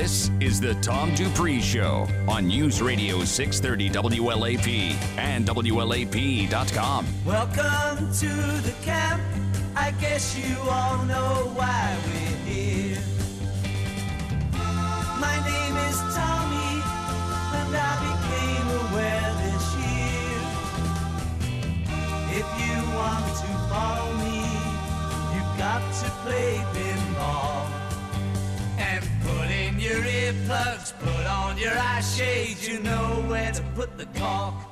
This 0.00 0.30
is 0.40 0.62
the 0.62 0.72
Tom 0.76 1.14
Dupree 1.14 1.60
Show 1.60 2.08
on 2.26 2.46
News 2.46 2.80
Radio 2.80 3.22
630 3.22 4.18
WLAP 4.18 4.94
and 5.18 5.46
WLAP.com. 5.46 7.06
Welcome 7.26 8.10
to 8.10 8.28
the 8.62 8.74
camp. 8.82 9.20
I 9.76 9.90
guess 10.00 10.38
you 10.38 10.56
all 10.70 11.04
know 11.04 11.52
why 11.52 11.98
we're 12.06 12.38
here. 12.48 13.02
My 15.20 15.36
name 15.44 15.76
is 15.90 15.98
Tommy, 16.16 16.80
and 17.60 17.76
I 17.76 17.92
became 18.08 18.68
aware 18.88 19.30
this 19.44 19.66
year. 19.84 20.40
If 22.40 22.48
you 22.56 22.76
want 22.96 23.26
to 23.42 23.50
follow 23.68 24.10
me, 24.16 24.48
you've 25.34 25.58
got 25.58 25.82
to 25.92 26.08
play 26.24 26.56
pinball. 26.72 27.59
Your 29.90 30.02
earplugs, 30.02 30.96
put 31.00 31.26
on 31.26 31.58
your 31.58 31.76
eye 31.76 32.00
shades, 32.00 32.68
you 32.68 32.78
know 32.78 33.24
where 33.26 33.50
to 33.50 33.62
put 33.74 33.98
the 33.98 34.06
cork. 34.20 34.69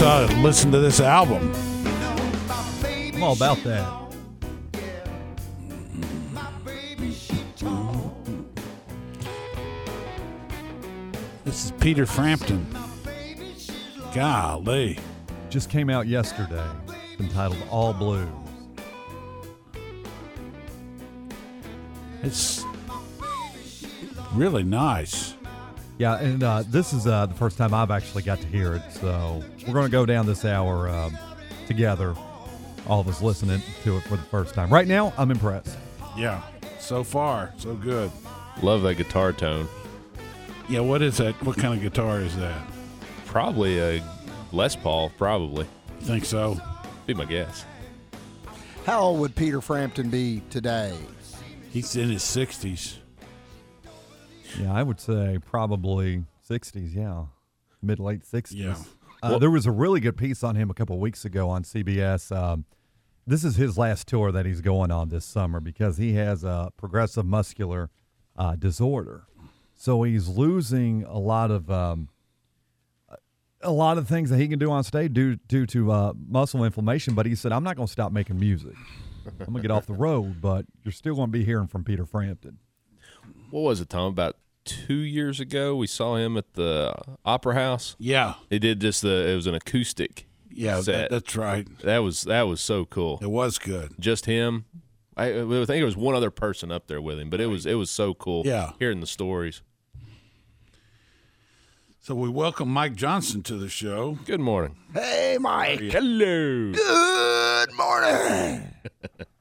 Know. 0.00 0.26
Maybe 0.26 0.28
we 0.28 0.28
just 0.28 0.28
ought 0.28 0.28
to 0.28 0.36
listen 0.42 0.72
to 0.72 0.78
this 0.78 1.00
album. 1.00 1.52
I'm 3.14 3.22
all 3.22 3.32
about 3.32 3.58
that. 3.64 4.02
This 11.44 11.66
is 11.66 11.72
Peter 11.80 12.06
Frampton. 12.06 12.66
Golly. 14.12 14.98
Just 15.48 15.70
came 15.70 15.88
out 15.88 16.06
yesterday. 16.06 16.68
Entitled 17.18 17.62
All 17.70 17.92
Blues. 17.92 18.28
It's 22.22 22.64
really 24.34 24.64
nice. 24.64 25.35
Yeah, 25.98 26.18
and 26.18 26.42
uh, 26.42 26.62
this 26.66 26.92
is 26.92 27.06
uh, 27.06 27.26
the 27.26 27.34
first 27.34 27.56
time 27.56 27.72
I've 27.72 27.90
actually 27.90 28.22
got 28.22 28.40
to 28.40 28.46
hear 28.46 28.74
it. 28.74 28.82
So 28.92 29.42
we're 29.66 29.72
going 29.72 29.86
to 29.86 29.92
go 29.92 30.04
down 30.04 30.26
this 30.26 30.44
hour 30.44 30.88
um, 30.88 31.16
together, 31.66 32.14
all 32.86 33.00
of 33.00 33.08
us 33.08 33.22
listening 33.22 33.62
to 33.84 33.96
it 33.96 34.02
for 34.02 34.16
the 34.16 34.22
first 34.24 34.54
time. 34.54 34.70
Right 34.70 34.86
now, 34.86 35.14
I'm 35.16 35.30
impressed. 35.30 35.76
Yeah. 36.16 36.42
So 36.78 37.02
far, 37.02 37.52
so 37.56 37.74
good. 37.74 38.10
Love 38.62 38.82
that 38.82 38.94
guitar 38.96 39.32
tone. 39.32 39.68
Yeah, 40.68 40.80
what 40.80 41.00
is 41.00 41.16
that? 41.18 41.34
What 41.44 41.56
kind 41.56 41.74
of 41.74 41.80
guitar 41.80 42.20
is 42.20 42.36
that? 42.36 42.60
Probably 43.24 43.78
a 43.78 44.02
Les 44.52 44.76
Paul, 44.76 45.10
probably. 45.16 45.66
Think 46.00 46.24
so? 46.24 46.60
Be 47.06 47.14
my 47.14 47.24
guess. 47.24 47.64
How 48.84 49.00
old 49.00 49.20
would 49.20 49.34
Peter 49.34 49.60
Frampton 49.60 50.10
be 50.10 50.42
today? 50.50 50.96
He's 51.70 51.96
in 51.96 52.08
his 52.10 52.22
60s. 52.22 52.98
Yeah, 54.60 54.72
I 54.72 54.82
would 54.82 55.00
say 55.00 55.38
probably 55.44 56.24
60s, 56.48 56.94
yeah. 56.94 57.26
Mid 57.82 57.98
late 57.98 58.22
60s. 58.22 58.54
Yeah. 58.54 58.76
Uh, 59.22 59.38
there 59.38 59.50
was 59.50 59.66
a 59.66 59.70
really 59.70 60.00
good 60.00 60.16
piece 60.16 60.42
on 60.44 60.56
him 60.56 60.70
a 60.70 60.74
couple 60.74 60.98
weeks 60.98 61.24
ago 61.24 61.48
on 61.48 61.62
CBS. 61.62 62.34
Um, 62.34 62.64
this 63.26 63.44
is 63.44 63.56
his 63.56 63.76
last 63.76 64.06
tour 64.06 64.30
that 64.30 64.46
he's 64.46 64.60
going 64.60 64.90
on 64.90 65.08
this 65.08 65.24
summer 65.24 65.58
because 65.58 65.96
he 65.96 66.12
has 66.14 66.44
a 66.44 66.70
progressive 66.76 67.26
muscular 67.26 67.90
uh, 68.36 68.54
disorder. 68.56 69.24
So 69.74 70.02
he's 70.04 70.28
losing 70.28 71.04
a 71.04 71.18
lot 71.18 71.50
of 71.50 71.70
um, 71.70 72.08
a 73.60 73.72
lot 73.72 73.98
of 73.98 74.08
things 74.08 74.30
that 74.30 74.38
he 74.38 74.48
can 74.48 74.58
do 74.58 74.70
on 74.70 74.84
stage 74.84 75.12
due 75.12 75.36
due 75.36 75.66
to 75.66 75.90
uh, 75.90 76.12
muscle 76.28 76.64
inflammation. 76.64 77.14
But 77.14 77.26
he 77.26 77.34
said, 77.34 77.52
"I'm 77.52 77.64
not 77.64 77.76
going 77.76 77.86
to 77.86 77.92
stop 77.92 78.12
making 78.12 78.38
music. 78.38 78.74
I'm 79.26 79.46
going 79.46 79.54
to 79.56 79.62
get 79.62 79.70
off 79.70 79.86
the 79.86 79.94
road, 79.94 80.40
but 80.40 80.66
you're 80.84 80.92
still 80.92 81.14
going 81.16 81.28
to 81.28 81.32
be 81.32 81.44
hearing 81.44 81.66
from 81.66 81.84
Peter 81.84 82.06
Frampton." 82.06 82.58
What 83.50 83.60
was 83.62 83.80
it, 83.80 83.88
Tom? 83.88 84.06
About 84.12 84.36
two 84.64 84.96
years 84.96 85.40
ago, 85.40 85.76
we 85.76 85.86
saw 85.86 86.16
him 86.16 86.36
at 86.36 86.54
the 86.54 86.94
Opera 87.24 87.54
House. 87.54 87.96
Yeah. 87.98 88.34
He 88.50 88.58
did 88.58 88.80
just 88.80 89.02
the. 89.02 89.28
It 89.28 89.34
was 89.34 89.46
an 89.46 89.54
acoustic. 89.54 90.26
Yeah, 90.50 90.80
set. 90.80 90.92
that, 90.92 91.10
that's 91.10 91.36
right. 91.36 91.66
That 91.82 91.98
was 91.98 92.22
that 92.22 92.42
was 92.42 92.60
so 92.62 92.86
cool. 92.86 93.18
It 93.20 93.30
was 93.30 93.58
good. 93.58 93.92
Just 94.00 94.24
him. 94.24 94.64
I, 95.16 95.26
I 95.26 95.64
think 95.64 95.70
it 95.70 95.84
was 95.84 95.96
one 95.96 96.14
other 96.14 96.30
person 96.30 96.72
up 96.72 96.86
there 96.86 97.00
with 97.00 97.18
him, 97.18 97.28
but 97.30 97.40
it 97.40 97.46
was 97.46 97.66
it 97.66 97.74
was 97.74 97.90
so 97.90 98.14
cool. 98.14 98.42
Yeah. 98.46 98.72
hearing 98.78 99.00
the 99.00 99.06
stories. 99.06 99.62
So 102.00 102.14
we 102.14 102.28
welcome 102.28 102.68
Mike 102.68 102.94
Johnson 102.94 103.42
to 103.44 103.56
the 103.56 103.68
show. 103.68 104.18
Good 104.24 104.40
morning. 104.40 104.76
Hey, 104.94 105.38
Mike. 105.40 105.80
Hello. 105.80 106.72
Good 106.72 107.72
morning. 107.74 108.74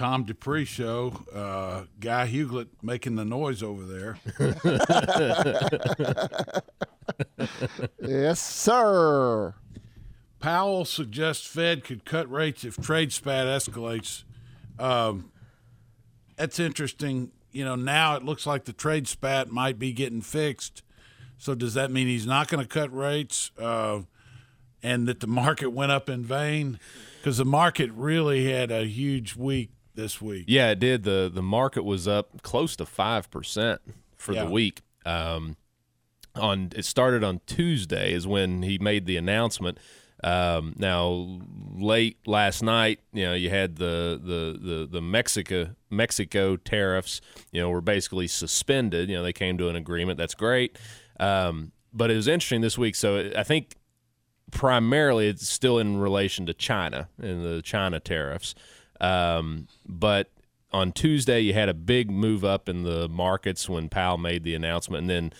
Tom 0.00 0.24
Dupree 0.24 0.64
show. 0.64 1.12
Uh, 1.30 1.84
Guy 2.00 2.26
Huglet 2.26 2.68
making 2.80 3.16
the 3.16 3.24
noise 3.26 3.62
over 3.62 3.84
there. 3.84 4.16
yes, 8.00 8.40
sir. 8.40 9.54
Powell 10.38 10.86
suggests 10.86 11.46
Fed 11.46 11.84
could 11.84 12.06
cut 12.06 12.32
rates 12.32 12.64
if 12.64 12.78
trade 12.78 13.12
spat 13.12 13.46
escalates. 13.46 14.24
Um, 14.78 15.32
that's 16.36 16.58
interesting. 16.58 17.32
You 17.52 17.66
know, 17.66 17.74
now 17.74 18.16
it 18.16 18.22
looks 18.22 18.46
like 18.46 18.64
the 18.64 18.72
trade 18.72 19.06
spat 19.06 19.50
might 19.50 19.78
be 19.78 19.92
getting 19.92 20.22
fixed. 20.22 20.82
So 21.36 21.54
does 21.54 21.74
that 21.74 21.90
mean 21.90 22.06
he's 22.06 22.26
not 22.26 22.48
going 22.48 22.62
to 22.62 22.68
cut 22.68 22.90
rates, 22.90 23.50
uh, 23.58 24.00
and 24.82 25.06
that 25.08 25.20
the 25.20 25.26
market 25.26 25.72
went 25.72 25.92
up 25.92 26.08
in 26.08 26.24
vain? 26.24 26.80
Because 27.18 27.36
the 27.36 27.44
market 27.44 27.90
really 27.92 28.50
had 28.50 28.70
a 28.70 28.86
huge 28.86 29.36
week 29.36 29.72
this 30.00 30.20
week. 30.20 30.44
Yeah, 30.48 30.70
it 30.70 30.78
did. 30.78 31.02
the 31.04 31.30
The 31.32 31.42
market 31.42 31.84
was 31.84 32.08
up 32.08 32.42
close 32.42 32.74
to 32.76 32.86
five 32.86 33.30
percent 33.30 33.80
for 34.16 34.32
Yeah. 34.32 34.44
the 34.44 34.50
week. 34.50 34.82
Um, 35.04 35.56
on 36.34 36.70
it 36.76 36.84
started 36.84 37.24
on 37.24 37.40
Tuesday 37.46 38.12
is 38.12 38.26
when 38.26 38.62
he 38.62 38.78
made 38.78 39.06
the 39.06 39.16
announcement. 39.16 39.78
Um, 40.22 40.74
now, 40.76 41.40
late 41.74 42.18
last 42.26 42.62
night, 42.62 43.00
you 43.12 43.24
know, 43.24 43.32
you 43.34 43.48
had 43.50 43.76
the 43.76 44.20
the 44.22 44.58
the 44.60 44.86
the 44.90 45.00
Mexico 45.00 45.70
Mexico 45.88 46.56
tariffs. 46.56 47.20
You 47.52 47.62
know, 47.62 47.70
were 47.70 47.80
basically 47.80 48.26
suspended. 48.28 49.08
You 49.08 49.16
know, 49.16 49.22
they 49.22 49.32
came 49.32 49.56
to 49.58 49.68
an 49.68 49.76
agreement. 49.76 50.18
That's 50.18 50.34
great. 50.34 50.78
Um, 51.18 51.72
but 51.92 52.10
it 52.10 52.16
was 52.16 52.28
interesting 52.28 52.60
this 52.60 52.78
week. 52.78 52.94
So 52.94 53.32
I 53.36 53.42
think 53.42 53.74
primarily 54.52 55.28
it's 55.28 55.48
still 55.48 55.78
in 55.78 55.98
relation 55.98 56.46
to 56.46 56.54
China 56.54 57.08
and 57.20 57.44
the 57.44 57.62
China 57.62 57.98
tariffs. 58.00 58.54
Um, 59.00 59.66
but 59.86 60.30
on 60.72 60.92
Tuesday, 60.92 61.40
you 61.40 61.52
had 61.54 61.68
a 61.68 61.74
big 61.74 62.10
move 62.10 62.44
up 62.44 62.68
in 62.68 62.82
the 62.84 63.08
markets 63.08 63.68
when 63.68 63.88
Powell 63.88 64.18
made 64.18 64.44
the 64.44 64.54
announcement, 64.54 65.00
and 65.02 65.10
then 65.10 65.32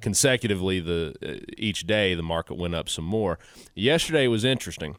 consecutively, 0.00 0.80
the 0.80 1.14
uh, 1.22 1.44
each 1.56 1.86
day 1.86 2.14
the 2.14 2.22
market 2.22 2.54
went 2.56 2.74
up 2.74 2.88
some 2.88 3.04
more. 3.04 3.38
Yesterday 3.74 4.26
was 4.28 4.44
interesting. 4.44 4.96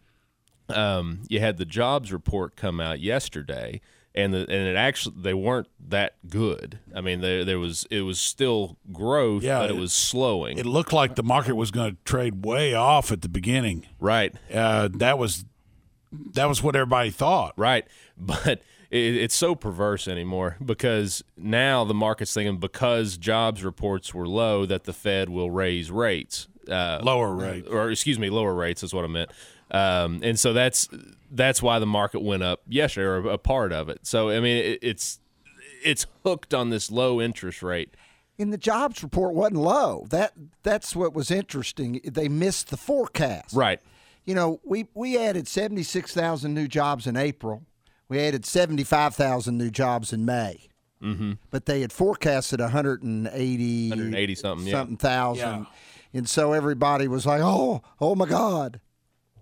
Um, 0.68 1.22
you 1.30 1.40
had 1.40 1.58
the 1.58 1.66
jobs 1.66 2.14
report 2.14 2.56
come 2.56 2.80
out 2.80 3.00
yesterday, 3.00 3.82
and 4.14 4.32
the 4.34 4.40
and 4.42 4.68
it 4.68 4.76
actually 4.76 5.16
they 5.20 5.34
weren't 5.34 5.68
that 5.88 6.16
good. 6.30 6.78
I 6.94 7.02
mean, 7.02 7.22
there 7.22 7.44
there 7.44 7.58
was 7.58 7.88
it 7.90 8.02
was 8.02 8.20
still 8.20 8.78
growth, 8.92 9.42
Yeah, 9.42 9.60
but 9.62 9.72
it, 9.72 9.78
it- 9.78 9.80
was 9.80 9.94
slowing. 9.94 10.60
It 10.60 10.68
looked 10.68 10.94
like 10.94 11.16
the 11.16 11.24
market 11.24 11.56
was 11.56 11.72
going 11.72 11.92
to 11.96 11.98
trade 12.04 12.46
way 12.46 12.76
off 12.76 13.12
at 13.12 13.22
the 13.24 13.30
beginning. 13.30 13.88
right, 14.00 14.36
Uh, 14.54 14.90
that 14.96 15.18
was 15.18 15.46
that 16.12 16.46
was 16.48 16.62
what 16.64 16.76
everybody 16.76 17.10
thought. 17.10 17.54
right, 17.58 17.86
but. 18.18 18.62
It, 18.92 19.18
it's 19.18 19.36
so 19.36 19.54
perverse 19.54 20.08
anymore 20.08 20.58
because 20.66 21.24
now 21.38 21.86
the 21.86 21.94
market's 21.94 22.34
thinking 22.34 22.58
because 22.58 23.20
jobs 23.20 23.64
reports 23.64 24.16
were 24.16 24.28
low 24.28 24.66
that 24.66 24.86
the 24.86 24.94
Fed 24.94 25.30
will 25.30 25.52
raise 25.52 25.92
rates. 25.92 26.48
Uh, 26.68 27.00
Lower 27.04 27.32
rates. 27.36 27.68
or 27.70 27.92
excuse 27.92 28.18
me, 28.18 28.32
lower 28.32 28.52
rates 28.56 28.82
is 28.82 28.92
what 28.92 29.06
I 29.06 29.08
meant. 29.08 29.30
Um, 29.70 30.22
and 30.24 30.40
so 30.40 30.54
that's 30.54 30.90
that's 31.30 31.62
why 31.62 31.78
the 31.78 31.86
market 31.86 32.22
went 32.24 32.42
up 32.42 32.62
yesterday, 32.68 33.06
or 33.06 33.30
a 33.30 33.38
part 33.38 33.72
of 33.72 33.90
it. 33.90 34.08
So 34.08 34.32
I 34.32 34.40
mean, 34.40 34.58
it, 34.58 34.80
it's 34.82 35.20
it's 35.84 36.08
hooked 36.26 36.56
on 36.56 36.72
this 36.72 36.90
low 36.90 37.22
interest 37.22 37.62
rate. 37.62 37.94
And 38.40 38.52
the 38.52 38.58
jobs 38.58 39.04
report 39.04 39.36
wasn't 39.36 39.58
low. 39.58 40.08
That 40.10 40.34
that's 40.64 40.96
what 40.96 41.14
was 41.14 41.30
interesting. 41.30 42.02
They 42.04 42.28
missed 42.28 42.72
the 42.72 42.78
forecast. 42.78 43.54
Right. 43.56 43.82
You 44.26 44.36
know, 44.36 44.60
we 44.64 44.88
we 44.94 45.18
added 45.18 45.48
seventy 45.48 45.84
six 45.84 46.14
thousand 46.14 46.54
new 46.54 46.68
jobs 46.68 47.08
in 47.08 47.18
April. 47.18 47.64
We 48.08 48.20
added 48.20 48.46
seventy 48.46 48.84
five 48.84 49.16
thousand 49.16 49.58
new 49.58 49.70
jobs 49.70 50.14
in 50.14 50.26
May. 50.26 50.70
Mm-hmm. 51.02 51.34
But 51.50 51.66
they 51.66 51.80
had 51.80 51.94
forecasted 51.94 52.60
180, 52.60 53.90
180 53.90 54.36
something, 54.36 54.68
yeah. 54.68 54.74
something 54.74 54.98
thousand. 54.98 55.60
Yeah. 55.60 55.66
And 56.12 56.28
so 56.28 56.52
everybody 56.52 57.08
was 57.08 57.26
like, 57.26 57.42
"Oh, 57.42 57.82
oh 58.02 58.16
my 58.16 58.26
God!" 58.26 58.82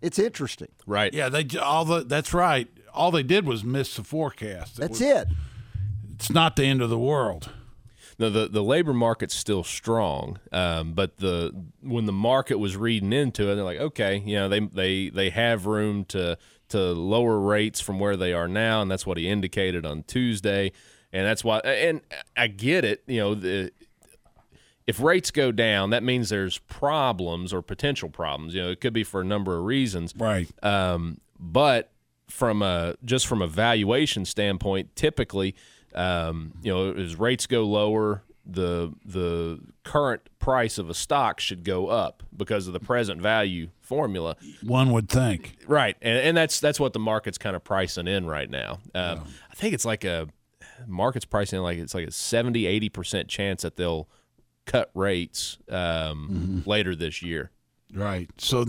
It's 0.02 0.20
interesting. 0.20 0.70
Right. 0.86 1.14
Yeah, 1.14 1.30
they 1.30 1.48
all 1.60 1.86
the 1.86 2.04
that's 2.04 2.34
right. 2.34 2.68
All 2.94 3.12
they 3.12 3.24
did 3.24 3.46
was 3.46 3.64
miss 3.64 3.96
the 3.96 4.04
forecast. 4.04 4.78
It 4.78 4.82
That's 4.82 5.00
was- 5.00 5.02
it. 5.02 5.28
It's 6.16 6.32
not 6.32 6.56
the 6.56 6.66
end 6.66 6.82
of 6.82 6.90
the 6.90 6.98
world. 6.98 7.52
No, 8.19 8.30
the 8.31 8.48
the 8.48 8.64
labor 8.64 8.94
market's 8.94 9.36
still 9.36 9.64
strong, 9.64 10.40
um, 10.52 10.94
but 10.94 11.18
the 11.18 11.54
when 11.81 12.06
the 12.06 12.14
market 12.14 12.58
was 12.58 12.75
reading 12.75 13.14
into 13.14 13.52
it, 13.52 13.56
they're 13.56 13.64
like, 13.64 13.80
okay, 13.80 14.18
you 14.25 14.36
know, 14.36 14.50
they 14.50 14.60
they 14.60 15.10
they 15.10 15.30
have 15.30 15.68
room 15.68 16.04
to 16.06 16.38
to 16.69 16.78
lower 16.80 17.40
rates 17.40 17.80
from 17.80 18.00
where 18.00 18.18
they 18.18 18.34
are 18.34 18.48
now, 18.48 18.81
and 18.81 18.90
that's 18.90 19.06
what 19.06 19.18
he 19.18 19.28
indicated 19.28 19.86
on 19.86 20.04
Tuesday, 20.04 20.72
and 21.14 21.28
that's 21.28 21.44
why. 21.44 21.60
And 21.60 22.02
I 22.36 22.48
get 22.48 22.84
it, 22.84 23.04
you 23.06 23.19
know, 23.19 23.36
the 23.36 23.72
if 24.88 25.02
rates 25.02 25.31
go 25.31 25.52
down, 25.52 25.90
that 25.90 26.02
means 26.02 26.30
there's 26.30 26.58
problems 26.60 27.54
or 27.54 27.62
potential 27.62 28.10
problems. 28.10 28.56
You 28.56 28.64
know, 28.64 28.72
it 28.72 28.80
could 28.80 28.94
be 28.94 29.04
for 29.04 29.22
a 29.22 29.25
number 29.25 29.58
of 29.58 29.66
reasons. 29.66 30.14
Right. 30.18 30.50
Um, 30.64 31.19
but 31.38 31.92
from 32.30 32.62
a 32.62 32.96
just 33.06 33.28
from 33.28 33.42
a 33.42 33.48
valuation 33.48 34.25
standpoint, 34.25 34.96
typically, 34.96 35.56
um, 35.95 36.54
you 36.62 36.74
know, 36.74 36.92
as 36.94 37.16
rates 37.16 37.48
go 37.48 37.63
lower, 37.63 38.24
the 38.45 38.94
the 39.06 39.60
current 39.84 40.22
price 40.39 40.78
of 40.78 40.89
a 40.89 40.94
stock 40.94 41.39
should 41.39 41.63
go 41.63 41.88
up 41.88 42.24
because 42.36 42.68
of 42.68 42.74
the 42.74 42.80
present 42.80 43.22
value 43.22 43.69
formula. 43.81 44.36
One 44.63 44.92
would 44.92 45.10
think. 45.10 45.57
Right, 45.68 45.98
and, 46.01 46.18
and 46.18 46.38
that's 46.38 46.60
that's 46.60 46.80
what 46.80 46.94
the 46.94 47.00
market's 47.00 47.38
kind 47.38 47.56
of 47.56 47.63
pricing 47.63 48.07
in 48.07 48.25
right 48.25 48.50
now. 48.50 48.80
Um, 48.95 49.24
I 49.51 49.56
think 49.56 49.74
it's 49.74 49.86
like 49.86 50.04
a 50.04 50.28
market's 50.86 51.25
pricing 51.25 51.57
in 51.57 51.63
like 51.63 51.78
it's 51.78 51.94
like 51.94 52.07
a 52.07 52.12
70 52.12 52.66
80 52.66 52.90
percent 52.90 53.28
chance 53.28 53.63
that 53.63 53.75
they'll 53.75 54.07
cut 54.66 54.92
rates 54.94 55.57
um, 55.69 56.63
later 56.66 56.95
this 56.95 57.22
year. 57.22 57.51
Right. 57.94 58.30
So 58.38 58.66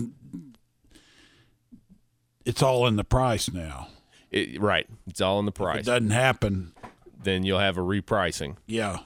it's 2.45 2.63
all 2.63 2.87
in 2.87 2.95
the 2.95 3.03
price 3.03 3.51
now. 3.51 3.89
It, 4.31 4.61
right, 4.61 4.87
it's 5.07 5.21
all 5.21 5.39
in 5.39 5.45
the 5.45 5.51
If 5.51 5.75
it 5.77 5.85
doesn't 5.85 6.11
happen, 6.11 6.73
Then 7.21 7.43
you'll 7.43 7.59
have 7.59 7.77
a 7.77 7.81
repricing. 7.81 8.55
yeah. 8.67 8.99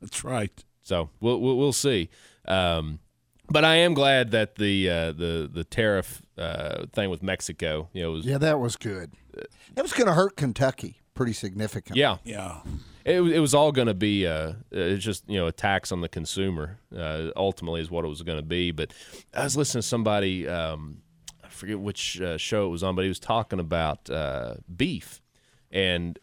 That's 0.00 0.24
right. 0.24 0.64
So 0.82 1.10
we'll 1.20 1.40
we'll, 1.40 1.56
we'll 1.56 1.72
see. 1.72 2.10
Um, 2.46 3.00
but 3.48 3.64
I 3.64 3.76
am 3.76 3.94
glad 3.94 4.30
that 4.32 4.56
the 4.56 4.88
uh, 4.90 5.12
the 5.12 5.50
the 5.52 5.64
tariff 5.64 6.22
uh, 6.38 6.86
thing 6.92 7.10
with 7.10 7.22
Mexico, 7.22 7.88
you 7.92 8.02
know, 8.02 8.10
was 8.12 8.24
Yeah, 8.26 8.38
that 8.38 8.60
was 8.60 8.76
good. 8.76 9.12
It 9.34 9.82
was 9.82 9.92
going 9.92 10.06
to 10.06 10.12
hurt 10.14 10.36
Kentucky 10.36 11.00
pretty 11.14 11.32
significantly. 11.32 12.00
yeah, 12.00 12.18
Yeah. 12.24 12.60
it, 13.04 13.20
was- 13.20 13.32
it 13.32 13.38
was 13.38 13.54
all 13.54 13.72
going 13.72 13.86
to 13.88 13.94
be 13.94 14.26
uh, 14.26 14.52
it's 14.70 15.02
just 15.04 15.28
you 15.28 15.38
know 15.38 15.46
a 15.46 15.52
tax 15.52 15.92
on 15.92 16.02
the 16.02 16.08
consumer. 16.08 16.78
Uh, 16.96 17.30
ultimately, 17.36 17.80
is 17.80 17.90
what 17.90 18.04
it 18.04 18.08
was 18.08 18.22
going 18.22 18.38
to 18.38 18.44
be. 18.46 18.70
But 18.70 18.92
I 19.34 19.44
was 19.44 19.56
listening 19.56 19.82
to 19.82 19.88
somebody. 19.88 20.46
Um, 20.46 20.98
I 21.42 21.48
forget 21.48 21.80
which 21.80 22.20
uh, 22.20 22.36
show 22.36 22.66
it 22.66 22.68
was 22.70 22.82
on, 22.82 22.94
but 22.94 23.02
he 23.02 23.08
was 23.08 23.18
talking 23.20 23.60
about 23.60 24.10
uh, 24.10 24.54
beef 24.76 25.22
and 25.70 26.18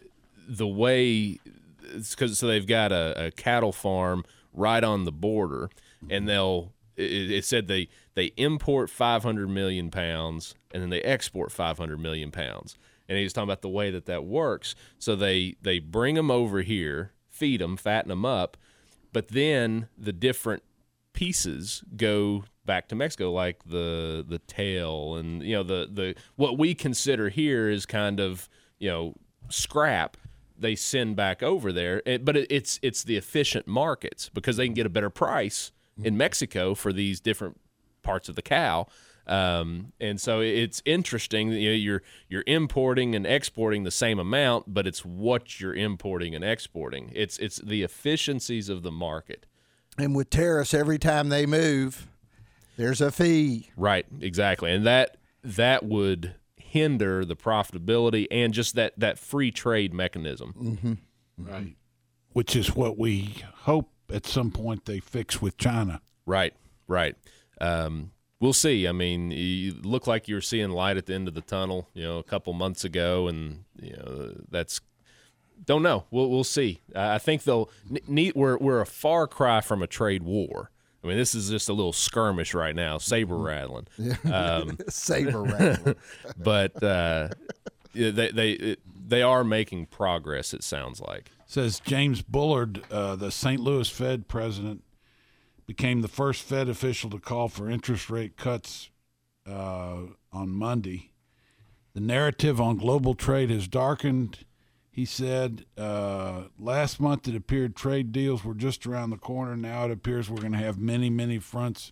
the 0.47 0.67
way 0.67 1.39
it's 1.83 2.15
because 2.15 2.39
so 2.39 2.47
they've 2.47 2.67
got 2.67 2.91
a, 2.91 3.27
a 3.27 3.31
cattle 3.31 3.71
farm 3.71 4.23
right 4.53 4.83
on 4.83 5.05
the 5.05 5.11
border, 5.11 5.69
and 6.09 6.27
they'll 6.27 6.73
it, 6.95 7.31
it 7.31 7.45
said 7.45 7.67
they 7.67 7.89
they 8.15 8.27
import 8.37 8.89
500 8.89 9.49
million 9.49 9.89
pounds 9.89 10.55
and 10.73 10.81
then 10.81 10.89
they 10.89 11.01
export 11.01 11.51
500 11.51 11.99
million 11.99 12.31
pounds. 12.31 12.77
And 13.07 13.17
he 13.17 13.23
was 13.23 13.33
talking 13.33 13.49
about 13.49 13.61
the 13.61 13.69
way 13.69 13.91
that 13.91 14.05
that 14.05 14.25
works. 14.25 14.75
So 14.97 15.15
they 15.15 15.55
they 15.61 15.79
bring 15.79 16.15
them 16.15 16.31
over 16.31 16.61
here, 16.61 17.11
feed 17.29 17.61
them, 17.61 17.77
fatten 17.77 18.09
them 18.09 18.25
up, 18.25 18.57
but 19.11 19.29
then 19.29 19.87
the 19.97 20.13
different 20.13 20.63
pieces 21.13 21.83
go 21.95 22.45
back 22.65 22.87
to 22.87 22.95
Mexico, 22.95 23.31
like 23.31 23.63
the 23.65 24.25
the 24.27 24.39
tail 24.39 25.15
and 25.15 25.43
you 25.43 25.55
know 25.55 25.63
the 25.63 25.87
the 25.91 26.15
what 26.35 26.57
we 26.57 26.73
consider 26.73 27.29
here 27.29 27.69
is 27.69 27.85
kind 27.85 28.19
of 28.19 28.49
you 28.79 28.89
know 28.89 29.13
scrap. 29.49 30.17
They 30.63 30.75
send 30.75 31.15
back 31.15 31.43
over 31.43 31.71
there, 31.71 32.01
It- 32.05 32.25
but 32.25 32.35
it, 32.35 32.47
it's 32.49 32.79
it's 32.81 33.03
the 33.03 33.15
efficient 33.17 33.67
markets 33.67 34.29
because 34.33 34.57
they 34.57 34.65
can 34.65 34.73
get 34.73 34.87
a 34.87 34.89
better 34.89 35.11
price 35.11 35.71
in 36.03 36.17
Mexico 36.17 36.73
for 36.73 36.91
these 36.91 37.19
different 37.19 37.59
parts 38.01 38.27
of 38.29 38.35
the 38.35 38.41
cow. 38.41 38.87
Um, 39.27 39.93
and 40.01 40.19
so 40.19 40.41
it's 40.41 40.81
interesting. 40.85 41.49
that, 41.51 41.59
You 41.59 41.69
know, 41.69 41.75
you're 41.75 42.01
you're 42.27 42.43
importing 42.47 43.15
and 43.15 43.25
exporting 43.25 43.83
the 43.83 43.91
same 43.91 44.19
amount, 44.19 44.73
but 44.73 44.87
it's 44.87 45.05
what 45.05 45.59
you're 45.61 45.75
importing 45.75 46.33
and 46.35 46.43
exporting. 46.43 47.11
It's 47.13 47.37
it's 47.37 47.57
the 47.57 47.83
efficiencies 47.83 48.67
of 48.69 48.81
the 48.83 48.91
market. 48.91 49.45
And 49.97 50.15
with 50.15 50.29
tariffs, 50.29 50.73
every 50.73 50.97
time 50.97 51.29
they 51.29 51.45
move, 51.45 52.07
there's 52.75 52.99
a 53.01 53.11
fee. 53.11 53.69
Right, 53.77 54.05
exactly, 54.19 54.73
and 54.73 54.85
that 54.85 55.17
that 55.43 55.83
would 55.85 56.33
hinder 56.73 57.23
the 57.23 57.35
profitability 57.35 58.25
and 58.31 58.51
just 58.51 58.73
that 58.73 58.99
that 58.99 59.19
free 59.19 59.51
trade 59.51 59.93
mechanism. 59.93 60.97
Right. 61.37 61.75
Which 62.31 62.55
is 62.55 62.75
what 62.75 62.97
we 62.97 63.35
hope 63.57 63.91
at 64.11 64.25
some 64.25 64.49
point 64.49 64.85
they 64.85 64.99
fix 64.99 65.39
with 65.39 65.55
China. 65.57 66.01
Right, 66.25 66.55
right. 66.87 67.15
Um, 67.61 68.11
we'll 68.39 68.53
see. 68.53 68.87
I 68.87 68.91
mean, 68.91 69.29
you 69.29 69.75
look 69.83 70.07
like 70.07 70.27
you're 70.27 70.41
seeing 70.41 70.71
light 70.71 70.97
at 70.97 71.05
the 71.05 71.13
end 71.13 71.27
of 71.27 71.35
the 71.35 71.41
tunnel. 71.41 71.89
You 71.93 72.05
know, 72.05 72.17
a 72.17 72.23
couple 72.23 72.53
months 72.53 72.83
ago, 72.83 73.27
and 73.27 73.65
you 73.79 73.95
know 73.95 74.33
that's 74.49 74.81
don't 75.63 75.83
know. 75.83 76.05
We'll 76.09 76.29
we'll 76.31 76.43
see. 76.43 76.81
Uh, 76.95 77.09
I 77.09 77.19
think 77.19 77.43
they'll. 77.43 77.69
n- 78.07 78.31
we're 78.35 78.57
we're 78.57 78.81
a 78.81 78.87
far 78.87 79.27
cry 79.27 79.61
from 79.61 79.83
a 79.83 79.87
trade 79.87 80.23
war. 80.23 80.71
I 81.03 81.07
mean, 81.07 81.17
this 81.17 81.35
is 81.35 81.49
just 81.49 81.67
a 81.67 81.73
little 81.73 81.93
skirmish 81.93 82.53
right 82.53 82.75
now, 82.75 82.97
saber 82.97 83.37
rattling. 83.37 83.87
Um, 84.31 84.77
Saber 84.89 85.43
rattling. 85.43 85.95
but 86.37 86.81
uh, 86.81 87.29
yeah, 87.93 88.11
they 88.11 88.31
they 88.31 88.75
they 89.05 89.21
are 89.21 89.43
making 89.43 89.87
progress. 89.87 90.53
It 90.53 90.63
sounds 90.63 91.01
like. 91.01 91.31
Says 91.45 91.79
James 91.79 92.21
Bullard, 92.21 92.83
uh, 92.89 93.15
the 93.15 93.31
St. 93.31 93.59
Louis 93.59 93.89
Fed 93.89 94.27
president, 94.27 94.83
became 95.67 96.01
the 96.01 96.07
first 96.07 96.41
Fed 96.43 96.69
official 96.69 97.09
to 97.11 97.19
call 97.19 97.47
for 97.47 97.69
interest 97.69 98.09
rate 98.09 98.37
cuts 98.37 98.89
uh, 99.45 99.97
on 100.31 100.49
Monday. 100.49 101.11
The 101.93 102.01
narrative 102.01 102.59
on 102.59 102.77
global 102.77 103.13
trade 103.13 103.49
has 103.51 103.67
darkened. 103.67 104.45
He 104.93 105.05
said 105.05 105.65
uh, 105.75 106.43
last 106.59 106.99
month 106.99 107.27
it 107.27 107.35
appeared 107.35 107.75
trade 107.75 108.11
deals 108.11 108.43
were 108.45 108.53
just 108.53 108.85
around 108.85 109.09
the 109.09 109.17
corner. 109.17 109.57
Now 109.57 109.85
it 109.85 109.91
appears 109.91 110.29
we're 110.29 110.37
going 110.37 110.51
to 110.51 110.59
have 110.59 110.77
many, 110.77 111.09
many 111.09 111.39
fronts 111.39 111.91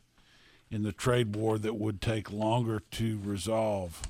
in 0.70 0.84
the 0.84 0.92
trade 0.92 1.36
war 1.36 1.58
that 1.58 1.74
would 1.74 2.00
take 2.00 2.32
longer 2.32 2.80
to 2.92 3.20
resolve. 3.24 4.04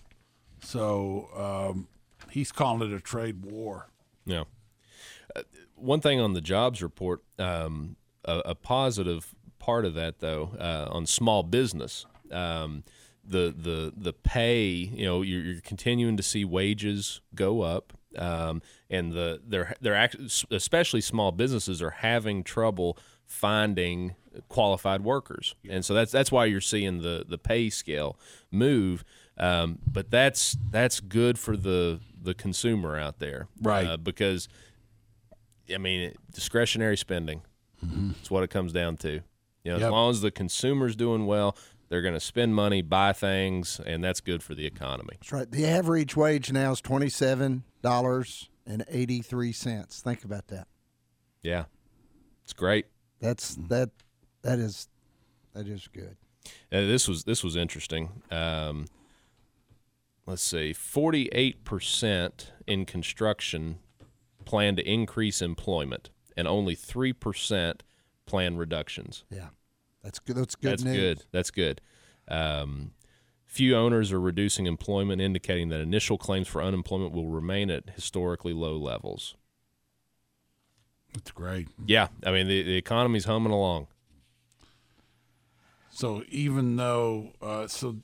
So 0.60 1.30
um, 1.38 1.88
he's 2.32 2.52
calling 2.52 2.92
it 2.92 2.94
a 2.94 3.00
trade 3.00 3.46
war. 3.46 3.88
Yeah. 4.26 4.44
Uh, 5.34 5.44
one 5.76 6.02
thing 6.02 6.20
on 6.20 6.34
the 6.34 6.42
jobs 6.42 6.84
report, 6.84 7.24
um, 7.40 7.96
a, 8.26 8.40
a 8.40 8.56
positive 8.56 9.34
part 9.58 9.86
of 9.86 9.94
that 9.94 10.20
though, 10.20 10.52
uh, 10.60 10.90
on 10.92 11.06
small 11.06 11.44
business, 11.44 12.06
um, 12.30 12.84
the 13.24 13.56
the 13.58 13.94
the 13.96 14.12
pay, 14.12 14.68
you 14.68 15.06
know, 15.06 15.22
you're, 15.22 15.42
you're 15.42 15.62
continuing 15.62 16.18
to 16.18 16.24
see 16.24 16.44
wages 16.44 17.22
go 17.34 17.62
up, 17.62 17.94
um, 18.18 18.62
and 18.90 19.12
the 19.14 19.42
they're 19.48 19.76
they're 19.82 19.96
act- 19.96 20.18
especially 20.52 21.02
small 21.02 21.32
businesses 21.32 21.82
are 21.82 21.92
having 21.92 22.44
trouble 22.44 22.98
finding 23.26 24.16
qualified 24.50 25.04
workers, 25.04 25.56
and 25.70 25.84
so 25.86 25.94
that's 25.94 26.12
that's 26.12 26.32
why 26.32 26.46
you're 26.46 26.62
seeing 26.62 27.02
the 27.02 27.26
the 27.28 27.38
pay 27.38 27.70
scale 27.70 28.18
move. 28.52 29.04
Um, 29.38 29.80
but 29.90 30.12
that's 30.12 30.58
that's 30.70 31.00
good 31.00 31.40
for 31.40 31.56
the 31.58 32.00
the 32.22 32.34
consumer 32.34 33.00
out 33.00 33.20
there, 33.20 33.48
Right. 33.62 33.88
Uh, 33.88 33.98
because 33.98 34.48
I 35.74 35.78
mean, 35.78 36.14
discretionary 36.34 36.98
spending. 36.98 37.42
That's 37.82 38.30
what 38.30 38.44
it 38.44 38.50
comes 38.52 38.72
down 38.74 38.98
to. 38.98 39.22
You 39.64 39.72
know, 39.72 39.78
as 39.78 39.90
long 39.90 40.12
as 40.12 40.22
the 40.22 40.30
consumer's 40.30 40.96
doing 40.96 41.26
well, 41.26 41.56
they're 41.90 42.02
going 42.04 42.14
to 42.14 42.20
spend 42.20 42.54
money, 42.54 42.82
buy 42.84 43.14
things, 43.14 43.80
and 43.86 44.04
that's 44.04 44.22
good 44.22 44.44
for 44.44 44.54
the 44.54 44.66
economy. 44.68 45.14
That's 45.20 45.32
right. 45.32 45.50
The 45.50 45.66
average 45.66 46.16
wage 46.16 46.52
now 46.52 46.72
is 46.74 46.82
twenty 46.82 47.10
seven 47.10 47.64
dollars 47.82 48.50
and 48.66 48.84
eighty 48.88 49.22
three 49.22 49.52
cents. 49.52 50.02
Think 50.02 50.24
about 50.24 50.48
that. 50.48 50.68
Yeah, 51.44 51.66
it's 52.44 52.54
great. 52.54 52.86
That's 53.20 53.56
that 53.70 53.90
that 54.44 54.60
is 54.60 54.88
that 55.54 55.68
is 55.68 55.88
good. 55.88 56.18
Uh, 56.72 56.82
this 56.82 57.08
was 57.08 57.24
this 57.24 57.44
was 57.44 57.56
interesting. 57.56 58.10
Um, 58.32 58.86
let's 60.26 60.42
see, 60.44 60.74
forty 60.74 61.30
eight 61.32 61.64
percent 61.64 62.52
in 62.68 62.86
construction 62.86 63.80
plan 64.46 64.76
to 64.76 64.88
increase 64.88 65.42
employment, 65.42 66.10
and 66.36 66.48
only 66.48 66.76
three 66.76 67.14
percent 67.14 67.84
plan 68.26 68.58
reductions. 68.58 69.24
Yeah. 69.30 69.50
That's 70.04 70.18
good. 70.18 70.36
That's 70.36 70.56
good 70.56 70.72
That's 70.72 70.84
news. 70.84 70.96
good. 70.98 71.26
That's 71.32 71.52
good. 71.52 71.82
Um, 72.28 72.92
few 73.52 73.76
owners 73.76 74.14
are 74.14 74.20
reducing 74.20 74.66
employment, 74.66 75.22
indicating 75.22 75.68
that 75.70 75.82
initial 75.82 76.18
claims 76.18 76.48
for 76.48 76.64
unemployment 76.64 77.12
will 77.12 77.28
remain 77.28 77.70
at 77.70 77.90
historically 77.90 78.54
low 78.54 78.78
levels. 78.78 79.36
That's 81.14 81.32
great. 81.32 81.68
Yeah, 81.86 82.08
I 82.26 82.32
mean 82.32 82.48
the 82.48 82.64
the 82.64 82.78
economy's 82.78 83.26
humming 83.26 83.52
along. 83.52 83.88
So 85.90 86.24
even 86.30 86.78
though, 86.78 87.34
uh, 87.42 87.68
so 87.68 87.98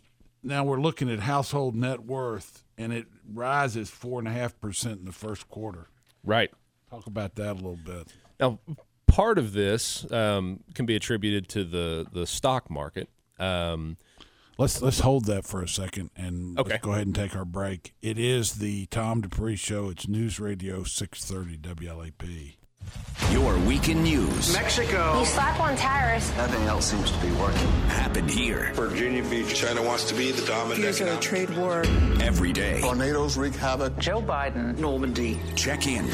now 0.44 0.66
we're 0.66 0.82
looking 0.82 1.10
at 1.10 1.20
household 1.22 1.74
net 1.74 2.01
worth, 2.01 2.66
and 2.77 2.92
it 2.92 3.08
rises 3.34 3.89
four 3.89 4.20
and 4.20 4.27
a 4.27 4.32
half 4.32 4.60
percent 4.60 5.00
in 5.00 5.06
the 5.06 5.13
first 5.13 5.48
quarter. 5.48 5.88
Right. 6.25 6.51
Talk 6.89 7.08
about 7.08 7.36
that 7.36 7.54
a 7.54 7.54
little 7.54 7.80
bit. 7.84 8.13
Now, 8.38 8.60
part 9.08 9.38
of 9.38 9.54
this 9.54 10.10
um, 10.12 10.60
can 10.74 10.86
be 10.86 10.98
attributed 10.98 11.48
to 11.50 11.63
the 11.63 12.06
the 12.12 12.27
stock 12.27 12.70
market. 12.70 13.08
Um, 13.39 13.96
Let's 14.58 14.82
let's 14.82 15.00
hold 15.02 15.26
that 15.26 15.46
for 15.46 15.62
a 15.62 15.68
second 15.68 16.10
and 16.16 16.58
Okay. 16.60 16.72
let's 16.72 16.84
go 16.84 16.92
ahead 16.94 17.06
and 17.06 17.16
take 17.16 17.36
our 17.36 17.46
break. 17.46 17.94
It 18.02 18.18
is 18.18 18.54
the 18.54 18.88
Tom 18.88 19.22
Dupree 19.22 19.56
Show. 19.56 19.90
It's 19.90 20.08
News 20.08 20.40
Radio 20.40 20.84
630 20.84 21.58
WLAP. 21.86 22.56
Your 23.32 23.58
weekend 23.68 24.04
news 24.04 24.54
Mexico. 24.54 25.20
You 25.20 25.26
slap 25.26 25.60
on 25.60 25.76
tires. 25.76 26.32
Nothing 26.38 26.64
else 26.64 26.86
seems 26.90 27.12
to 27.12 27.20
be 27.20 27.30
working. 27.34 27.68
happened 27.90 28.32
here 28.32 28.72
Virginia 28.74 29.24
Beach. 29.30 29.54
China 29.54 29.84
wants 29.84 30.06
to 30.06 30.16
be 30.16 30.32
the 30.32 30.46
dominant 30.48 30.82
Fears 30.82 31.02
of 31.02 31.08
a 31.10 31.20
trade 31.20 31.50
war. 31.58 31.82
every 32.22 32.52
day. 32.54 32.80
Tornadoes 32.82 33.38
wreak 33.38 33.54
havoc. 33.56 33.96
Joe 34.00 34.22
Biden. 34.22 34.78
Normandy. 34.80 35.40
Check 35.56 35.86
in 35.86 36.06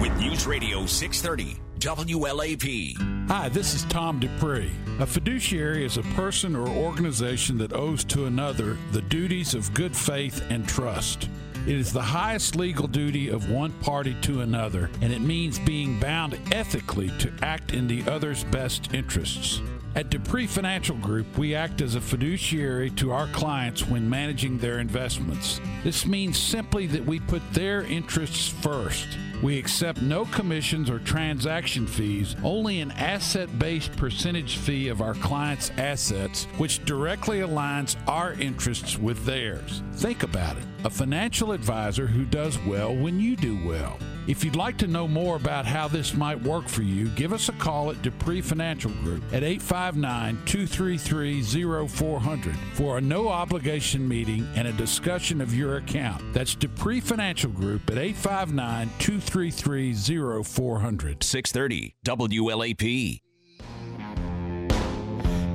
with 0.00 0.16
News 0.18 0.46
Radio 0.46 0.86
630 0.86 1.60
WLAP. 1.84 3.28
Hi, 3.28 3.50
this 3.50 3.74
is 3.74 3.84
Tom 3.84 4.18
Dupree. 4.18 4.72
A 5.00 5.06
fiduciary 5.06 5.84
is 5.84 5.98
a 5.98 6.02
person 6.14 6.56
or 6.56 6.66
organization 6.66 7.58
that 7.58 7.74
owes 7.74 8.04
to 8.04 8.24
another 8.24 8.78
the 8.92 9.02
duties 9.02 9.52
of 9.52 9.74
good 9.74 9.94
faith 9.94 10.42
and 10.48 10.66
trust. 10.66 11.28
It 11.66 11.74
is 11.74 11.92
the 11.92 12.00
highest 12.00 12.56
legal 12.56 12.86
duty 12.86 13.28
of 13.28 13.50
one 13.50 13.72
party 13.82 14.16
to 14.22 14.40
another, 14.40 14.88
and 15.02 15.12
it 15.12 15.20
means 15.20 15.58
being 15.58 16.00
bound 16.00 16.38
ethically 16.52 17.08
to 17.18 17.30
act 17.42 17.74
in 17.74 17.86
the 17.86 18.02
other's 18.10 18.44
best 18.44 18.94
interests. 18.94 19.60
At 19.94 20.08
Dupree 20.08 20.46
Financial 20.46 20.96
Group, 20.96 21.36
we 21.36 21.54
act 21.54 21.82
as 21.82 21.96
a 21.96 22.00
fiduciary 22.00 22.92
to 22.92 23.12
our 23.12 23.26
clients 23.26 23.86
when 23.86 24.08
managing 24.08 24.56
their 24.56 24.78
investments. 24.78 25.60
This 25.82 26.06
means 26.06 26.38
simply 26.38 26.86
that 26.86 27.04
we 27.04 27.20
put 27.20 27.42
their 27.52 27.82
interests 27.82 28.48
first. 28.48 29.06
We 29.42 29.58
accept 29.58 30.00
no 30.02 30.24
commissions 30.26 30.88
or 30.88 30.98
transaction 31.00 31.86
fees, 31.86 32.36
only 32.42 32.80
an 32.80 32.90
asset 32.92 33.58
based 33.58 33.96
percentage 33.96 34.56
fee 34.58 34.88
of 34.88 35.00
our 35.00 35.14
clients' 35.14 35.70
assets, 35.76 36.44
which 36.56 36.84
directly 36.84 37.40
aligns 37.40 37.96
our 38.08 38.32
interests 38.34 38.98
with 38.98 39.24
theirs. 39.24 39.82
Think 39.94 40.22
about 40.22 40.56
it 40.56 40.64
a 40.84 40.90
financial 40.90 41.52
advisor 41.52 42.06
who 42.06 42.24
does 42.26 42.58
well 42.60 42.94
when 42.94 43.18
you 43.18 43.36
do 43.36 43.58
well. 43.66 43.98
If 44.26 44.42
you'd 44.42 44.56
like 44.56 44.78
to 44.78 44.86
know 44.86 45.06
more 45.06 45.36
about 45.36 45.66
how 45.66 45.86
this 45.86 46.14
might 46.14 46.40
work 46.42 46.66
for 46.66 46.82
you, 46.82 47.08
give 47.10 47.32
us 47.32 47.48
a 47.48 47.52
call 47.52 47.90
at 47.90 48.00
Dupree 48.02 48.40
Financial 48.40 48.90
Group 48.90 49.22
at 49.32 49.42
859 49.42 50.38
233 50.46 51.88
0400 51.88 52.56
for 52.72 52.98
a 52.98 53.00
no 53.00 53.28
obligation 53.28 54.08
meeting 54.08 54.48
and 54.54 54.66
a 54.66 54.72
discussion 54.72 55.40
of 55.40 55.54
your 55.54 55.76
account. 55.76 56.22
That's 56.32 56.54
Dupree 56.54 57.00
Financial 57.00 57.50
Group 57.50 57.90
at 57.90 57.98
859 57.98 58.90
233 58.98 59.94
0400. 60.42 61.22
630 61.22 61.94
WLAP. 62.04 63.20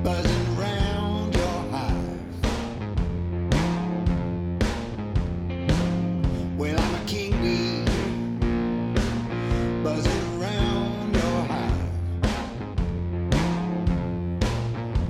buzzing 0.02 0.49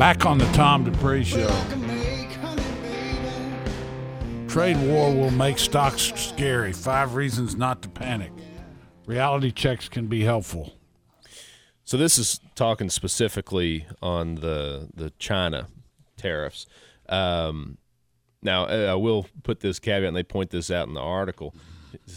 Back 0.00 0.24
on 0.24 0.38
the 0.38 0.46
Tom 0.52 0.84
Dupree 0.84 1.24
Show. 1.24 1.54
Trade 4.48 4.78
war 4.78 5.14
will 5.14 5.30
make 5.30 5.58
stocks 5.58 6.14
scary. 6.16 6.72
Five 6.72 7.16
reasons 7.16 7.54
not 7.54 7.82
to 7.82 7.90
panic. 7.90 8.32
Reality 9.04 9.50
checks 9.50 9.90
can 9.90 10.06
be 10.06 10.22
helpful. 10.22 10.72
So 11.84 11.98
this 11.98 12.16
is 12.16 12.40
talking 12.54 12.88
specifically 12.88 13.84
on 14.00 14.36
the 14.36 14.88
the 14.94 15.12
China 15.18 15.68
tariffs. 16.16 16.64
Um, 17.06 17.76
now 18.40 18.68
uh, 18.68 18.92
I 18.92 18.94
will 18.94 19.26
put 19.42 19.60
this 19.60 19.78
caveat, 19.78 20.08
and 20.08 20.16
they 20.16 20.22
point 20.22 20.48
this 20.48 20.70
out 20.70 20.88
in 20.88 20.94
the 20.94 21.02
article. 21.02 21.54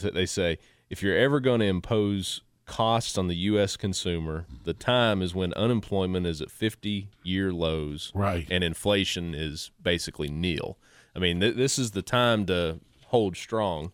They 0.01 0.25
say 0.25 0.57
if 0.89 1.03
you're 1.03 1.17
ever 1.17 1.41
going 1.41 1.59
to 1.59 1.65
impose 1.65 2.43
costs 2.65 3.17
on 3.17 3.27
the 3.27 3.35
U.S. 3.35 3.75
consumer, 3.77 4.45
the 4.63 4.73
time 4.73 5.21
is 5.21 5.35
when 5.35 5.53
unemployment 5.53 6.25
is 6.25 6.41
at 6.41 6.49
50 6.51 7.09
year 7.23 7.51
lows, 7.51 8.11
Right. 8.15 8.47
and 8.49 8.63
inflation 8.63 9.33
is 9.35 9.71
basically 9.81 10.29
nil. 10.29 10.77
I 11.15 11.19
mean, 11.19 11.39
th- 11.39 11.55
this 11.55 11.77
is 11.77 11.91
the 11.91 12.01
time 12.01 12.45
to 12.47 12.79
hold 13.07 13.35
strong. 13.37 13.91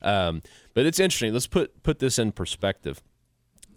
Um, 0.00 0.42
but 0.74 0.86
it's 0.86 0.98
interesting. 0.98 1.32
Let's 1.32 1.46
put 1.46 1.82
put 1.82 1.98
this 1.98 2.18
in 2.18 2.32
perspective. 2.32 3.02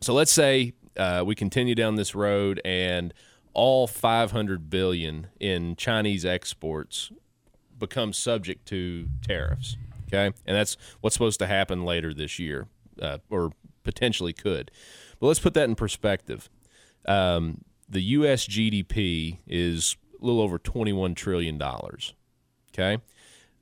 So 0.02 0.14
let's 0.14 0.32
say 0.32 0.74
uh, 0.98 1.24
we 1.25 1.36
continue 1.36 1.75
down 1.75 1.96
this 1.96 2.16
road 2.16 2.62
and 2.64 3.14
all 3.54 3.88
500 3.88 4.70
billion 4.70 5.28
in 5.40 5.75
Chinese 5.75 6.25
exports 6.25 7.12
become 7.78 8.14
subject 8.14 8.66
to 8.68 9.08
tariffs. 9.22 9.78
Okay, 10.08 10.25
and 10.46 10.56
that's 10.56 10.78
what's 11.02 11.14
supposed 11.16 11.40
to 11.40 11.48
happen 11.48 11.84
later 11.84 12.14
this 12.14 12.38
year, 12.40 12.68
uh, 13.02 13.18
or 13.30 13.52
potentially 13.86 14.34
could. 14.34 14.72
But 15.20 15.27
let's 15.27 15.39
put 15.39 15.54
that 15.54 15.70
in 15.70 15.75
perspective. 15.75 16.50
Um, 17.08 17.62
the 17.88 18.01
U.S. 18.01 18.46
GDP 18.48 19.39
is 19.48 19.96
a 20.22 20.25
little 20.25 20.42
over 20.42 20.58
21 20.58 21.15
trillion 21.15 21.58
dollars. 21.58 22.13
Okay, 22.74 23.01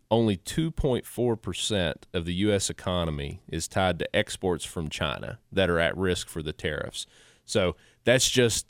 only 0.10 0.38
2.4% 0.38 1.94
of 2.13 2.25
the 2.25 2.34
U.S. 2.36 2.70
economy 2.70 3.42
is 3.48 3.68
tied 3.68 4.00
to 4.00 4.15
exports 4.15 4.65
from 4.65 4.89
China 4.89 5.39
that 5.51 5.70
are 5.70 5.80
at 5.80 5.96
risk 5.98 6.30
for 6.30 6.42
the 6.42 6.53
tariffs. 6.53 7.06
So 7.46 7.75
that's 8.03 8.30
just 8.30 8.68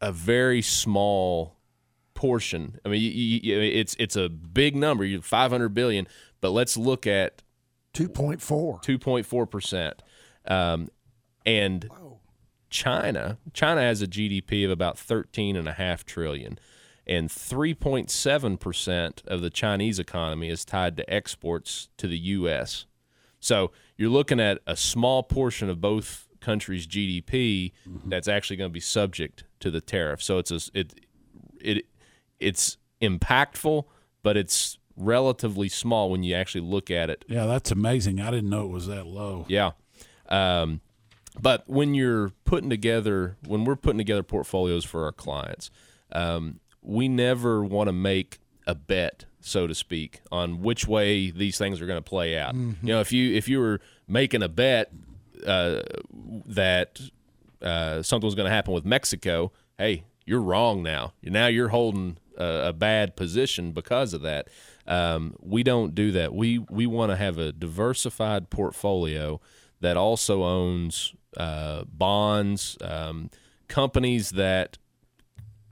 a 0.00 0.12
very 0.12 0.62
small 0.62 1.56
portion. 2.14 2.78
I 2.84 2.88
mean, 2.88 3.00
you, 3.00 3.08
you, 3.08 3.60
it's 3.60 3.96
it's 3.98 4.16
a 4.16 4.28
big 4.28 4.76
number, 4.76 5.04
you 5.04 5.20
500 5.22 5.70
billion, 5.70 6.06
but 6.40 6.50
let's 6.50 6.76
look 6.76 7.06
at 7.06 7.42
2.4. 7.94 8.38
2.4 8.40 9.50
percent, 9.50 10.02
um, 10.50 10.88
and 11.46 11.88
China 12.68 13.38
China 13.52 13.80
has 13.80 14.02
a 14.02 14.06
GDP 14.06 14.64
of 14.64 14.70
about 14.70 14.98
13 14.98 15.56
and 15.56 15.66
a 15.66 15.72
half 15.72 16.04
trillion, 16.04 16.58
and 17.06 17.28
3.7 17.28 18.60
percent 18.60 19.22
of 19.26 19.40
the 19.40 19.50
Chinese 19.50 19.98
economy 19.98 20.48
is 20.48 20.64
tied 20.64 20.96
to 20.98 21.12
exports 21.12 21.88
to 21.96 22.06
the 22.06 22.18
U.S. 22.18 22.86
So 23.40 23.72
you're 23.96 24.10
looking 24.10 24.38
at 24.38 24.58
a 24.66 24.76
small 24.76 25.22
portion 25.22 25.70
of 25.70 25.80
both 25.80 26.28
countries' 26.40 26.86
GDP 26.86 27.72
that's 28.06 28.28
actually 28.28 28.56
going 28.56 28.70
to 28.70 28.74
be 28.74 28.80
subject 28.80 29.44
to 29.60 29.70
the 29.70 29.80
tariff. 29.80 30.22
So 30.22 30.38
it's 30.38 30.50
a, 30.50 30.60
it 30.74 30.94
it 31.60 31.86
it's 32.38 32.76
impactful, 33.00 33.84
but 34.22 34.36
it's 34.36 34.78
relatively 34.96 35.68
small 35.68 36.10
when 36.10 36.22
you 36.22 36.34
actually 36.34 36.60
look 36.60 36.90
at 36.90 37.08
it 37.08 37.24
Yeah, 37.26 37.46
that's 37.46 37.70
amazing. 37.70 38.20
I 38.20 38.30
didn't 38.30 38.50
know 38.50 38.64
it 38.64 38.70
was 38.70 38.86
that 38.86 39.06
low. 39.06 39.46
yeah. 39.48 39.70
Um, 40.30 40.80
but 41.40 41.68
when 41.68 41.94
you're 41.94 42.32
putting 42.44 42.70
together, 42.70 43.36
when 43.46 43.64
we're 43.64 43.76
putting 43.76 43.98
together 43.98 44.22
portfolios 44.22 44.84
for 44.84 45.04
our 45.04 45.12
clients, 45.12 45.70
um, 46.12 46.60
we 46.82 47.08
never 47.08 47.64
want 47.64 47.88
to 47.88 47.92
make 47.92 48.38
a 48.66 48.74
bet, 48.74 49.26
so 49.40 49.66
to 49.66 49.74
speak, 49.74 50.20
on 50.32 50.60
which 50.60 50.86
way 50.88 51.30
these 51.30 51.56
things 51.58 51.80
are 51.80 51.86
going 51.86 52.02
to 52.02 52.08
play 52.08 52.36
out. 52.38 52.54
You 52.82 52.92
know, 52.94 53.00
if 53.00 53.12
you 53.12 53.34
if 53.34 53.48
you 53.48 53.60
were 53.60 53.80
making 54.08 54.42
a 54.42 54.48
bet 54.48 54.90
uh, 55.46 55.80
that 56.46 57.00
uh, 57.62 58.02
something 58.02 58.26
was 58.26 58.34
going 58.34 58.48
to 58.48 58.54
happen 58.54 58.74
with 58.74 58.84
Mexico, 58.84 59.52
hey, 59.78 60.04
you're 60.26 60.40
wrong 60.40 60.82
now. 60.82 61.12
Now 61.22 61.46
you're 61.46 61.68
holding 61.68 62.18
a, 62.36 62.68
a 62.68 62.72
bad 62.72 63.16
position 63.16 63.72
because 63.72 64.14
of 64.14 64.22
that. 64.22 64.48
Um, 64.86 65.36
we 65.40 65.62
don't 65.62 65.94
do 65.94 66.10
that. 66.12 66.34
We 66.34 66.58
we 66.58 66.86
want 66.86 67.10
to 67.12 67.16
have 67.16 67.38
a 67.38 67.52
diversified 67.52 68.50
portfolio 68.50 69.40
that 69.80 69.96
also 69.96 70.42
owns 70.44 71.14
uh, 71.36 71.84
bonds, 71.86 72.76
um, 72.80 73.30
companies 73.68 74.30
that 74.30 74.78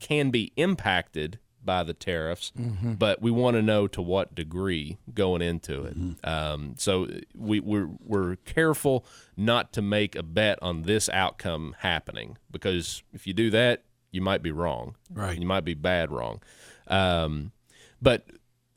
can 0.01 0.31
be 0.31 0.53
impacted 0.57 1.39
by 1.65 1.83
the 1.83 1.93
tariffs, 1.93 2.51
but 2.57 3.21
we 3.21 3.31
want 3.31 3.55
to 3.55 3.61
know 3.63 3.87
to 3.89 4.01
what 4.01 4.35
degree 4.35 4.97
going 5.13 5.43
into 5.43 5.85
it. 5.85 6.27
Um, 6.27 6.75
so 6.79 7.09
we, 7.37 7.61
we're 7.61 7.91
we're 8.03 8.37
careful 8.37 9.05
not 9.37 9.73
to 9.75 9.83
make 9.83 10.17
a 10.17 10.23
bet 10.23 10.59
on 10.63 10.83
this 10.83 11.11
outcome 11.11 11.77
happening 11.81 12.39
because 12.51 13.03
if 13.13 13.27
you 13.27 13.35
do 13.35 13.51
that, 13.51 13.83
you 14.13 14.23
might 14.23 14.43
be 14.43 14.51
wrong. 14.51 14.95
Right. 15.13 15.39
You 15.39 15.47
might 15.47 15.65
be 15.65 15.75
bad 15.75 16.11
wrong. 16.11 16.41
Um, 16.87 17.53
but 18.01 18.25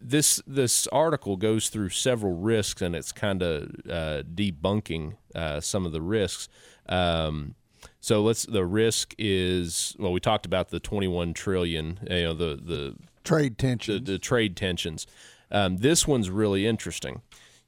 this 0.01 0.41
this 0.47 0.87
article 0.87 1.37
goes 1.37 1.69
through 1.69 1.89
several 1.89 2.33
risks 2.33 2.81
and 2.81 2.95
it's 2.95 3.11
kind 3.11 3.41
of 3.43 3.69
uh, 3.89 4.23
debunking 4.23 5.15
uh, 5.35 5.59
some 5.59 5.85
of 5.85 5.91
the 5.91 6.01
risks. 6.01 6.49
Um, 6.87 7.55
so 7.99 8.21
let's 8.21 8.45
the 8.45 8.65
risk 8.65 9.13
is 9.17 9.95
well 9.99 10.11
we 10.11 10.19
talked 10.19 10.45
about 10.45 10.69
the 10.69 10.79
21 10.79 11.33
trillion 11.33 11.99
you 12.09 12.23
know 12.23 12.33
the 12.33 12.55
the 12.55 12.95
Trade 13.23 13.57
the, 13.57 14.01
the 14.03 14.19
trade 14.19 14.55
tensions. 14.55 15.05
Um, 15.51 15.77
this 15.77 16.07
one's 16.07 16.29
really 16.29 16.65
interesting. 16.65 17.21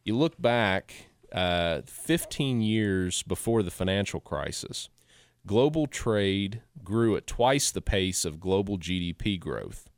You 0.03 0.17
look 0.17 0.41
back 0.41 1.09
uh, 1.31 1.81
15 1.85 2.61
years 2.61 3.23
before 3.23 3.61
the 3.61 3.71
financial 3.71 4.19
crisis, 4.19 4.89
global 5.45 5.85
trade 5.85 6.61
grew 6.83 7.15
at 7.15 7.27
twice 7.27 7.71
the 7.71 7.81
pace 7.81 8.25
of 8.25 8.39
global 8.39 8.77
GDP 8.77 9.39
growth. 9.39 9.89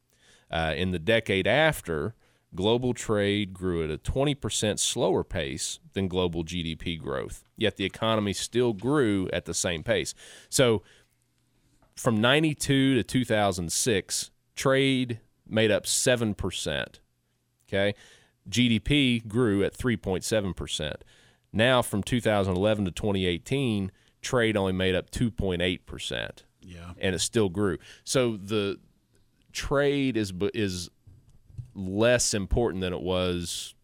Uh, 0.51 0.73
in 0.75 0.91
the 0.91 0.99
decade 0.99 1.47
after, 1.47 2.13
global 2.55 2.93
trade 2.93 3.53
grew 3.53 3.83
at 3.83 3.91
a 3.91 3.97
20% 3.97 4.79
slower 4.79 5.23
pace 5.23 5.79
than 5.93 6.07
global 6.07 6.43
GDP 6.43 6.99
growth, 6.99 7.43
yet 7.57 7.77
the 7.77 7.85
economy 7.85 8.33
still 8.33 8.73
grew 8.73 9.29
at 9.33 9.45
the 9.45 9.53
same 9.53 9.83
pace. 9.83 10.13
So 10.49 10.81
from 11.95 12.19
92 12.19 12.95
to 12.95 13.03
2006, 13.03 14.31
trade 14.55 15.19
made 15.47 15.71
up 15.71 15.85
7%. 15.85 16.85
Okay. 17.67 17.95
GDP 18.49 19.27
grew 19.27 19.63
at 19.63 19.75
3.7%. 19.75 20.95
Now, 21.51 21.81
from 21.81 22.03
2011 22.03 22.85
to 22.85 22.91
2018, 22.91 23.91
trade 24.21 24.57
only 24.57 24.73
made 24.73 24.95
up 24.95 25.09
2.8%. 25.09 26.43
Yeah. 26.61 26.91
And 26.99 27.15
it 27.15 27.19
still 27.19 27.49
grew. 27.49 27.77
So 28.03 28.37
the 28.37 28.79
trade 29.53 30.17
is 30.17 30.33
is 30.53 30.89
less 31.75 32.33
important 32.33 32.81
than 32.81 32.93
it 32.93 33.01
was 33.01 33.75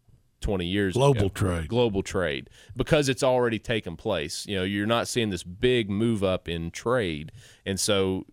20 0.41 0.65
years 0.65 0.95
ago. 0.95 1.13
Global 1.13 1.27
ago. 1.27 1.29
trade. 1.29 1.67
Global 1.67 2.03
trade 2.03 2.49
because 2.75 3.07
it's 3.09 3.23
already 3.23 3.59
taken 3.59 3.95
place. 3.95 4.45
You 4.47 4.57
know, 4.57 4.63
you're 4.63 4.87
not 4.87 5.07
seeing 5.07 5.29
this 5.29 5.43
big 5.43 5.89
move 5.89 6.23
up 6.23 6.49
in 6.49 6.71
trade, 6.71 7.31
and 7.65 7.79
so 7.79 8.25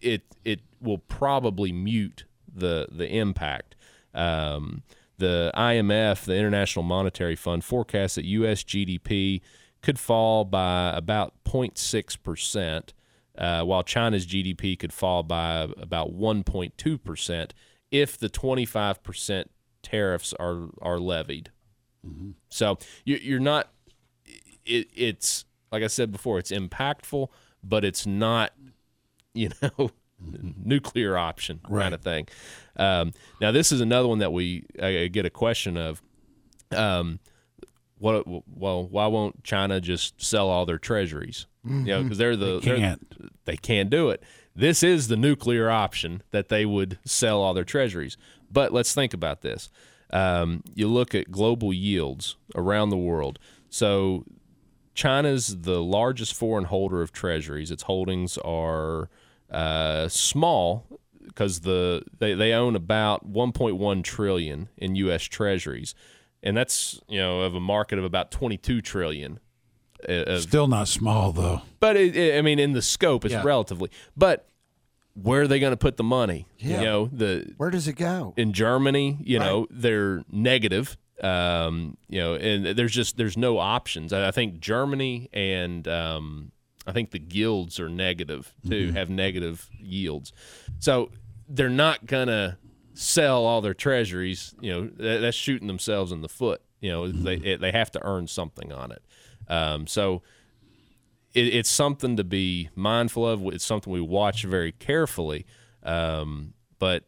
it 0.00 0.22
it 0.44 0.60
will 0.80 0.98
probably 0.98 1.72
mute 1.72 2.24
the 2.52 2.88
the 2.90 3.08
impact. 3.08 3.74
Um, 4.14 4.82
the 5.18 5.50
IMF, 5.56 6.24
the 6.24 6.36
International 6.36 6.84
Monetary 6.84 7.34
Fund, 7.34 7.64
forecasts 7.64 8.14
that 8.14 8.24
U.S. 8.24 8.62
GDP 8.62 9.40
could 9.82 9.98
fall 9.98 10.44
by 10.44 10.92
about 10.94 11.34
0.6 11.44 12.22
percent, 12.22 12.94
uh, 13.36 13.62
while 13.62 13.82
China's 13.82 14.26
GDP 14.26 14.78
could 14.78 14.92
fall 14.92 15.22
by 15.22 15.68
about 15.78 16.16
1.2 16.16 17.02
percent 17.02 17.54
if 17.90 18.18
the 18.18 18.28
25 18.28 19.02
percent 19.02 19.50
tariffs 19.82 20.32
are 20.38 20.68
are 20.82 20.98
levied. 20.98 21.50
So 22.48 22.78
you, 23.04 23.16
you're 23.16 23.40
not. 23.40 23.68
It, 24.64 24.88
it's 24.94 25.44
like 25.70 25.82
I 25.82 25.88
said 25.88 26.10
before. 26.12 26.38
It's 26.38 26.50
impactful, 26.52 27.28
but 27.62 27.84
it's 27.84 28.06
not. 28.06 28.52
You 29.34 29.50
know, 29.62 29.90
nuclear 30.64 31.16
option 31.18 31.60
kind 31.62 31.74
Right. 31.74 31.92
of 31.92 32.00
thing. 32.02 32.28
Um, 32.76 33.12
now 33.40 33.52
this 33.52 33.72
is 33.72 33.80
another 33.80 34.08
one 34.08 34.18
that 34.18 34.32
we 34.32 34.64
I 34.82 35.08
get 35.08 35.26
a 35.26 35.30
question 35.30 35.76
of. 35.76 36.02
Um, 36.74 37.18
what? 37.98 38.24
Well, 38.26 38.86
why 38.86 39.06
won't 39.08 39.42
China 39.44 39.80
just 39.80 40.22
sell 40.22 40.48
all 40.48 40.64
their 40.66 40.78
treasuries? 40.78 41.46
You 41.64 41.84
know, 41.84 42.02
because 42.02 42.16
they're 42.18 42.36
the 42.36 42.60
They 42.60 42.80
they're- 42.80 42.96
they 43.44 43.56
can't 43.56 43.90
do 43.90 44.08
it. 44.10 44.22
This 44.58 44.82
is 44.82 45.06
the 45.06 45.16
nuclear 45.16 45.70
option 45.70 46.22
that 46.32 46.48
they 46.48 46.66
would 46.66 46.98
sell 47.04 47.40
all 47.40 47.54
their 47.54 47.64
treasuries. 47.64 48.16
But 48.50 48.72
let's 48.72 48.92
think 48.92 49.14
about 49.14 49.42
this. 49.42 49.70
Um, 50.12 50.62
you 50.74 50.88
look 50.88 51.14
at 51.14 51.30
global 51.30 51.72
yields 51.72 52.36
around 52.56 52.88
the 52.90 52.96
world. 52.96 53.38
So 53.70 54.24
China's 54.94 55.60
the 55.60 55.80
largest 55.82 56.34
foreign 56.34 56.64
holder 56.64 57.02
of 57.02 57.12
treasuries. 57.12 57.70
Its 57.70 57.84
holdings 57.84 58.36
are 58.38 59.08
uh, 59.50 60.08
small 60.08 60.86
because 61.24 61.60
the 61.60 62.02
they, 62.18 62.34
they 62.34 62.52
own 62.52 62.74
about 62.74 63.30
1.1 63.32 64.02
trillion 64.02 64.68
in 64.76 64.96
U.S. 64.96 65.22
treasuries, 65.22 65.94
and 66.42 66.56
that's 66.56 67.00
you 67.08 67.18
know 67.20 67.42
of 67.42 67.54
a 67.54 67.60
market 67.60 67.98
of 67.98 68.04
about 68.04 68.30
22 68.32 68.80
trillion. 68.80 69.38
uh, 70.08 70.12
Of, 70.24 70.42
Still 70.42 70.66
not 70.66 70.88
small 70.88 71.30
though. 71.32 71.62
but 71.80 71.96
it, 71.96 72.16
it, 72.16 72.38
I 72.38 72.42
mean, 72.42 72.58
in 72.58 72.72
the 72.72 72.82
scope, 72.82 73.24
it's 73.24 73.32
Yeah. 73.34 73.42
relatively. 73.44 73.90
But 74.16 74.47
where 75.22 75.42
are 75.42 75.46
they 75.48 75.58
going 75.60 75.72
to 75.72 75.76
put 75.76 75.96
the 75.96 76.04
money? 76.04 76.46
Yeah. 76.58 76.78
You 76.80 76.84
know, 76.86 77.06
the 77.12 77.52
Where 77.56 77.70
does 77.70 77.88
it 77.88 77.94
go? 77.94 78.34
in 78.36 78.52
Germany, 78.52 79.18
you 79.20 79.38
know, 79.38 79.66
they're 79.70 80.24
negative. 80.30 80.96
Um, 81.22 81.96
you 82.08 82.20
know, 82.20 82.34
and 82.34 82.66
there's 82.66 82.92
just 82.92 83.16
there's 83.16 83.36
no 83.36 83.58
options. 83.58 84.12
I 84.12 84.28
I 84.28 84.30
think 84.30 84.60
Germany 84.60 85.28
and 85.32 85.86
um, 85.88 86.52
I 86.86 86.92
think 86.92 87.10
the 87.10 87.18
gilts 87.18 87.80
are 87.80 87.88
negative 87.88 88.54
too, 88.68 88.92
have 88.92 89.10
negative 89.10 89.68
yields. 89.78 90.32
So 90.78 91.10
they're 91.48 91.68
not 91.68 92.06
gonna 92.06 92.58
sell 92.94 93.44
all 93.44 93.60
their 93.60 93.74
treasuries. 93.74 94.54
You 94.60 94.72
know, 94.72 94.90
that, 94.98 95.20
that's 95.20 95.36
shooting 95.36 95.66
themselves 95.66 96.12
in 96.12 96.20
the 96.20 96.28
foot. 96.28 96.62
You 96.80 96.90
know, 96.90 97.08
they 97.10 97.56
they 97.56 97.72
have 97.72 97.90
to 97.92 98.04
earn 98.06 98.28
something 98.28 98.72
on 98.72 98.92
it. 98.92 99.02
Um, 99.48 99.86
so 99.88 100.22
it, 101.34 101.54
it's 101.54 101.70
something 101.70 102.16
to 102.16 102.24
be 102.24 102.70
mindful 102.74 103.26
of. 103.26 103.44
It's 103.46 103.64
something 103.64 103.92
we 103.92 104.00
watch 104.00 104.44
very 104.44 104.72
carefully. 104.72 105.46
Um, 105.82 106.54
but 106.78 107.04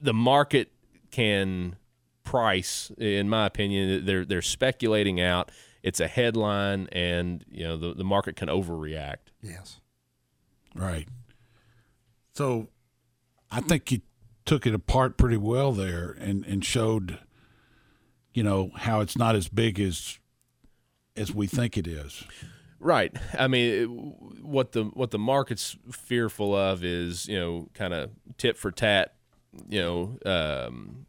the 0.00 0.14
market 0.14 0.72
can 1.10 1.76
price, 2.22 2.90
in 2.98 3.28
my 3.28 3.46
opinion, 3.46 4.04
they're 4.04 4.24
they're 4.24 4.42
speculating 4.42 5.20
out. 5.20 5.50
It's 5.82 6.00
a 6.00 6.08
headline, 6.08 6.88
and 6.92 7.44
you 7.50 7.64
know 7.64 7.76
the, 7.76 7.94
the 7.94 8.04
market 8.04 8.36
can 8.36 8.48
overreact. 8.48 9.32
Yes. 9.42 9.80
Right. 10.74 11.06
So 12.32 12.68
I 13.50 13.60
think 13.60 13.92
you 13.92 14.00
took 14.44 14.66
it 14.66 14.74
apart 14.74 15.16
pretty 15.16 15.36
well 15.36 15.72
there 15.72 16.16
and, 16.18 16.44
and 16.44 16.64
showed, 16.64 17.18
you 18.32 18.42
know, 18.42 18.70
how 18.74 19.00
it's 19.00 19.16
not 19.16 19.36
as 19.36 19.48
big 19.48 19.78
as 19.78 20.18
as 21.16 21.32
we 21.32 21.46
think 21.46 21.76
it 21.76 21.86
is. 21.86 22.24
Right. 22.80 23.16
I 23.38 23.48
mean, 23.48 23.86
what 24.42 24.72
the 24.72 24.84
what 24.84 25.10
the 25.10 25.18
market's 25.18 25.76
fearful 25.90 26.54
of 26.54 26.84
is 26.84 27.26
you 27.28 27.38
know 27.38 27.68
kind 27.74 27.94
of 27.94 28.10
tit 28.36 28.58
for 28.58 28.70
tat, 28.70 29.14
you 29.68 29.80
know, 29.80 30.18
um, 30.26 31.06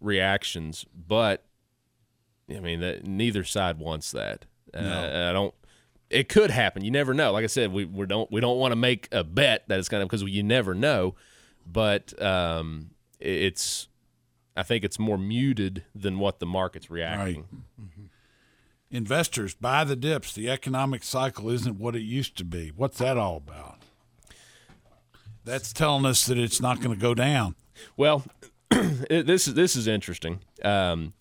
reactions. 0.00 0.86
But 0.94 1.44
I 2.48 2.60
mean, 2.60 2.80
that 2.80 3.04
neither 3.06 3.42
side 3.44 3.78
wants 3.78 4.12
that. 4.12 4.46
Uh, 4.72 5.28
I 5.30 5.32
don't. 5.32 5.54
It 6.08 6.28
could 6.28 6.50
happen. 6.52 6.84
You 6.84 6.92
never 6.92 7.12
know. 7.12 7.32
Like 7.32 7.42
I 7.42 7.48
said, 7.48 7.72
we, 7.72 7.84
we 7.84 8.06
don't 8.06 8.30
we 8.30 8.40
don't 8.40 8.58
want 8.58 8.70
to 8.72 8.76
make 8.76 9.08
a 9.10 9.24
bet 9.24 9.64
that 9.66 9.78
it's 9.80 9.88
going 9.88 10.02
to 10.02 10.06
because 10.06 10.22
you 10.22 10.42
never 10.44 10.74
know. 10.74 11.16
But 11.66 12.20
um, 12.22 12.90
it's 13.18 13.88
I 14.56 14.62
think 14.62 14.84
it's 14.84 14.98
more 15.00 15.18
muted 15.18 15.84
than 15.94 16.20
what 16.20 16.38
the 16.38 16.46
market's 16.46 16.88
reacting. 16.90 17.46
Investors 18.90 19.54
buy 19.54 19.84
the 19.84 19.96
dips. 19.96 20.32
The 20.32 20.48
economic 20.48 21.02
cycle 21.02 21.50
isn't 21.50 21.78
what 21.78 21.96
it 21.96 22.02
used 22.02 22.36
to 22.38 22.44
be. 22.44 22.72
What's 22.74 22.98
that 22.98 23.16
all 23.16 23.36
about? 23.36 23.78
That's 25.44 25.72
telling 25.72 26.04
us 26.06 26.26
that 26.26 26.38
it's 26.38 26.60
not 26.60 26.80
going 26.80 26.94
to 26.94 27.00
go 27.00 27.14
down. 27.14 27.54
Well, 27.96 28.24
this 28.70 29.46
is 29.48 29.54
this 29.54 29.76
is 29.76 29.86
interesting. 29.86 30.40
Um, 30.62 31.14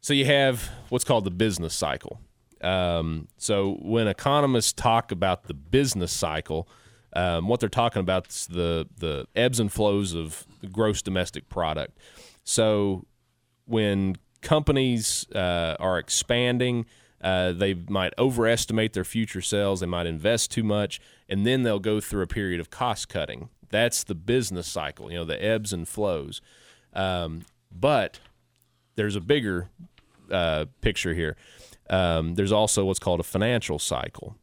so 0.00 0.12
you 0.12 0.24
have 0.24 0.68
what's 0.88 1.04
called 1.04 1.24
the 1.24 1.30
business 1.30 1.74
cycle, 1.74 2.20
Um, 2.60 3.28
so 3.36 3.74
when 3.80 4.08
economists 4.08 4.72
talk 4.72 5.12
about 5.12 5.44
the 5.44 5.54
business 5.54 6.12
cycle, 6.12 6.68
um, 7.14 7.48
what 7.48 7.60
they're 7.60 7.68
talking 7.68 8.00
about 8.00 8.28
is 8.28 8.46
the 8.46 8.88
the 8.96 9.26
ebbs 9.36 9.60
and 9.60 9.72
flows 9.72 10.14
of 10.14 10.46
gross 10.72 11.02
domestic 11.02 11.48
product. 11.48 11.98
So 12.44 13.04
when 13.66 14.16
companies 14.42 15.26
uh, 15.34 15.76
are 15.78 15.98
expanding, 15.98 16.86
uh, 17.20 17.52
they 17.52 17.74
might 17.74 18.12
overestimate 18.18 18.92
their 18.92 19.04
future 19.04 19.42
sales. 19.42 19.80
They 19.80 19.86
might 19.86 20.06
invest 20.06 20.50
too 20.50 20.62
much, 20.62 21.00
and 21.28 21.46
then 21.46 21.62
they'll 21.62 21.80
go 21.80 22.00
through 22.00 22.22
a 22.22 22.26
period 22.26 22.60
of 22.60 22.70
cost 22.70 23.08
cutting. 23.08 23.48
That's 23.70 24.04
the 24.04 24.14
business 24.14 24.66
cycle. 24.66 25.10
You 25.10 25.18
know, 25.18 25.24
the 25.24 25.42
ebbs 25.42 25.72
and 25.72 25.86
flows. 25.86 26.40
Um, 26.94 27.44
but 27.72 28.20
there's 28.94 29.16
a 29.16 29.20
bigger 29.20 29.68
uh, 30.30 30.66
picture 30.80 31.14
here. 31.14 31.36
Um, 31.90 32.34
there's 32.34 32.52
also 32.52 32.84
what's 32.84 32.98
called 32.98 33.20
a 33.20 33.24
financial 33.24 33.78
cycle. 33.78 34.36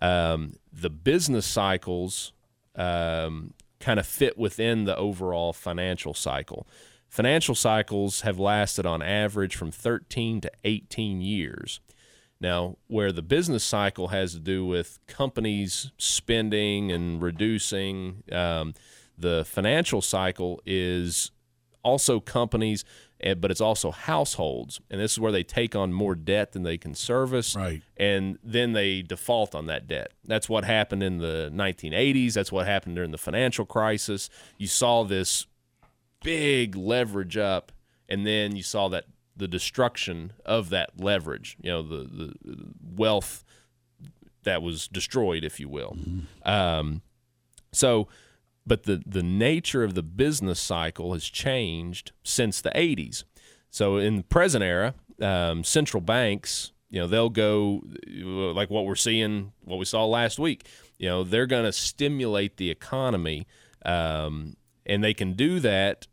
Um, 0.00 0.54
the 0.72 0.90
business 0.90 1.46
cycles 1.46 2.32
um, 2.76 3.54
kind 3.78 4.00
of 4.00 4.06
fit 4.06 4.38
within 4.38 4.84
the 4.84 4.96
overall 4.96 5.52
financial 5.52 6.14
cycle. 6.14 6.66
Financial 7.12 7.54
cycles 7.54 8.22
have 8.22 8.38
lasted 8.38 8.86
on 8.86 9.02
average 9.02 9.54
from 9.54 9.70
13 9.70 10.40
to 10.40 10.50
18 10.64 11.20
years. 11.20 11.78
Now, 12.40 12.78
where 12.86 13.12
the 13.12 13.20
business 13.20 13.62
cycle 13.62 14.08
has 14.08 14.32
to 14.32 14.40
do 14.40 14.64
with 14.64 14.98
companies 15.08 15.92
spending 15.98 16.90
and 16.90 17.20
reducing, 17.20 18.22
um, 18.32 18.72
the 19.18 19.44
financial 19.44 20.00
cycle 20.00 20.62
is 20.64 21.32
also 21.84 22.18
companies, 22.18 22.82
eh, 23.20 23.34
but 23.34 23.50
it's 23.50 23.60
also 23.60 23.90
households. 23.90 24.80
And 24.90 24.98
this 24.98 25.12
is 25.12 25.20
where 25.20 25.32
they 25.32 25.44
take 25.44 25.76
on 25.76 25.92
more 25.92 26.14
debt 26.14 26.52
than 26.52 26.62
they 26.62 26.78
can 26.78 26.94
service. 26.94 27.54
Right. 27.54 27.82
And 27.94 28.38
then 28.42 28.72
they 28.72 29.02
default 29.02 29.54
on 29.54 29.66
that 29.66 29.86
debt. 29.86 30.12
That's 30.24 30.48
what 30.48 30.64
happened 30.64 31.02
in 31.02 31.18
the 31.18 31.50
1980s. 31.52 32.32
That's 32.32 32.50
what 32.50 32.66
happened 32.66 32.96
during 32.96 33.10
the 33.10 33.18
financial 33.18 33.66
crisis. 33.66 34.30
You 34.56 34.66
saw 34.66 35.04
this 35.04 35.46
big 36.22 36.76
leverage 36.76 37.36
up, 37.36 37.72
and 38.08 38.26
then 38.26 38.56
you 38.56 38.62
saw 38.62 38.88
that 38.88 39.04
the 39.36 39.48
destruction 39.48 40.32
of 40.44 40.70
that 40.70 41.00
leverage, 41.00 41.56
you 41.60 41.70
know, 41.70 41.82
the, 41.82 42.04
the 42.04 42.34
wealth 42.94 43.44
that 44.44 44.62
was 44.62 44.88
destroyed, 44.88 45.44
if 45.44 45.58
you 45.60 45.68
will. 45.68 45.96
Um, 46.44 47.02
so, 47.72 48.08
but 48.66 48.84
the, 48.84 49.02
the 49.06 49.22
nature 49.22 49.82
of 49.82 49.94
the 49.94 50.02
business 50.02 50.60
cycle 50.60 51.12
has 51.14 51.24
changed 51.24 52.12
since 52.22 52.60
the 52.60 52.70
80s. 52.70 53.24
So, 53.70 53.96
in 53.96 54.16
the 54.18 54.22
present 54.22 54.62
era, 54.62 54.94
um, 55.20 55.64
central 55.64 56.00
banks, 56.00 56.72
you 56.90 57.00
know, 57.00 57.06
they'll 57.06 57.30
go 57.30 57.82
like 58.06 58.68
what 58.68 58.84
we're 58.84 58.94
seeing, 58.94 59.52
what 59.64 59.78
we 59.78 59.86
saw 59.86 60.04
last 60.04 60.38
week. 60.38 60.66
You 60.98 61.08
know, 61.08 61.24
they're 61.24 61.46
going 61.46 61.64
to 61.64 61.72
stimulate 61.72 62.58
the 62.58 62.70
economy, 62.70 63.46
um, 63.84 64.56
and 64.84 65.02
they 65.02 65.14
can 65.14 65.32
do 65.32 65.58
that, 65.60 66.06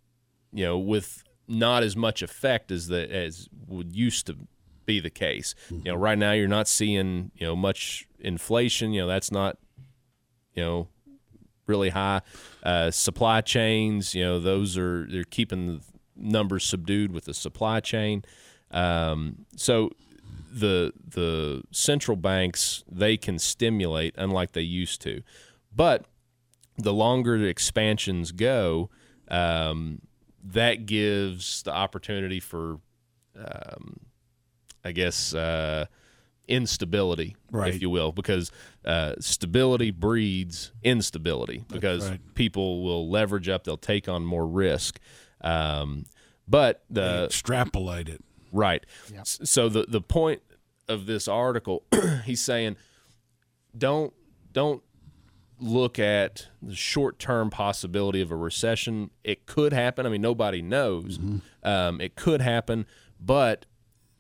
you 0.51 0.65
know, 0.65 0.77
with 0.77 1.23
not 1.47 1.83
as 1.83 1.95
much 1.95 2.21
effect 2.21 2.71
as 2.71 2.87
the 2.87 3.11
as 3.11 3.49
would 3.67 3.95
used 3.95 4.27
to 4.27 4.37
be 4.85 4.99
the 4.99 5.09
case. 5.09 5.55
You 5.69 5.91
know, 5.91 5.95
right 5.95 6.17
now 6.17 6.31
you're 6.31 6.47
not 6.47 6.67
seeing 6.67 7.31
you 7.35 7.47
know 7.47 7.55
much 7.55 8.07
inflation. 8.19 8.93
You 8.93 9.01
know, 9.01 9.07
that's 9.07 9.31
not 9.31 9.57
you 10.53 10.63
know 10.63 10.87
really 11.67 11.89
high. 11.89 12.21
Uh, 12.63 12.91
supply 12.91 13.41
chains, 13.41 14.15
you 14.15 14.23
know, 14.23 14.39
those 14.39 14.77
are 14.77 15.07
they're 15.09 15.23
keeping 15.23 15.67
the 15.67 15.81
numbers 16.15 16.65
subdued 16.65 17.11
with 17.11 17.25
the 17.25 17.33
supply 17.33 17.79
chain. 17.79 18.23
Um, 18.71 19.45
so 19.55 19.91
the 20.51 20.91
the 21.07 21.63
central 21.71 22.17
banks 22.17 22.83
they 22.91 23.15
can 23.15 23.37
stimulate 23.39 24.15
unlike 24.17 24.51
they 24.53 24.61
used 24.61 25.01
to, 25.01 25.21
but 25.73 26.05
the 26.77 26.93
longer 26.93 27.37
the 27.37 27.45
expansions 27.45 28.31
go, 28.31 28.89
um, 29.29 30.01
that 30.43 30.85
gives 30.85 31.63
the 31.63 31.71
opportunity 31.73 32.39
for, 32.39 32.79
um, 33.37 33.99
I 34.83 34.91
guess, 34.91 35.33
uh, 35.33 35.85
instability, 36.47 37.35
Right. 37.51 37.73
if 37.73 37.81
you 37.81 37.89
will, 37.89 38.11
because 38.11 38.51
uh, 38.85 39.13
stability 39.19 39.91
breeds 39.91 40.71
instability 40.83 41.63
because 41.69 42.09
right. 42.09 42.19
people 42.35 42.83
will 42.83 43.09
leverage 43.09 43.47
up, 43.49 43.63
they'll 43.65 43.77
take 43.77 44.09
on 44.09 44.25
more 44.25 44.47
risk. 44.47 44.99
Um, 45.41 46.05
but 46.47 46.83
the 46.89 47.25
Extrapolate 47.25 48.09
it. 48.09 48.23
Right. 48.51 48.83
S- 49.15 49.39
So 49.43 49.69
the 49.69 49.85
the 49.87 50.01
point 50.01 50.41
of 50.87 51.05
this 51.05 51.27
article, 51.27 51.83
he's 52.25 52.41
saying, 52.43 52.77
don't 53.77 54.11
don't 54.51 54.81
look 55.59 55.99
at 55.99 56.47
the 56.61 56.75
short 56.75 57.19
term 57.19 57.49
possibility 57.49 58.21
of 58.21 58.31
a 58.31 58.35
recession. 58.35 59.11
It 59.23 59.45
could 59.45 59.73
happen. 59.73 60.05
I 60.05 60.09
mean, 60.09 60.21
nobody 60.21 60.61
knows. 60.61 61.19
Um, 61.63 62.01
it 62.01 62.15
could 62.15 62.41
happen, 62.41 62.85
but 63.19 63.65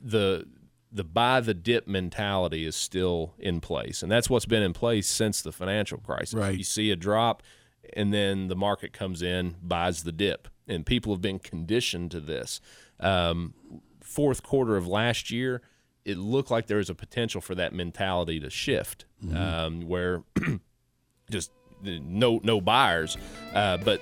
the 0.01 0.45
the 0.91 1.03
buy 1.03 1.39
the 1.39 1.53
dip 1.53 1.87
mentality 1.87 2.65
is 2.65 2.75
still 2.75 3.33
in 3.37 3.61
place, 3.61 4.01
and 4.01 4.11
that's 4.11 4.29
what's 4.29 4.45
been 4.45 4.63
in 4.63 4.73
place 4.73 5.07
since 5.07 5.41
the 5.41 5.51
financial 5.51 5.99
crisis. 5.99 6.33
Right. 6.33 6.57
You 6.57 6.63
see 6.63 6.91
a 6.91 6.95
drop, 6.95 7.43
and 7.93 8.13
then 8.13 8.47
the 8.47 8.55
market 8.55 8.91
comes 8.91 9.21
in, 9.21 9.55
buys 9.61 10.03
the 10.03 10.11
dip, 10.11 10.47
and 10.67 10.85
people 10.85 11.13
have 11.13 11.21
been 11.21 11.39
conditioned 11.39 12.11
to 12.11 12.19
this. 12.19 12.59
Um, 12.99 13.53
fourth 14.01 14.41
quarter 14.41 14.75
of 14.75 14.87
last 14.87 15.29
year, 15.29 15.61
it 16.05 16.17
looked 16.17 16.49
like 16.49 16.65
there 16.67 16.77
was 16.77 16.89
a 16.89 16.95
potential 16.95 17.39
for 17.39 17.53
that 17.55 17.71
mentality 17.73 18.39
to 18.39 18.49
shift, 18.49 19.05
um, 19.35 19.81
where 19.81 20.23
just 21.29 21.51
no 21.83 22.39
no 22.43 22.59
buyers, 22.59 23.17
uh, 23.53 23.77
but 23.77 24.01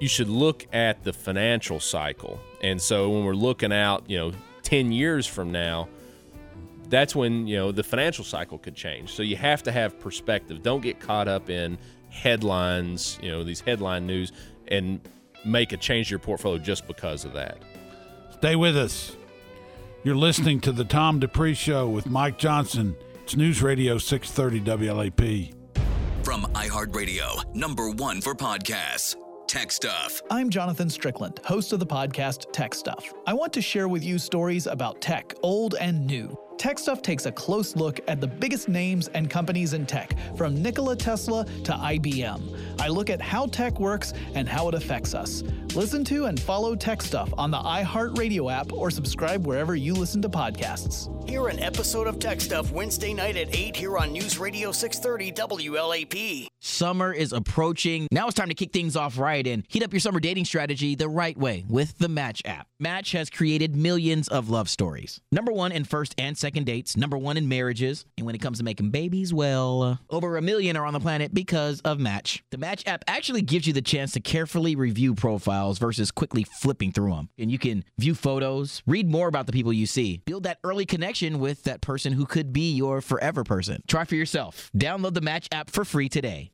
you 0.00 0.08
should 0.08 0.28
look 0.28 0.66
at 0.72 1.02
the 1.04 1.12
financial 1.12 1.80
cycle. 1.80 2.40
And 2.62 2.80
so 2.80 3.10
when 3.10 3.24
we're 3.24 3.34
looking 3.34 3.72
out, 3.72 4.08
you 4.08 4.18
know, 4.18 4.32
10 4.62 4.92
years 4.92 5.26
from 5.26 5.50
now, 5.50 5.88
that's 6.88 7.14
when, 7.14 7.46
you 7.46 7.56
know, 7.56 7.72
the 7.72 7.82
financial 7.82 8.24
cycle 8.24 8.58
could 8.58 8.74
change. 8.74 9.12
So 9.12 9.22
you 9.22 9.36
have 9.36 9.62
to 9.64 9.72
have 9.72 9.98
perspective. 10.00 10.62
Don't 10.62 10.80
get 10.80 11.00
caught 11.00 11.28
up 11.28 11.50
in 11.50 11.78
headlines, 12.10 13.18
you 13.22 13.30
know, 13.30 13.44
these 13.44 13.60
headline 13.60 14.06
news 14.06 14.32
and 14.68 15.00
make 15.44 15.72
a 15.72 15.76
change 15.76 16.08
to 16.08 16.12
your 16.12 16.18
portfolio 16.18 16.58
just 16.58 16.86
because 16.86 17.24
of 17.24 17.32
that. 17.34 17.58
Stay 18.30 18.56
with 18.56 18.76
us. 18.76 19.16
You're 20.04 20.16
listening 20.16 20.60
to 20.60 20.72
the 20.72 20.84
Tom 20.84 21.18
Dupree 21.18 21.54
Show 21.54 21.88
with 21.88 22.06
Mike 22.06 22.38
Johnson. 22.38 22.96
It's 23.24 23.36
News 23.36 23.62
Radio 23.62 23.98
630 23.98 24.86
WLAP. 24.86 25.57
From 26.28 26.42
iHeartRadio, 26.52 27.42
number 27.54 27.88
one 27.88 28.20
for 28.20 28.34
podcasts. 28.34 29.16
Tech 29.46 29.72
Stuff. 29.72 30.20
I'm 30.30 30.50
Jonathan 30.50 30.90
Strickland, 30.90 31.40
host 31.42 31.72
of 31.72 31.80
the 31.80 31.86
podcast 31.86 32.52
Tech 32.52 32.74
Stuff. 32.74 33.14
I 33.26 33.32
want 33.32 33.50
to 33.54 33.62
share 33.62 33.88
with 33.88 34.04
you 34.04 34.18
stories 34.18 34.66
about 34.66 35.00
tech, 35.00 35.32
old 35.42 35.76
and 35.80 36.06
new. 36.06 36.36
Tech 36.58 36.80
Stuff 36.80 37.02
takes 37.02 37.26
a 37.26 37.30
close 37.30 37.76
look 37.76 38.00
at 38.08 38.20
the 38.20 38.26
biggest 38.26 38.68
names 38.68 39.06
and 39.14 39.30
companies 39.30 39.74
in 39.74 39.86
tech, 39.86 40.14
from 40.36 40.60
Nikola 40.60 40.96
Tesla 40.96 41.44
to 41.44 41.72
IBM. 41.72 42.80
I 42.80 42.88
look 42.88 43.10
at 43.10 43.20
how 43.20 43.46
tech 43.46 43.78
works 43.78 44.12
and 44.34 44.48
how 44.48 44.68
it 44.68 44.74
affects 44.74 45.14
us. 45.14 45.44
Listen 45.76 46.02
to 46.06 46.24
and 46.24 46.40
follow 46.40 46.74
Tech 46.74 47.00
Stuff 47.00 47.32
on 47.38 47.52
the 47.52 47.58
iHeartRadio 47.58 48.52
app 48.52 48.72
or 48.72 48.90
subscribe 48.90 49.46
wherever 49.46 49.76
you 49.76 49.94
listen 49.94 50.20
to 50.22 50.28
podcasts. 50.28 51.14
Hear 51.28 51.46
an 51.48 51.60
episode 51.60 52.06
of 52.08 52.18
Tech 52.18 52.40
Stuff 52.40 52.72
Wednesday 52.72 53.14
night 53.14 53.36
at 53.36 53.54
8 53.54 53.76
here 53.76 53.96
on 53.96 54.12
News 54.12 54.38
Radio 54.38 54.72
630 54.72 55.30
WLAP. 55.68 56.48
Summer 56.58 57.12
is 57.12 57.32
approaching. 57.32 58.08
Now 58.10 58.26
it's 58.26 58.34
time 58.34 58.48
to 58.48 58.54
kick 58.54 58.72
things 58.72 58.96
off 58.96 59.18
right 59.18 59.46
and 59.46 59.62
heat 59.68 59.84
up 59.84 59.92
your 59.92 60.00
summer 60.00 60.20
dating 60.20 60.46
strategy 60.46 60.96
the 60.96 61.08
right 61.08 61.36
way 61.36 61.64
with 61.68 61.98
the 61.98 62.08
Match 62.08 62.42
app. 62.44 62.66
Match 62.80 63.12
has 63.12 63.28
created 63.28 63.76
millions 63.76 64.26
of 64.28 64.48
love 64.48 64.68
stories. 64.68 65.20
Number 65.30 65.52
one 65.52 65.70
in 65.70 65.84
first 65.84 66.14
and 66.18 66.36
second 66.36 66.47
dates, 66.52 66.96
number 66.96 67.16
one 67.16 67.36
in 67.36 67.48
marriages, 67.48 68.04
and 68.16 68.26
when 68.26 68.34
it 68.34 68.40
comes 68.40 68.58
to 68.58 68.64
making 68.64 68.90
babies, 68.90 69.32
well, 69.32 69.98
over 70.10 70.36
a 70.36 70.42
million 70.42 70.76
are 70.76 70.86
on 70.86 70.92
the 70.92 71.00
planet 71.00 71.34
because 71.34 71.80
of 71.80 71.98
Match. 71.98 72.42
The 72.50 72.58
Match 72.58 72.86
app 72.86 73.04
actually 73.06 73.42
gives 73.42 73.66
you 73.66 73.72
the 73.72 73.82
chance 73.82 74.12
to 74.12 74.20
carefully 74.20 74.76
review 74.76 75.14
profiles 75.14 75.78
versus 75.78 76.10
quickly 76.10 76.44
flipping 76.44 76.92
through 76.92 77.14
them. 77.14 77.28
And 77.38 77.50
you 77.50 77.58
can 77.58 77.84
view 77.98 78.14
photos, 78.14 78.82
read 78.86 79.10
more 79.10 79.28
about 79.28 79.46
the 79.46 79.52
people 79.52 79.72
you 79.72 79.86
see, 79.86 80.22
build 80.24 80.44
that 80.44 80.58
early 80.64 80.86
connection 80.86 81.38
with 81.38 81.64
that 81.64 81.80
person 81.80 82.12
who 82.12 82.26
could 82.26 82.52
be 82.52 82.72
your 82.72 83.00
forever 83.00 83.44
person. 83.44 83.82
Try 83.86 84.04
for 84.04 84.14
yourself. 84.14 84.70
Download 84.76 85.14
the 85.14 85.20
Match 85.20 85.48
app 85.52 85.70
for 85.70 85.84
free 85.84 86.08
today. 86.08 86.52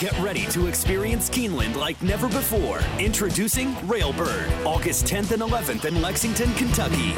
Get 0.00 0.18
ready 0.18 0.46
to 0.46 0.66
experience 0.66 1.28
Keeneland 1.28 1.76
like 1.76 2.00
never 2.00 2.26
before. 2.26 2.80
Introducing 2.98 3.74
Railbird, 3.84 4.48
August 4.64 5.04
10th 5.04 5.32
and 5.32 5.42
11th 5.42 5.84
in 5.84 6.00
Lexington, 6.00 6.50
Kentucky. 6.54 7.12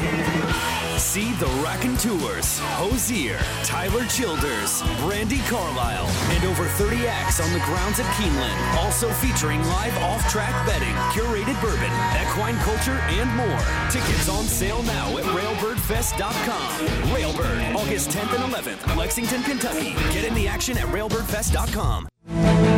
See 0.99 1.31
the 1.35 1.47
Raconteurs, 1.63 2.59
Hozier, 2.75 3.39
Tyler 3.63 4.05
Childers, 4.07 4.83
Brandi 4.99 5.39
Carlile, 5.49 6.09
and 6.35 6.45
over 6.45 6.65
30 6.65 7.07
acts 7.07 7.39
on 7.39 7.53
the 7.53 7.61
grounds 7.61 8.01
at 8.01 8.07
Keeneland. 8.17 8.83
Also 8.83 9.09
featuring 9.11 9.63
live 9.69 9.97
off-track 9.99 10.67
betting, 10.67 10.97
curated 11.15 11.55
bourbon, 11.63 11.93
equine 12.21 12.57
culture, 12.67 12.99
and 13.15 13.31
more. 13.37 13.63
Tickets 13.93 14.29
on 14.29 14.43
sale 14.43 14.83
now 14.83 15.17
at 15.19 15.25
railbirdfest.com. 15.27 16.87
Railbird, 17.15 17.77
August 17.77 18.11
10th 18.11 18.35
and 18.43 18.53
11th, 18.53 18.97
Lexington, 18.97 19.45
Kentucky. 19.45 19.93
Get 20.13 20.25
in 20.25 20.35
the 20.35 20.49
action 20.49 20.77
at 20.77 20.87
railbirdfest.com. 20.87 22.09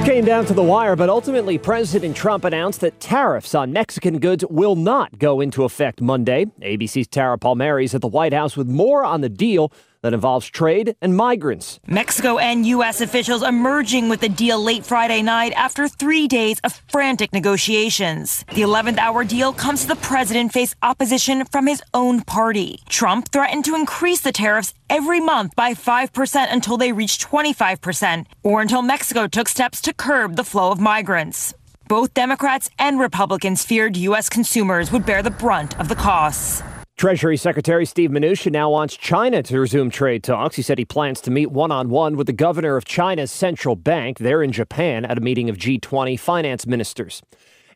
Came 0.04 0.26
down 0.26 0.44
to 0.44 0.52
the 0.52 0.62
wire, 0.62 0.96
but 0.96 1.08
ultimately 1.08 1.56
President 1.56 2.14
Trump 2.14 2.44
announced 2.44 2.82
that 2.82 3.00
tariffs 3.00 3.54
on 3.54 3.72
Mexican 3.72 4.18
goods 4.18 4.44
will 4.50 4.76
not 4.76 5.18
go 5.18 5.40
into 5.40 5.64
effect 5.64 6.02
Monday. 6.02 6.44
ABC's 6.60 7.06
Tara 7.06 7.38
Palmeri 7.38 7.84
is 7.84 7.94
at 7.94 8.02
the 8.02 8.06
White 8.06 8.34
House 8.34 8.54
with 8.54 8.68
more 8.68 9.02
on 9.02 9.22
the 9.22 9.30
deal 9.30 9.72
that 10.04 10.12
involves 10.12 10.46
trade 10.50 10.94
and 11.00 11.16
migrants. 11.16 11.80
Mexico 11.86 12.36
and 12.36 12.66
U.S. 12.66 13.00
officials 13.00 13.42
emerging 13.42 14.10
with 14.10 14.20
the 14.20 14.28
deal 14.28 14.62
late 14.62 14.84
Friday 14.84 15.22
night 15.22 15.54
after 15.56 15.88
three 15.88 16.28
days 16.28 16.60
of 16.62 16.82
frantic 16.92 17.32
negotiations. 17.32 18.44
The 18.52 18.60
11th 18.60 18.98
hour 18.98 19.24
deal 19.24 19.54
comes 19.54 19.80
to 19.82 19.88
the 19.88 19.96
president 19.96 20.52
face 20.52 20.74
opposition 20.82 21.46
from 21.46 21.66
his 21.66 21.82
own 21.94 22.20
party. 22.20 22.80
Trump 22.86 23.32
threatened 23.32 23.64
to 23.64 23.74
increase 23.74 24.20
the 24.20 24.30
tariffs 24.30 24.74
every 24.90 25.20
month 25.20 25.56
by 25.56 25.72
5% 25.72 26.52
until 26.52 26.76
they 26.76 26.92
reached 26.92 27.22
25%, 27.22 28.26
or 28.42 28.60
until 28.60 28.82
Mexico 28.82 29.26
took 29.26 29.48
steps 29.48 29.80
to 29.80 29.94
curb 29.94 30.36
the 30.36 30.44
flow 30.44 30.70
of 30.70 30.78
migrants. 30.78 31.54
Both 31.88 32.12
Democrats 32.12 32.68
and 32.78 33.00
Republicans 33.00 33.64
feared 33.64 33.96
U.S. 33.96 34.28
consumers 34.28 34.92
would 34.92 35.06
bear 35.06 35.22
the 35.22 35.30
brunt 35.30 35.80
of 35.80 35.88
the 35.88 35.94
costs. 35.94 36.62
Treasury 36.96 37.36
Secretary 37.36 37.84
Steve 37.84 38.10
Mnuchin 38.10 38.52
now 38.52 38.70
wants 38.70 38.96
China 38.96 39.42
to 39.42 39.58
resume 39.58 39.90
trade 39.90 40.22
talks. 40.22 40.54
He 40.54 40.62
said 40.62 40.78
he 40.78 40.84
plans 40.84 41.20
to 41.22 41.30
meet 41.30 41.50
one 41.50 41.72
on 41.72 41.88
one 41.88 42.16
with 42.16 42.28
the 42.28 42.32
governor 42.32 42.76
of 42.76 42.84
China's 42.84 43.32
central 43.32 43.74
bank 43.74 44.18
there 44.18 44.44
in 44.44 44.52
Japan 44.52 45.04
at 45.04 45.18
a 45.18 45.20
meeting 45.20 45.50
of 45.50 45.56
G20 45.56 46.18
finance 46.18 46.68
ministers. 46.68 47.20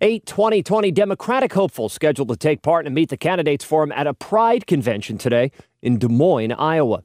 Eight 0.00 0.24
2020 0.24 0.92
Democratic 0.92 1.52
hopefuls 1.52 1.92
scheduled 1.92 2.28
to 2.28 2.36
take 2.36 2.62
part 2.62 2.86
and 2.86 2.94
meet 2.94 3.08
the 3.08 3.16
candidates 3.16 3.64
forum 3.64 3.90
at 3.90 4.06
a 4.06 4.14
Pride 4.14 4.68
convention 4.68 5.18
today 5.18 5.50
in 5.82 5.98
Des 5.98 6.08
Moines, 6.08 6.52
Iowa. 6.52 7.02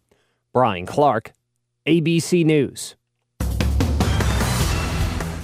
Brian 0.53 0.85
Clark, 0.85 1.33
ABC 1.87 2.45
News. 2.45 2.95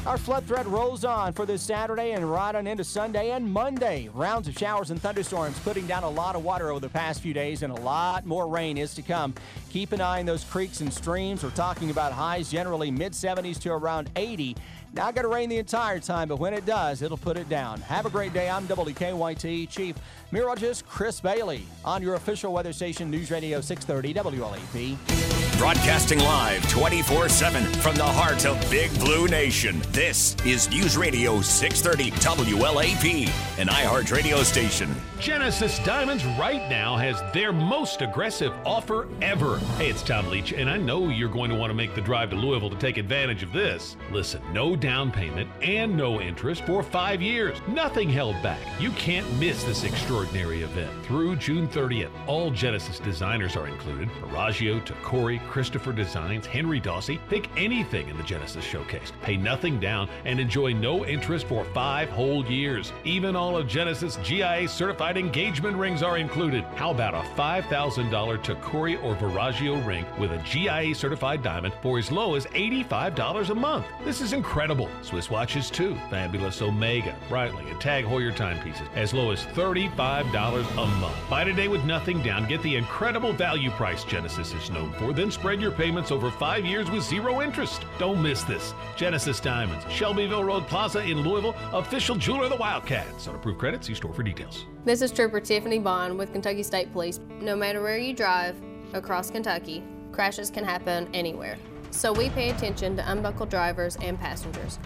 Our 0.09 0.17
flood 0.17 0.45
threat 0.45 0.65
rolls 0.65 1.05
on 1.05 1.33
for 1.33 1.45
this 1.45 1.61
Saturday 1.61 2.13
and 2.13 2.31
right 2.31 2.55
on 2.55 2.65
into 2.65 2.83
Sunday 2.83 3.29
and 3.29 3.47
Monday. 3.47 4.09
Rounds 4.15 4.47
of 4.47 4.57
showers 4.57 4.89
and 4.89 4.99
thunderstorms 4.99 5.59
putting 5.59 5.85
down 5.85 6.01
a 6.01 6.09
lot 6.09 6.35
of 6.35 6.43
water 6.43 6.71
over 6.71 6.79
the 6.79 6.89
past 6.89 7.21
few 7.21 7.31
days, 7.31 7.61
and 7.61 7.71
a 7.71 7.79
lot 7.81 8.25
more 8.25 8.47
rain 8.47 8.75
is 8.75 8.95
to 8.95 9.03
come. 9.03 9.35
Keep 9.69 9.91
an 9.91 10.01
eye 10.01 10.19
on 10.19 10.25
those 10.25 10.43
creeks 10.43 10.81
and 10.81 10.91
streams. 10.91 11.43
We're 11.43 11.51
talking 11.51 11.91
about 11.91 12.11
highs 12.11 12.49
generally 12.49 12.89
mid 12.89 13.13
70s 13.13 13.59
to 13.59 13.69
around 13.71 14.09
80. 14.15 14.55
Not 14.93 15.13
going 15.13 15.25
to 15.25 15.29
rain 15.29 15.47
the 15.47 15.59
entire 15.59 15.99
time, 15.99 16.27
but 16.27 16.39
when 16.39 16.55
it 16.55 16.65
does, 16.65 17.03
it'll 17.03 17.15
put 17.15 17.37
it 17.37 17.47
down. 17.47 17.79
Have 17.81 18.07
a 18.07 18.09
great 18.09 18.33
day. 18.33 18.49
I'm 18.49 18.67
WKYT 18.67 19.69
Chief 19.69 19.95
Meteorologist 20.31 20.87
Chris 20.87 21.21
Bailey 21.21 21.67
on 21.85 22.01
your 22.01 22.15
official 22.15 22.51
weather 22.51 22.73
station, 22.73 23.11
News 23.11 23.29
Radio 23.29 23.61
630 23.61 24.15
WLAP. 24.15 25.48
Broadcasting 25.59 26.19
live 26.19 26.67
24 26.69 27.27
7 27.27 27.65
from 27.81 27.93
the 27.95 28.01
heart 28.01 28.45
of 28.45 28.57
Big 28.71 28.97
Blue 28.97 29.27
Nation. 29.27 29.81
This 29.91 30.37
is 30.45 30.69
News 30.69 30.95
Radio 30.95 31.41
630 31.41 32.11
WLAP, 32.55 33.27
an 33.59 33.67
iHeart 33.67 34.09
radio 34.09 34.41
station. 34.41 34.89
Genesis 35.19 35.77
Diamonds 35.79 36.23
right 36.39 36.69
now 36.69 36.95
has 36.95 37.21
their 37.33 37.51
most 37.51 38.01
aggressive 38.01 38.53
offer 38.65 39.09
ever. 39.21 39.57
Hey, 39.77 39.89
it's 39.89 40.01
Tom 40.01 40.29
Leach, 40.29 40.53
and 40.53 40.69
I 40.69 40.77
know 40.77 41.09
you're 41.09 41.27
going 41.27 41.49
to 41.49 41.57
want 41.57 41.71
to 41.71 41.73
make 41.73 41.93
the 41.93 41.99
drive 41.99 42.29
to 42.29 42.37
Louisville 42.37 42.69
to 42.69 42.77
take 42.77 42.95
advantage 42.95 43.43
of 43.43 43.51
this. 43.51 43.97
Listen, 44.13 44.41
no 44.53 44.77
down 44.77 45.11
payment 45.11 45.49
and 45.61 45.97
no 45.97 46.21
interest 46.21 46.65
for 46.65 46.81
five 46.81 47.21
years. 47.21 47.57
Nothing 47.67 48.09
held 48.09 48.41
back. 48.41 48.61
You 48.79 48.91
can't 48.91 49.29
miss 49.39 49.65
this 49.65 49.83
extraordinary 49.83 50.61
event. 50.61 50.89
Through 51.03 51.35
June 51.35 51.67
30th, 51.67 52.11
all 52.25 52.49
Genesis 52.49 52.99
designers 52.99 53.57
are 53.57 53.67
included. 53.67 54.07
Verragio, 54.21 54.79
Tacori, 54.85 55.45
Christopher 55.49 55.91
Designs, 55.91 56.45
Henri 56.45 56.79
Daussi. 56.79 57.19
Pick 57.27 57.49
anything 57.57 58.07
in 58.07 58.17
the 58.17 58.23
Genesis 58.23 58.63
showcase. 58.63 59.12
Pay 59.23 59.35
nothing 59.35 59.79
down 59.79 60.07
and 60.25 60.39
enjoy 60.39 60.73
no 60.73 61.05
interest 61.05 61.47
for 61.47 61.65
five 61.65 62.09
whole 62.09 62.45
years. 62.45 62.93
Even 63.03 63.35
all 63.35 63.57
of 63.57 63.67
Genesis 63.67 64.17
GIA 64.23 64.67
certified 64.67 65.17
engagement 65.17 65.75
rings 65.75 66.03
are 66.03 66.17
included. 66.17 66.63
How 66.75 66.91
about 66.91 67.15
a 67.15 67.27
$5,000 67.39 68.43
Tacori 68.43 69.03
or 69.03 69.15
Verragio 69.15 69.85
ring 69.85 70.05
with 70.19 70.31
a 70.31 70.38
GIA 70.43 70.93
certified 70.93 71.41
diamond 71.41 71.73
for 71.81 71.97
as 71.97 72.12
low 72.12 72.35
as 72.35 72.45
$85 72.47 73.49
a 73.49 73.55
month? 73.55 73.85
This 74.05 74.21
is 74.21 74.33
incredible. 74.33 74.89
Swiss 75.01 75.29
watches 75.29 75.69
too. 75.71 75.95
Fabulous 76.09 76.62
Omega, 76.62 77.15
Breitling, 77.27 77.69
and 77.71 77.81
Tag 77.81 78.05
Heuer 78.05 78.35
timepieces 78.35 78.88
as 78.95 79.13
low 79.13 79.31
as 79.31 79.45
$35 79.45 80.71
a 80.71 80.85
month. 80.99 81.17
Buy 81.29 81.43
today 81.43 81.67
with 81.67 81.83
nothing 81.85 82.21
down. 82.21 82.47
Get 82.47 82.62
the 82.62 82.75
incredible 82.75 83.33
value 83.33 83.71
price 83.71 84.03
Genesis 84.03 84.53
is 84.53 84.69
known 84.69 84.93
for. 84.93 85.13
Then 85.13 85.31
spread 85.39 85.62
your 85.62 85.71
payments 85.71 86.12
over 86.12 86.30
five 86.30 86.65
years 86.65 86.91
with 86.91 87.02
zero 87.02 87.41
interest. 87.41 87.86
Don't 87.97 88.21
miss 88.21 88.43
this. 88.43 88.73
Genesis 88.97 89.39
Diamonds, 89.39 89.86
Shelbyville 89.89 90.43
Road 90.43 90.67
Plaza 90.67 91.02
in 91.02 91.21
Louisville, 91.21 91.56
official 91.71 92.17
jeweler 92.17 92.43
of 92.43 92.49
the 92.49 92.58
Wildcats. 92.58 93.25
On 93.25 93.36
approved 93.36 93.58
credit, 93.58 93.86
see 93.86 93.93
store 93.93 94.13
for 94.13 94.21
details. 94.21 94.65
This 94.84 95.02
is 95.02 95.13
Trooper 95.13 95.39
Tiffany 95.39 95.80
Bond 95.80 96.17
with 96.17 96.34
Kentucky 96.34 96.62
State 96.62 96.91
Police. 96.91 97.21
No 97.39 97.56
matter 97.56 97.82
where 97.82 97.97
you 97.97 98.13
drive 98.13 98.58
across 98.91 99.32
Kentucky, 99.32 99.82
crashes 100.12 100.49
can 100.49 100.65
happen 100.65 101.08
anywhere. 101.13 101.58
So 101.91 102.12
we 102.12 102.30
pay 102.32 102.49
attention 102.49 102.97
to 102.97 103.10
unbuckled 103.10 103.49
drivers 103.49 103.95
and 104.02 104.19
passengers. 104.19 104.78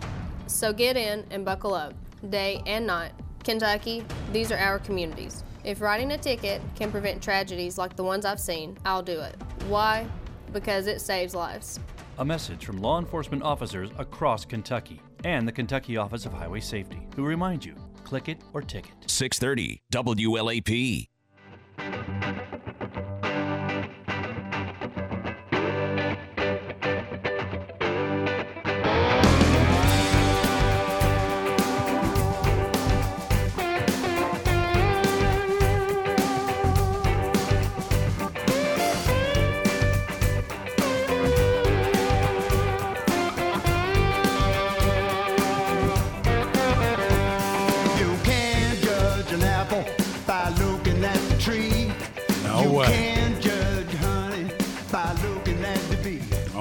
So 0.46 0.72
get 0.72 0.96
in 0.96 1.26
and 1.32 1.44
buckle 1.44 1.74
up, 1.74 1.96
day 2.30 2.62
and 2.68 2.86
night. 2.86 3.13
Kentucky, 3.44 4.06
these 4.32 4.52
are 4.52 4.58
our 4.60 4.78
communities. 4.78 5.44
If 5.63 5.82
writing 5.82 6.12
a 6.12 6.18
ticket 6.20 6.62
can 6.76 6.92
prevent 6.92 7.24
tragedies 7.24 7.80
like 7.80 7.96
the 7.96 8.04
ones 8.04 8.24
I've 8.24 8.39
seen, 8.39 8.78
I'll 8.86 9.02
do 9.02 9.20
it. 9.20 9.36
Why? 9.68 10.06
Because 10.54 10.88
it 10.88 11.02
saves 11.02 11.36
lives. 11.36 11.80
A 12.20 12.26
message 12.26 12.66
from 12.66 12.82
law 12.82 13.00
enforcement 13.00 13.44
officers 13.44 13.89
across 13.98 14.46
Kentucky 14.46 15.02
and 15.24 15.48
the 15.48 15.52
Kentucky 15.52 15.98
Office 15.98 16.26
of 16.26 16.34
Highway 16.34 16.60
Safety, 16.60 17.08
who 17.16 17.26
remind 17.26 17.66
you 17.66 17.76
click 18.04 18.30
it 18.30 18.38
or 18.54 18.62
ticket. 18.62 18.94
630 19.08 19.82
WLAP. 19.92 21.08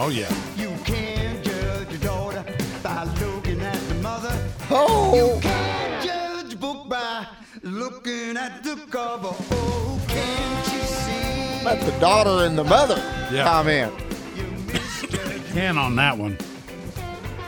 Oh, 0.04 0.08
yeah. 0.08 0.28
You 0.56 0.74
can't 0.84 1.44
judge 1.44 1.94
a 1.94 1.98
daughter 1.98 2.44
by 2.82 3.04
looking 3.20 3.60
at 3.60 3.78
the 3.88 3.94
mother. 3.96 4.36
Oh. 4.68 5.14
You 5.14 5.40
can't 5.40 6.04
judge 6.04 6.54
a 6.54 6.56
book 6.56 6.88
by 6.88 7.24
looking 7.62 8.36
at 8.36 8.64
the 8.64 8.74
cover. 8.90 9.28
Oh, 9.52 10.00
can't 10.08 10.72
you 10.72 10.80
see? 10.80 11.64
Let 11.64 11.80
the 11.82 11.96
daughter 12.00 12.44
and 12.44 12.58
the 12.58 12.64
mother 12.64 12.96
Yeah. 13.30 13.44
comment. 13.44 13.92
Can 15.52 15.78
on 15.78 15.94
that 15.94 16.18
one. 16.18 16.36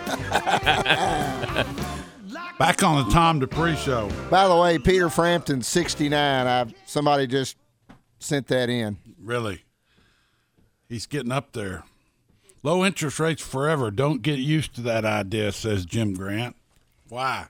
Back 2.61 2.85
on 2.85 3.05
the 3.05 3.11
Tom 3.13 3.41
Dupree 3.41 3.75
show. 3.75 4.09
By 4.31 4.47
the 4.47 4.55
way, 4.57 4.79
Peter 4.79 5.11
Frampton, 5.11 5.61
69. 5.61 6.47
I 6.47 6.67
somebody 6.87 7.27
just 7.27 7.57
sent 8.21 8.47
that 8.47 8.71
in. 8.71 8.97
Really. 9.21 9.65
He's 10.89 11.07
getting 11.07 11.33
up 11.33 11.53
there. 11.53 11.83
Low 12.65 12.85
interest 12.85 13.21
rates 13.21 13.43
forever. 13.43 13.91
Don't 13.93 14.23
get 14.23 14.39
used 14.39 14.75
to 14.77 14.81
that 14.81 15.05
idea, 15.05 15.53
says 15.53 15.85
Jim 15.85 16.15
Grant. 16.15 16.57
Why? 17.09 17.47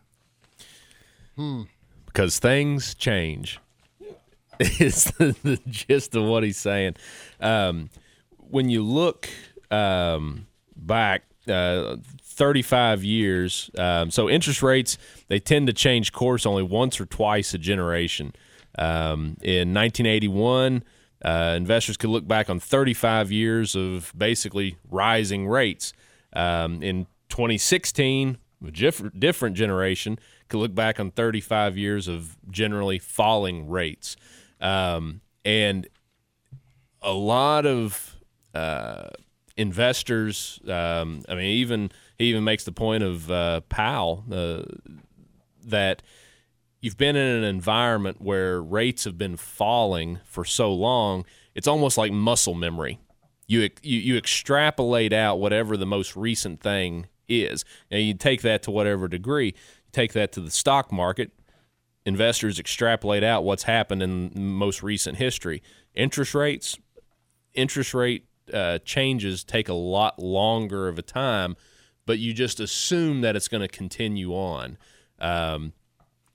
Hmm. 1.36 1.62
because 2.06 2.38
things 2.38 2.94
change. 2.94 3.58
Is 4.60 5.04
the, 5.04 5.34
the 5.42 5.58
gist 5.68 6.14
of 6.14 6.24
what 6.24 6.44
he's 6.44 6.58
saying. 6.58 6.94
Um, 7.40 7.90
when 8.36 8.68
you 8.68 8.84
look 8.84 9.28
um, 9.70 10.46
back 10.76 11.22
uh, 11.48 11.96
35 12.22 13.04
years. 13.04 13.70
Um, 13.76 14.10
so 14.10 14.28
interest 14.28 14.62
rates 14.62 14.98
they 15.28 15.38
tend 15.38 15.66
to 15.66 15.72
change 15.72 16.12
course 16.12 16.46
only 16.46 16.62
once 16.62 17.00
or 17.00 17.06
twice 17.06 17.54
a 17.54 17.58
generation. 17.58 18.32
Um, 18.76 19.36
in 19.42 19.72
1981, 19.72 20.82
uh, 21.24 21.54
investors 21.56 21.96
could 21.96 22.10
look 22.10 22.28
back 22.28 22.50
on 22.50 22.60
35 22.60 23.32
years 23.32 23.74
of 23.74 24.12
basically 24.16 24.76
rising 24.90 25.48
rates. 25.48 25.92
Um, 26.34 26.82
in 26.82 27.06
2016, 27.30 28.38
a 28.66 28.70
diff- 28.70 29.18
different 29.18 29.56
generation 29.56 30.18
could 30.48 30.58
look 30.58 30.74
back 30.74 31.00
on 31.00 31.10
35 31.10 31.78
years 31.78 32.08
of 32.08 32.36
generally 32.50 32.98
falling 32.98 33.68
rates. 33.68 34.16
Um, 34.60 35.22
and 35.44 35.88
a 37.00 37.12
lot 37.12 37.64
of 37.64 38.16
uh, 38.54 39.08
investors, 39.56 40.60
um, 40.68 41.22
I 41.28 41.34
mean, 41.34 41.46
even 41.46 41.90
he 42.18 42.26
even 42.26 42.44
makes 42.44 42.64
the 42.64 42.72
point 42.72 43.02
of 43.02 43.30
uh, 43.30 43.60
Powell 43.62 44.24
uh, 44.30 44.62
that 45.66 46.02
you've 46.84 46.98
been 46.98 47.16
in 47.16 47.36
an 47.36 47.44
environment 47.44 48.20
where 48.20 48.62
rates 48.62 49.04
have 49.04 49.16
been 49.16 49.38
falling 49.38 50.20
for 50.26 50.44
so 50.44 50.70
long, 50.70 51.24
it's 51.54 51.66
almost 51.66 51.96
like 51.96 52.12
muscle 52.12 52.52
memory. 52.52 53.00
You 53.46 53.70
you, 53.82 54.00
you 54.00 54.16
extrapolate 54.18 55.14
out 55.14 55.40
whatever 55.40 55.78
the 55.78 55.86
most 55.86 56.14
recent 56.14 56.60
thing 56.60 57.06
is, 57.26 57.64
and 57.90 58.02
you 58.02 58.12
take 58.12 58.42
that 58.42 58.62
to 58.64 58.70
whatever 58.70 59.08
degree. 59.08 59.46
You 59.46 59.92
take 59.92 60.12
that 60.12 60.30
to 60.32 60.40
the 60.42 60.50
stock 60.50 60.92
market. 60.92 61.32
Investors 62.04 62.58
extrapolate 62.58 63.24
out 63.24 63.44
what's 63.44 63.62
happened 63.62 64.02
in 64.02 64.32
most 64.34 64.82
recent 64.82 65.16
history. 65.16 65.62
Interest 65.94 66.34
rates, 66.34 66.78
interest 67.54 67.94
rate 67.94 68.26
uh, 68.52 68.76
changes 68.84 69.42
take 69.42 69.70
a 69.70 69.74
lot 69.74 70.18
longer 70.18 70.88
of 70.88 70.98
a 70.98 71.02
time, 71.02 71.56
but 72.04 72.18
you 72.18 72.34
just 72.34 72.60
assume 72.60 73.22
that 73.22 73.36
it's 73.36 73.48
going 73.48 73.62
to 73.62 73.68
continue 73.68 74.32
on. 74.34 74.76
Um, 75.18 75.72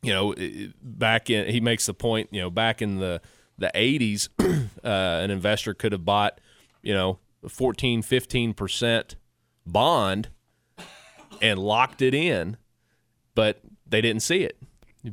you 0.02 0.14
know, 0.14 0.36
back 0.82 1.30
in 1.30 1.48
he 1.48 1.60
makes 1.60 1.86
the 1.86 1.94
point. 1.94 2.30
You 2.32 2.42
know, 2.42 2.50
back 2.50 2.82
in 2.82 3.00
the 3.00 3.22
the 3.58 3.72
80s, 3.76 4.30
uh, 4.84 4.88
an 4.88 5.32
investor 5.32 5.74
could 5.74 5.92
have 5.92 6.06
bought, 6.06 6.40
you 6.82 6.94
know, 6.94 7.20
14, 7.48 8.02
15 8.02 8.54
percent 8.54 9.16
bond 9.66 10.30
and 11.42 11.60
locked 11.60 12.02
it 12.02 12.14
in, 12.14 12.58
but 13.36 13.60
they 13.88 14.02
didn't 14.02 14.22
see 14.22 14.44
it 14.44 14.58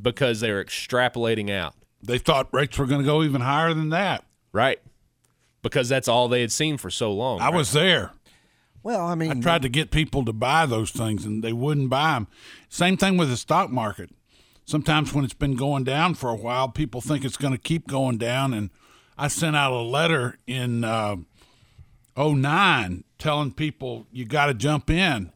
because 0.02 0.40
they 0.40 0.50
were 0.52 0.64
extrapolating 0.64 1.50
out. 1.50 1.74
They 2.02 2.18
thought 2.18 2.48
rates 2.52 2.78
were 2.78 2.86
going 2.86 3.00
to 3.00 3.06
go 3.06 3.22
even 3.22 3.40
higher 3.40 3.74
than 3.74 3.90
that. 3.90 4.24
Right. 4.52 4.80
Because 5.62 5.88
that's 5.88 6.08
all 6.08 6.28
they 6.28 6.40
had 6.40 6.52
seen 6.52 6.76
for 6.76 6.90
so 6.90 7.12
long. 7.12 7.40
I 7.40 7.46
right? 7.46 7.54
was 7.54 7.72
there. 7.72 8.12
Well, 8.82 9.04
I 9.04 9.16
mean, 9.16 9.30
I 9.32 9.40
tried 9.40 9.62
to 9.62 9.68
get 9.68 9.90
people 9.90 10.24
to 10.24 10.32
buy 10.32 10.64
those 10.64 10.90
things 10.90 11.24
and 11.24 11.42
they 11.42 11.52
wouldn't 11.52 11.90
buy 11.90 12.12
them. 12.12 12.28
Same 12.68 12.96
thing 12.96 13.16
with 13.16 13.28
the 13.28 13.36
stock 13.36 13.70
market. 13.70 14.10
Sometimes 14.66 15.14
when 15.14 15.24
it's 15.24 15.32
been 15.32 15.54
going 15.54 15.84
down 15.84 16.14
for 16.14 16.28
a 16.28 16.34
while, 16.34 16.68
people 16.68 17.00
think 17.00 17.24
it's 17.24 17.36
going 17.36 17.52
to 17.52 17.58
keep 17.58 17.86
going 17.86 18.18
down. 18.18 18.52
And 18.52 18.70
I 19.16 19.28
sent 19.28 19.56
out 19.56 19.72
a 19.72 19.80
letter 19.80 20.38
in 20.46 20.82
uh, 20.82 21.16
09 22.18 23.04
telling 23.18 23.52
people 23.52 24.06
you 24.10 24.24
got 24.24 24.46
to 24.46 24.54
jump 24.54 24.90
in. 24.90 25.32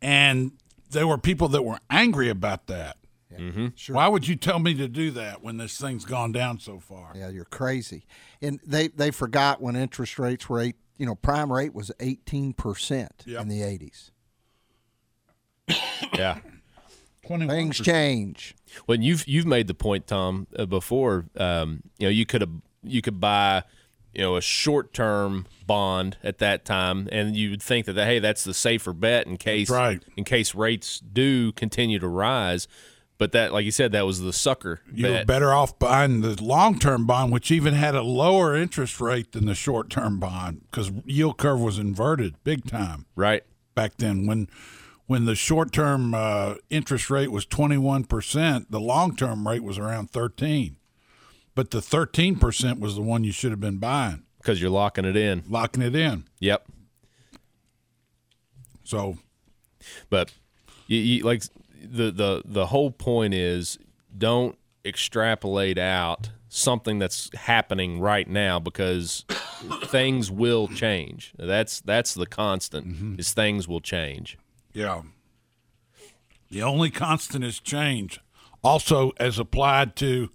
And 0.00 0.52
there 0.90 1.06
were 1.06 1.18
people 1.18 1.48
that 1.48 1.62
were 1.62 1.78
angry 1.90 2.28
about 2.28 2.68
that. 2.68 2.96
Mm-hmm. 3.36 3.68
Sure. 3.74 3.96
Why 3.96 4.06
would 4.06 4.28
you 4.28 4.36
tell 4.36 4.60
me 4.60 4.74
to 4.74 4.86
do 4.86 5.10
that 5.12 5.42
when 5.42 5.56
this 5.56 5.76
thing's 5.76 6.04
gone 6.04 6.30
down 6.30 6.60
so 6.60 6.78
far? 6.78 7.12
Yeah, 7.16 7.30
you're 7.30 7.44
crazy. 7.44 8.06
And 8.40 8.60
they 8.64 8.88
they 8.88 9.10
forgot 9.10 9.60
when 9.60 9.74
interest 9.74 10.18
rates 10.18 10.48
were 10.48 10.60
eight. 10.60 10.76
You 10.96 11.06
know, 11.06 11.16
prime 11.16 11.52
rate 11.52 11.74
was 11.74 11.90
eighteen 11.98 12.52
percent 12.52 13.24
in 13.26 13.48
the 13.48 13.62
eighties. 13.62 14.12
Yeah. 16.14 16.38
Things 17.48 17.80
change. 17.80 18.54
When 18.86 19.02
you've 19.02 19.26
you've 19.26 19.46
made 19.46 19.66
the 19.66 19.74
point, 19.74 20.06
Tom, 20.06 20.46
uh, 20.56 20.66
before. 20.66 21.26
Um, 21.36 21.82
you 21.98 22.06
know, 22.06 22.10
you 22.10 22.26
could 22.26 22.40
have 22.40 22.50
you 22.82 23.02
could 23.02 23.20
buy, 23.20 23.64
you 24.12 24.22
know, 24.22 24.36
a 24.36 24.40
short 24.40 24.92
term 24.92 25.46
bond 25.66 26.16
at 26.22 26.38
that 26.38 26.64
time, 26.64 27.08
and 27.10 27.36
you 27.36 27.50
would 27.50 27.62
think 27.62 27.86
that 27.86 27.96
hey, 27.96 28.18
that's 28.18 28.44
the 28.44 28.54
safer 28.54 28.92
bet 28.92 29.26
in 29.26 29.36
case 29.36 29.70
right. 29.70 30.02
in 30.16 30.24
case 30.24 30.54
rates 30.54 31.00
do 31.00 31.52
continue 31.52 31.98
to 31.98 32.08
rise. 32.08 32.68
But 33.16 33.30
that, 33.32 33.52
like 33.52 33.64
you 33.64 33.70
said, 33.70 33.92
that 33.92 34.06
was 34.06 34.20
the 34.20 34.32
sucker. 34.32 34.80
You 34.92 35.06
were 35.06 35.24
better 35.24 35.54
off 35.54 35.78
buying 35.78 36.20
the 36.20 36.42
long 36.42 36.78
term 36.80 37.06
bond, 37.06 37.32
which 37.32 37.50
even 37.50 37.74
had 37.74 37.94
a 37.94 38.02
lower 38.02 38.56
interest 38.56 39.00
rate 39.00 39.32
than 39.32 39.46
the 39.46 39.54
short 39.54 39.88
term 39.88 40.18
bond 40.18 40.62
because 40.70 40.90
yield 41.04 41.38
curve 41.38 41.60
was 41.60 41.78
inverted 41.78 42.42
big 42.42 42.66
time. 42.66 43.06
Right. 43.14 43.44
Back 43.76 43.98
then, 43.98 44.26
when 44.26 44.48
when 45.06 45.24
the 45.26 45.34
short 45.34 45.72
term 45.72 46.14
uh, 46.14 46.54
interest 46.70 47.10
rate 47.10 47.30
was 47.30 47.46
21%, 47.46 48.66
the 48.70 48.80
long 48.80 49.16
term 49.16 49.46
rate 49.46 49.62
was 49.62 49.78
around 49.78 50.10
13 50.10 50.76
But 51.54 51.70
the 51.70 51.80
13% 51.80 52.80
was 52.80 52.94
the 52.96 53.02
one 53.02 53.24
you 53.24 53.32
should 53.32 53.50
have 53.50 53.60
been 53.60 53.78
buying. 53.78 54.22
because 54.38 54.60
you're 54.60 54.70
locking 54.70 55.04
it 55.04 55.16
in. 55.16 55.42
Locking 55.48 55.82
it 55.82 55.94
in. 55.94 56.24
Yep. 56.40 56.66
So, 58.84 59.18
but 60.10 60.32
you, 60.86 60.98
you, 60.98 61.24
like 61.24 61.42
the 61.82 62.10
the 62.10 62.42
the 62.44 62.66
whole 62.66 62.90
point 62.90 63.34
is 63.34 63.78
don't 64.16 64.58
extrapolate 64.84 65.78
out 65.78 66.30
something 66.48 66.98
that's 66.98 67.30
happening 67.34 67.98
right 68.00 68.28
now 68.28 68.58
because 68.58 69.24
things 69.86 70.30
will 70.30 70.68
change. 70.68 71.32
That's 71.38 71.80
that's 71.80 72.12
the 72.14 72.26
constant. 72.26 73.18
Is 73.18 73.32
things 73.32 73.66
will 73.66 73.80
change. 73.80 74.36
Yeah. 74.74 75.02
The 76.50 76.62
only 76.62 76.90
constant 76.90 77.44
is 77.44 77.60
change, 77.60 78.20
also 78.62 79.12
as 79.18 79.38
applied 79.38 79.96
to 79.96 80.30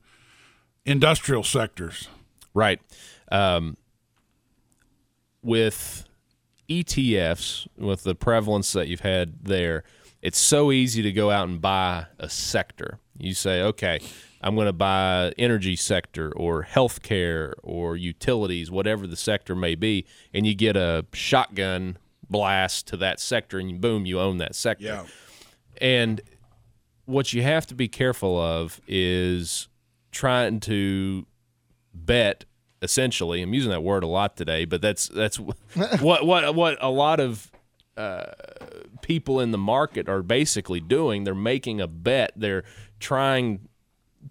industrial 0.86 1.44
sectors. 1.44 2.08
Right. 2.54 2.82
Um, 3.32 3.78
with 5.44 6.06
ETFs, 6.70 7.68
with 7.78 8.04
the 8.04 8.16
prevalence 8.16 8.72
that 8.74 8.88
you've 8.88 9.02
had 9.02 9.44
there, 9.44 9.84
it's 10.22 10.40
so 10.40 10.72
easy 10.72 11.02
to 11.02 11.12
go 11.12 11.32
out 11.32 11.48
and 11.48 11.62
buy 11.62 12.08
a 12.18 12.30
sector. 12.30 13.00
You 13.18 13.34
say, 13.34 13.62
okay, 13.62 14.00
I'm 14.42 14.56
going 14.56 14.68
to 14.68 14.74
buy 14.74 15.34
energy 15.38 15.76
sector 15.76 16.32
or 16.32 16.64
healthcare 16.64 17.54
or 17.64 17.98
utilities, 17.98 18.72
whatever 18.72 19.08
the 19.08 19.16
sector 19.16 19.56
may 19.56 19.76
be, 19.76 20.06
and 20.34 20.46
you 20.46 20.56
get 20.56 20.76
a 20.76 21.06
shotgun 21.14 21.98
blast 22.30 22.88
to 22.88 22.98
that 22.98 23.20
sector, 23.20 23.60
and 23.60 23.82
boom, 23.82 24.06
you 24.06 24.20
own 24.20 24.38
that 24.38 24.56
sector. 24.56 24.86
Yeah. 24.86 25.06
And 25.82 26.22
what 27.06 27.34
you 27.34 27.42
have 27.42 27.66
to 27.66 27.74
be 27.74 27.88
careful 27.88 28.40
of 28.40 28.80
is 28.88 29.68
trying 30.12 30.60
to 30.60 31.26
bet 31.94 32.46
essentially 32.82 33.42
i'm 33.42 33.54
using 33.54 33.72
that 33.72 33.82
word 33.82 34.04
a 34.04 34.08
lot 34.08 34.38
today 34.38 34.64
but 34.64 34.82
that's 34.82 35.08
that's 35.10 35.38
what 36.00 36.26
what 36.26 36.56
what 36.56 36.78
a 36.82 36.90
lot 36.90 37.20
of 37.20 37.52
uh, 37.98 38.32
people 39.02 39.42
in 39.42 39.52
the 39.52 39.58
market 39.58 40.08
are 40.08 40.24
basically 40.24 40.80
doing 40.80 41.26
they're 41.26 41.36
making 41.36 41.82
a 41.82 41.88
bet 41.88 42.32
they're 42.38 42.64
trying 43.00 43.60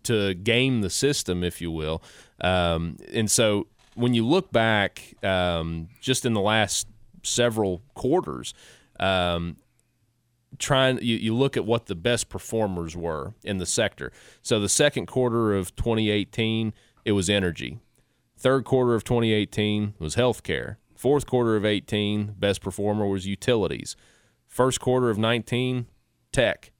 to 0.02 0.32
game 0.34 0.80
the 0.80 0.88
system 0.88 1.44
if 1.44 1.60
you 1.60 1.70
will 1.70 2.02
um, 2.40 2.96
and 3.12 3.30
so 3.30 3.66
when 3.94 4.14
you 4.14 4.24
look 4.24 4.50
back 4.52 5.14
um, 5.22 5.88
just 6.00 6.24
in 6.24 6.32
the 6.32 6.40
last 6.40 6.86
several 7.22 7.82
quarters 7.94 8.54
um, 9.00 9.56
trying 10.58 10.98
you, 11.02 11.16
you 11.16 11.34
look 11.34 11.56
at 11.56 11.64
what 11.64 11.86
the 11.86 11.94
best 11.94 12.28
performers 12.28 12.96
were 12.96 13.34
in 13.44 13.58
the 13.58 13.66
sector. 13.66 14.12
So 14.42 14.60
the 14.60 14.68
second 14.68 15.06
quarter 15.06 15.54
of 15.54 15.74
2018 15.76 16.72
it 17.04 17.12
was 17.12 17.30
energy. 17.30 17.78
Third 18.36 18.64
quarter 18.64 18.94
of 18.94 19.04
2018 19.04 19.94
was 19.98 20.16
healthcare. 20.16 20.76
Fourth 20.94 21.26
quarter 21.26 21.56
of 21.56 21.64
18 21.64 22.34
best 22.38 22.60
performer 22.60 23.06
was 23.06 23.26
utilities. 23.26 23.96
First 24.46 24.80
quarter 24.80 25.10
of 25.10 25.18
19 25.18 25.86
tech. 26.32 26.72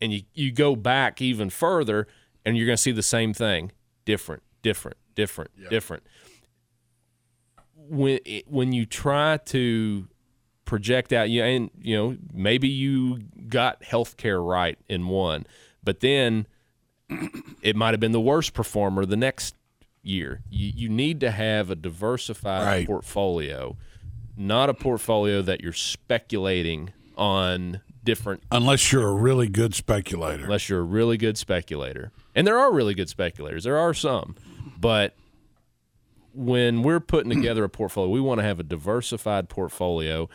And 0.00 0.12
you, 0.12 0.22
you 0.34 0.52
go 0.52 0.76
back 0.76 1.22
even 1.22 1.48
further 1.48 2.06
and 2.44 2.56
you're 2.56 2.66
going 2.66 2.76
to 2.76 2.82
see 2.82 2.92
the 2.92 3.02
same 3.02 3.32
thing. 3.32 3.72
Different 4.04 4.42
different 4.64 4.96
different 5.14 5.50
different 5.70 6.02
when 7.88 8.18
it, 8.24 8.44
when 8.48 8.72
you 8.72 8.86
try 8.86 9.36
to 9.38 10.06
project 10.64 11.12
out 11.12 11.28
you 11.28 11.42
and 11.42 11.70
you 11.80 11.94
know 11.96 12.16
maybe 12.32 12.66
you 12.68 13.18
got 13.48 13.82
healthcare 13.82 14.44
right 14.46 14.78
in 14.88 15.06
one 15.08 15.44
but 15.82 16.00
then 16.00 16.46
it 17.62 17.76
might 17.76 17.92
have 17.92 18.00
been 18.00 18.12
the 18.12 18.20
worst 18.20 18.54
performer 18.54 19.04
the 19.04 19.16
next 19.16 19.54
year 20.02 20.40
you, 20.48 20.72
you 20.74 20.88
need 20.88 21.20
to 21.20 21.30
have 21.30 21.70
a 21.70 21.74
diversified 21.74 22.64
Right. 22.66 22.86
portfolio 22.86 23.76
not 24.36 24.70
a 24.70 24.74
portfolio 24.74 25.42
that 25.42 25.60
you're 25.60 25.72
speculating 25.74 26.92
on 27.16 27.80
different 28.02 28.42
Unless 28.50 28.90
you're 28.90 29.06
a 29.08 29.14
really 29.14 29.48
good 29.48 29.74
speculator. 29.74 30.44
unless 30.44 30.68
you're 30.68 30.80
a 30.80 30.82
really 30.82 31.16
good 31.16 31.38
speculator. 31.38 32.10
And 32.34 32.46
there 32.46 32.58
are 32.58 32.72
really 32.72 32.94
good 32.94 33.08
speculators. 33.08 33.62
There 33.64 33.78
are 33.78 33.94
some. 33.94 34.34
But 34.78 35.14
when 36.34 36.82
we're 36.82 37.00
putting 37.00 37.30
together 37.30 37.64
a 37.64 37.68
portfolio, 37.68 38.10
we 38.10 38.20
want 38.20 38.40
to 38.40 38.44
have 38.44 38.60
a 38.60 38.64
diversified 38.64 39.48
portfolio 39.48 40.28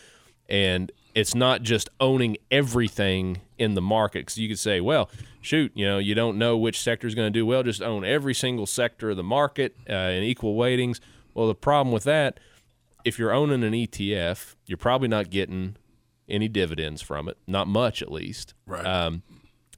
and 0.47 0.91
it's 1.15 1.35
not 1.35 1.61
just 1.61 1.89
owning 1.99 2.37
everything 2.49 3.41
in 3.57 3.75
the 3.75 3.81
market 3.81 4.19
because 4.19 4.37
you 4.37 4.47
could 4.47 4.59
say, 4.59 4.79
well, 4.79 5.09
shoot, 5.41 5.71
you 5.75 5.85
know, 5.85 5.97
you 5.97 6.15
don't 6.15 6.37
know 6.37 6.57
which 6.57 6.79
sector 6.79 7.07
is 7.07 7.15
going 7.15 7.31
to 7.31 7.39
do 7.39 7.45
well. 7.45 7.63
Just 7.63 7.81
own 7.81 8.03
every 8.03 8.33
single 8.33 8.65
sector 8.65 9.11
of 9.11 9.17
the 9.17 9.23
market 9.23 9.75
uh, 9.89 9.93
in 9.93 10.23
equal 10.23 10.55
weightings. 10.55 10.99
Well, 11.33 11.47
the 11.47 11.55
problem 11.55 11.93
with 11.93 12.03
that, 12.03 12.39
if 13.05 13.19
you're 13.19 13.31
owning 13.31 13.63
an 13.63 13.73
ETF, 13.73 14.55
you're 14.65 14.77
probably 14.77 15.07
not 15.07 15.29
getting 15.29 15.77
any 16.27 16.47
dividends 16.47 17.01
from 17.01 17.27
it, 17.27 17.37
not 17.47 17.67
much 17.67 18.01
at 18.01 18.11
least. 18.11 18.53
Right. 18.65 18.85
Um, 18.85 19.23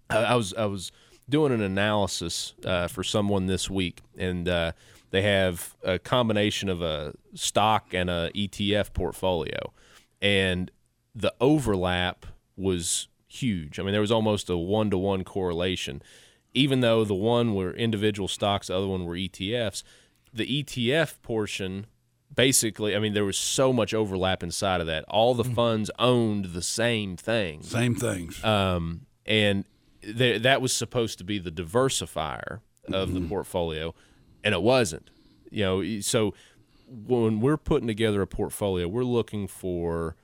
I, 0.10 0.18
I 0.18 0.36
was 0.36 0.54
I 0.54 0.66
was 0.66 0.92
doing 1.30 1.54
an 1.54 1.62
analysis 1.62 2.54
uh, 2.66 2.88
for 2.88 3.04
someone 3.04 3.46
this 3.46 3.70
week, 3.70 4.02
and 4.18 4.50
uh, 4.50 4.72
they 5.12 5.22
have 5.22 5.76
a 5.84 6.00
combination 6.00 6.70
of 6.70 6.82
a 6.82 7.14
stock 7.34 7.94
and 7.94 8.10
a 8.10 8.32
ETF 8.36 8.94
portfolio, 8.94 9.74
and 10.22 10.72
the 11.14 11.34
overlap 11.40 12.26
was 12.56 13.08
huge. 13.28 13.80
I 13.80 13.84
mean, 13.84 13.92
there 13.92 14.02
was 14.02 14.12
almost 14.12 14.50
a 14.50 14.58
one 14.58 14.90
to 14.90 14.98
one 14.98 15.24
correlation. 15.24 16.02
Even 16.54 16.82
though 16.82 17.06
the 17.06 17.16
one 17.16 17.56
were 17.56 17.72
individual 17.72 18.28
stocks, 18.28 18.68
the 18.68 18.76
other 18.76 18.88
one 18.88 19.06
were 19.06 19.16
ETFs, 19.16 19.84
the 20.34 20.64
ETF 20.64 21.22
portion 21.22 21.86
basically, 22.34 22.96
I 22.96 23.00
mean, 23.00 23.14
there 23.14 23.26
was 23.26 23.38
so 23.38 23.74
much 23.74 23.94
overlap 23.94 24.44
inside 24.44 24.82
of 24.82 24.88
that. 24.88 25.04
All 25.08 25.34
the 25.34 25.44
funds 25.44 25.92
owned 26.00 26.46
the 26.46 26.62
same 26.62 27.18
thing. 27.18 27.64
Same 27.64 27.96
things. 27.96 28.44
Um, 28.44 29.06
and 29.26 29.66
th- 30.02 30.42
that 30.44 30.62
was 30.62 30.74
supposed 30.74 31.18
to 31.20 31.24
be 31.24 31.40
the 31.40 31.52
diversifier 31.52 32.60
of 32.92 33.14
the 33.14 33.22
portfolio, 33.22 33.94
and 34.44 34.54
it 34.54 34.62
wasn't. 34.62 35.10
You 35.50 35.64
know, 35.64 36.00
so 36.02 36.34
when 36.88 37.42
we're 37.42 37.58
putting 37.58 37.88
together 37.88 38.22
a 38.22 38.28
portfolio, 38.28 38.88
we're 38.88 39.04
looking 39.04 39.48
for 39.48 40.16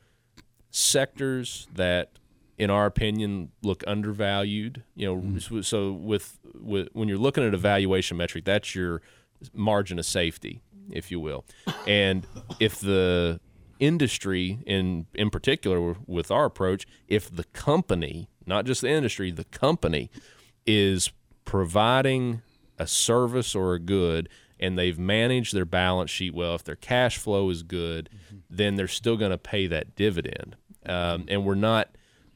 sectors 0.71 1.67
that, 1.73 2.11
in 2.57 2.69
our 2.69 2.85
opinion, 2.85 3.51
look 3.61 3.83
undervalued. 3.87 4.83
You 4.95 5.07
know, 5.07 5.15
mm-hmm. 5.17 5.37
so- 5.39 5.61
so 5.61 5.91
with, 5.91 6.39
with 6.53 6.89
when 6.93 7.07
you're 7.07 7.17
looking 7.17 7.45
at 7.45 7.53
a 7.53 7.57
valuation 7.57 8.17
metric, 8.17 8.45
that's 8.45 8.75
your 8.75 9.01
margin 9.53 9.99
of 9.99 10.05
safety, 10.05 10.61
if 10.91 11.11
you 11.11 11.19
will. 11.19 11.45
And 11.85 12.25
if 12.59 12.79
the 12.79 13.39
industry, 13.79 14.59
in 14.65 15.05
in 15.13 15.29
particular 15.29 15.95
with 16.07 16.31
our 16.31 16.45
approach, 16.45 16.87
if 17.07 17.33
the 17.33 17.43
company, 17.45 18.29
not 18.45 18.65
just 18.65 18.81
the 18.81 18.89
industry, 18.89 19.31
the 19.31 19.43
company 19.45 20.09
is 20.65 21.11
providing 21.45 22.41
a 22.77 22.87
service 22.87 23.55
or 23.55 23.73
a 23.73 23.79
good 23.79 24.29
and 24.59 24.77
they've 24.77 24.97
managed 24.97 25.53
their 25.53 25.65
balance 25.65 26.09
sheet 26.09 26.33
well, 26.33 26.55
if 26.55 26.63
their 26.63 26.75
cash 26.75 27.17
flow 27.17 27.49
is 27.49 27.63
good, 27.63 28.09
then 28.49 28.75
they're 28.75 28.87
still 28.87 29.17
going 29.17 29.31
to 29.31 29.37
pay 29.37 29.67
that 29.67 29.95
dividend. 29.95 30.55
Um, 30.85 31.25
and 31.27 31.45
we're 31.45 31.55
not 31.55 31.89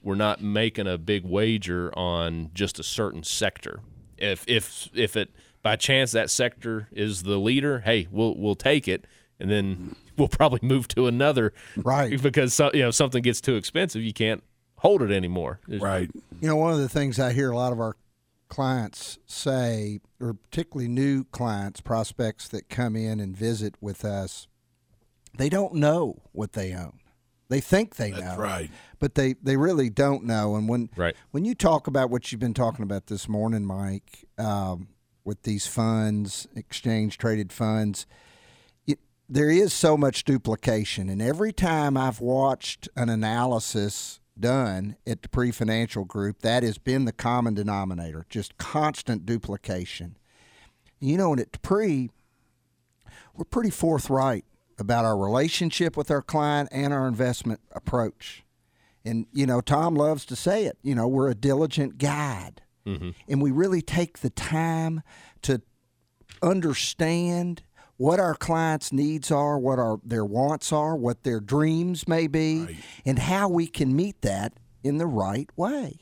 we're 0.03 0.15
not 0.15 0.41
making 0.41 0.87
a 0.87 0.97
big 0.97 1.23
wager 1.23 1.97
on 1.97 2.49
just 2.53 2.79
a 2.79 2.83
certain 2.83 3.23
sector. 3.23 3.79
If 4.17 4.43
if 4.47 4.89
if 4.93 5.15
it 5.15 5.31
by 5.61 5.75
chance 5.75 6.11
that 6.11 6.29
sector 6.29 6.87
is 6.91 7.23
the 7.23 7.37
leader, 7.37 7.79
hey, 7.79 8.07
we'll 8.11 8.35
we'll 8.35 8.55
take 8.55 8.87
it, 8.87 9.05
and 9.39 9.49
then 9.49 9.95
we'll 10.17 10.27
probably 10.27 10.59
move 10.61 10.87
to 10.89 11.07
another, 11.07 11.53
right? 11.77 12.21
Because 12.21 12.53
so, 12.53 12.71
you 12.73 12.81
know 12.81 12.91
something 12.91 13.21
gets 13.21 13.41
too 13.41 13.55
expensive, 13.55 14.01
you 14.01 14.13
can't 14.13 14.43
hold 14.77 15.01
it 15.01 15.11
anymore. 15.11 15.59
Right. 15.67 16.09
You 16.41 16.47
know, 16.47 16.55
one 16.55 16.73
of 16.73 16.79
the 16.79 16.89
things 16.89 17.19
I 17.19 17.33
hear 17.33 17.51
a 17.51 17.55
lot 17.55 17.71
of 17.71 17.79
our 17.79 17.95
clients 18.52 19.18
say, 19.26 20.02
or 20.20 20.34
particularly 20.34 20.89
new 20.89 21.24
clients, 21.24 21.80
prospects 21.80 22.49
that 22.49 22.70
come 22.70 22.97
in 22.97 23.22
and 23.22 23.36
visit 23.36 23.76
with 23.80 24.04
us, 24.04 24.47
they 25.38 25.47
don't 25.49 25.74
know 25.74 26.22
what 26.34 26.52
they 26.52 26.74
own. 26.74 26.99
They 27.47 27.62
think 27.62 27.95
they 27.95 28.12
know, 28.12 28.38
right. 28.38 28.70
But 28.99 29.16
they, 29.16 29.34
they 29.41 29.58
really 29.58 29.89
don't 29.89 30.24
know. 30.24 30.56
And 30.56 30.70
when 30.70 30.89
right. 30.95 31.16
when 31.32 31.43
you 31.43 31.56
talk 31.56 31.88
about 31.88 32.10
what 32.10 32.32
you've 32.32 32.39
been 32.39 32.54
talking 32.54 32.84
about 32.84 33.08
this 33.08 33.28
morning, 33.28 33.66
Mike, 33.66 34.26
um, 34.38 34.89
with 35.26 35.43
these 35.43 35.68
funds, 35.68 36.47
exchange 36.56 37.18
traded 37.18 37.52
funds, 37.52 38.06
it, 38.88 38.99
there 39.28 39.49
is 39.49 39.74
so 39.74 39.97
much 39.97 40.24
duplication. 40.24 41.10
And 41.10 41.22
every 41.22 41.52
time 41.52 41.97
I've 41.97 42.22
watched 42.22 42.88
an 42.95 43.10
analysis 43.10 44.20
done 44.39 44.95
at 45.05 45.21
the 45.21 45.27
Dupree 45.27 45.51
financial 45.51 46.05
group, 46.05 46.39
that 46.39 46.63
has 46.63 46.77
been 46.77 47.05
the 47.05 47.11
common 47.11 47.53
denominator, 47.53 48.25
just 48.29 48.57
constant 48.57 49.25
duplication. 49.25 50.17
You 50.99 51.17
know, 51.17 51.32
and 51.32 51.41
at 51.41 51.51
Dupree, 51.51 52.11
we're 53.36 53.45
pretty 53.45 53.71
forthright 53.71 54.45
about 54.77 55.05
our 55.05 55.17
relationship 55.17 55.95
with 55.95 56.11
our 56.11 56.21
client 56.21 56.69
and 56.71 56.93
our 56.93 57.07
investment 57.07 57.59
approach. 57.71 58.43
And, 59.03 59.25
you 59.34 59.45
know, 59.45 59.61
Tom 59.61 59.95
loves 59.95 60.25
to 60.25 60.36
say 60.36 60.65
it, 60.65 60.77
you 60.84 60.93
know, 60.93 61.07
we're 61.07 61.29
a 61.29 61.36
diligent 61.36 61.97
guide. 61.97 62.61
Mm-hmm. 62.86 63.11
And 63.27 63.41
we 63.41 63.51
really 63.51 63.82
take 63.82 64.19
the 64.19 64.29
time 64.29 65.01
to 65.43 65.61
understand 66.41 67.63
what 68.02 68.20
our 68.20 68.34
clients' 68.34 68.91
needs 68.91 69.30
are, 69.30 69.60
what 69.60 69.78
our 69.78 69.99
their 70.04 70.26
wants 70.26 70.74
are, 70.74 70.95
what 70.95 71.22
their 71.22 71.39
dreams 71.39 72.08
may 72.08 72.26
be, 72.26 72.80
and 73.06 73.20
how 73.20 73.47
we 73.47 73.68
can 73.68 73.95
meet 73.95 74.20
that 74.22 74.54
in 74.84 74.97
the 74.97 75.06
right 75.06 75.47
way. 75.56 75.99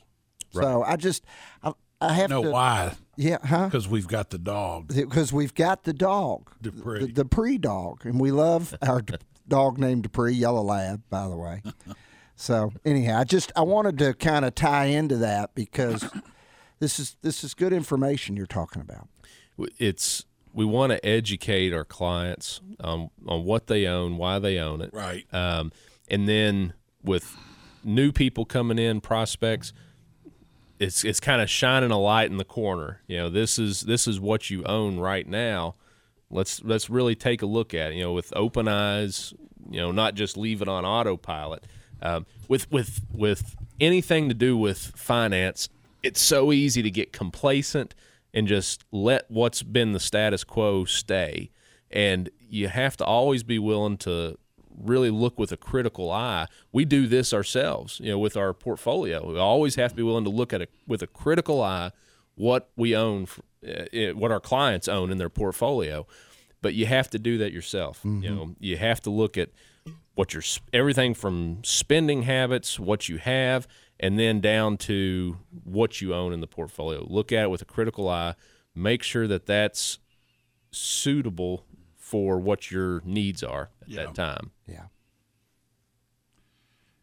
So 0.50 0.82
I 0.82 0.96
just 0.96 1.24
I, 1.62 1.74
I 2.00 2.14
have 2.14 2.30
know 2.30 2.40
to 2.40 2.48
know 2.48 2.54
why? 2.54 2.94
Yeah, 3.16 3.36
huh? 3.44 3.66
Because 3.66 3.86
we've 3.86 4.08
got 4.08 4.30
the 4.30 4.38
dog. 4.38 4.94
Because 4.94 5.30
we've 5.30 5.52
got 5.52 5.84
the 5.84 5.92
dog, 5.92 6.50
Dupree. 6.62 7.00
the, 7.00 7.06
the 7.08 7.24
Dupree 7.24 7.58
dog, 7.58 8.06
and 8.06 8.18
we 8.18 8.30
love 8.30 8.74
our 8.80 9.02
dog 9.46 9.76
named 9.76 10.04
Dupree, 10.04 10.32
yellow 10.32 10.62
lab, 10.62 11.02
by 11.10 11.28
the 11.28 11.36
way. 11.36 11.62
So 12.36 12.72
anyhow, 12.86 13.18
I 13.18 13.24
just 13.24 13.52
I 13.54 13.60
wanted 13.60 13.98
to 13.98 14.14
kind 14.14 14.46
of 14.46 14.54
tie 14.54 14.86
into 14.86 15.18
that 15.18 15.54
because 15.54 16.10
this 16.78 16.98
is 16.98 17.18
this 17.20 17.44
is 17.44 17.52
good 17.52 17.74
information 17.74 18.34
you're 18.34 18.46
talking 18.46 18.80
about. 18.80 19.10
It's 19.78 20.24
we 20.52 20.64
want 20.64 20.92
to 20.92 21.04
educate 21.06 21.72
our 21.72 21.84
clients 21.84 22.60
on 22.80 23.10
on 23.26 23.44
what 23.44 23.66
they 23.66 23.86
own, 23.86 24.16
why 24.16 24.38
they 24.38 24.58
own 24.58 24.80
it, 24.80 24.90
Right. 24.92 25.26
Um, 25.32 25.72
and 26.08 26.28
then 26.28 26.74
with 27.02 27.36
new 27.84 28.12
people 28.12 28.44
coming 28.44 28.78
in, 28.78 29.00
prospects, 29.00 29.72
it's 30.78 31.04
it's 31.04 31.20
kind 31.20 31.40
of 31.40 31.48
shining 31.48 31.90
a 31.90 31.98
light 31.98 32.30
in 32.30 32.36
the 32.36 32.44
corner. 32.44 33.00
You 33.06 33.18
know, 33.18 33.28
this 33.28 33.58
is 33.58 33.82
this 33.82 34.08
is 34.08 34.18
what 34.18 34.50
you 34.50 34.64
own 34.64 34.98
right 34.98 35.26
now. 35.26 35.76
Let's 36.30 36.62
let's 36.64 36.90
really 36.90 37.14
take 37.14 37.42
a 37.42 37.46
look 37.46 37.74
at 37.74 37.92
it. 37.92 37.96
You 37.96 38.04
know, 38.04 38.12
with 38.12 38.32
open 38.34 38.68
eyes. 38.68 39.34
You 39.70 39.80
know, 39.80 39.92
not 39.92 40.14
just 40.14 40.36
leave 40.36 40.62
it 40.62 40.68
on 40.68 40.84
autopilot. 40.84 41.64
Um, 42.02 42.26
with 42.48 42.70
with 42.72 43.02
with 43.12 43.54
anything 43.78 44.28
to 44.28 44.34
do 44.34 44.56
with 44.56 44.78
finance, 44.96 45.68
it's 46.02 46.20
so 46.20 46.52
easy 46.52 46.82
to 46.82 46.90
get 46.90 47.12
complacent 47.12 47.94
and 48.32 48.46
just 48.46 48.84
let 48.90 49.30
what's 49.30 49.62
been 49.62 49.92
the 49.92 50.00
status 50.00 50.44
quo 50.44 50.84
stay. 50.84 51.50
And 51.90 52.30
you 52.38 52.68
have 52.68 52.96
to 52.98 53.04
always 53.04 53.42
be 53.42 53.58
willing 53.58 53.96
to 53.98 54.38
really 54.78 55.10
look 55.10 55.38
with 55.38 55.52
a 55.52 55.56
critical 55.56 56.10
eye. 56.10 56.46
We 56.72 56.84
do 56.84 57.06
this 57.06 57.34
ourselves, 57.34 58.00
you 58.00 58.10
know, 58.10 58.18
with 58.18 58.36
our 58.36 58.54
portfolio. 58.54 59.32
We 59.32 59.38
always 59.38 59.74
have 59.74 59.90
to 59.90 59.96
be 59.96 60.02
willing 60.02 60.24
to 60.24 60.30
look 60.30 60.52
at 60.52 60.62
it 60.62 60.70
with 60.86 61.02
a 61.02 61.06
critical 61.06 61.62
eye 61.62 61.92
what 62.36 62.70
we 62.74 62.96
own, 62.96 63.26
uh, 63.68 64.14
what 64.14 64.30
our 64.30 64.40
clients 64.40 64.88
own 64.88 65.10
in 65.10 65.18
their 65.18 65.28
portfolio. 65.28 66.06
But 66.62 66.74
you 66.74 66.86
have 66.86 67.10
to 67.10 67.18
do 67.18 67.38
that 67.38 67.52
yourself. 67.52 68.00
You 68.22 68.30
know, 68.34 68.54
you 68.58 68.76
have 68.76 69.00
to 69.02 69.10
look 69.10 69.36
at 69.36 69.50
what 70.14 70.34
your 70.34 70.42
everything 70.72 71.14
from 71.14 71.58
spending 71.64 72.22
habits, 72.22 72.78
what 72.78 73.08
you 73.08 73.18
have, 73.18 73.66
and 74.00 74.18
then 74.18 74.40
down 74.40 74.76
to 74.78 75.36
what 75.64 76.00
you 76.00 76.14
own 76.14 76.32
in 76.32 76.40
the 76.40 76.46
portfolio. 76.46 77.06
Look 77.08 77.30
at 77.30 77.44
it 77.44 77.50
with 77.50 77.62
a 77.62 77.66
critical 77.66 78.08
eye. 78.08 78.34
Make 78.74 79.02
sure 79.02 79.28
that 79.28 79.46
that's 79.46 79.98
suitable 80.72 81.64
for 81.96 82.38
what 82.38 82.70
your 82.70 83.02
needs 83.04 83.42
are 83.42 83.70
at 83.82 83.88
Yeah. 83.88 84.04
that 84.06 84.14
time. 84.14 84.50
Yeah. 84.66 84.84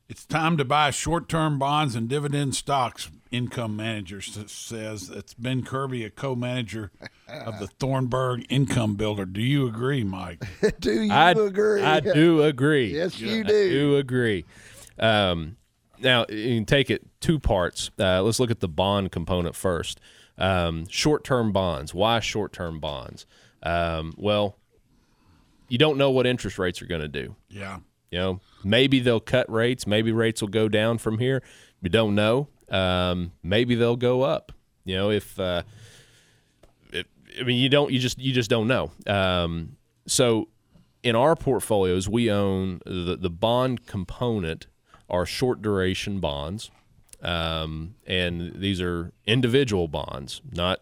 It's 0.09 0.25
time 0.25 0.55
to 0.57 0.63
buy 0.65 0.89
short 0.91 1.27
term 1.27 1.59
bonds 1.59 1.93
and 1.93 2.07
dividend 2.07 2.55
stocks, 2.55 3.11
income 3.29 3.75
manager 3.75 4.21
says. 4.21 5.09
That's 5.09 5.33
Ben 5.33 5.63
Kirby, 5.63 6.05
a 6.05 6.09
co 6.09 6.33
manager 6.33 6.91
of 7.27 7.59
the 7.59 7.67
Thornburg 7.79 8.45
Income 8.49 8.95
Builder. 8.95 9.25
Do 9.25 9.41
you 9.41 9.67
agree, 9.67 10.05
Mike? 10.05 10.41
do 10.79 11.03
you 11.03 11.11
I, 11.11 11.31
agree? 11.31 11.83
I 11.83 11.99
do 11.99 12.41
agree. 12.41 12.93
Yes, 12.95 13.19
you 13.19 13.41
I 13.41 13.43
do. 13.43 13.69
do 13.69 13.97
agree. 13.97 14.45
Um, 14.97 15.57
now 15.99 16.25
you 16.29 16.55
can 16.55 16.65
take 16.65 16.89
it 16.89 17.05
two 17.19 17.39
parts. 17.39 17.91
Uh, 17.99 18.21
let's 18.21 18.39
look 18.39 18.51
at 18.51 18.59
the 18.59 18.67
bond 18.67 19.11
component 19.11 19.55
first. 19.55 19.99
Um, 20.37 20.87
short-term 20.87 21.51
bonds. 21.51 21.93
Why 21.93 22.19
short-term 22.19 22.79
bonds? 22.79 23.25
Um, 23.63 24.13
well, 24.17 24.57
you 25.67 25.77
don't 25.77 25.97
know 25.97 26.11
what 26.11 26.27
interest 26.27 26.59
rates 26.59 26.81
are 26.81 26.85
going 26.85 27.01
to 27.01 27.07
do. 27.07 27.35
Yeah. 27.49 27.79
You 28.11 28.19
know, 28.19 28.39
maybe 28.63 28.99
they'll 28.99 29.19
cut 29.19 29.51
rates. 29.51 29.85
Maybe 29.85 30.11
rates 30.11 30.41
will 30.41 30.47
go 30.47 30.69
down 30.69 30.97
from 30.97 31.17
here. 31.19 31.43
We 31.81 31.89
don't 31.89 32.15
know. 32.15 32.47
Um, 32.69 33.33
maybe 33.43 33.75
they'll 33.75 33.97
go 33.97 34.21
up. 34.21 34.51
You 34.85 34.95
know, 34.95 35.11
if, 35.11 35.37
uh, 35.39 35.63
if 36.91 37.05
I 37.39 37.43
mean, 37.43 37.57
you 37.57 37.69
don't. 37.69 37.91
You 37.91 37.99
just 37.99 38.17
you 38.19 38.33
just 38.33 38.49
don't 38.49 38.67
know. 38.67 38.91
Um, 39.05 39.75
so, 40.07 40.47
in 41.03 41.15
our 41.15 41.35
portfolios, 41.35 42.07
we 42.07 42.31
own 42.31 42.79
the 42.85 43.17
the 43.19 43.29
bond 43.29 43.85
component 43.85 44.67
are 45.09 45.25
short 45.25 45.61
duration 45.61 46.19
bonds, 46.19 46.71
um, 47.21 47.95
and 48.05 48.59
these 48.59 48.81
are 48.81 49.11
individual 49.25 49.87
bonds, 49.87 50.41
not 50.51 50.81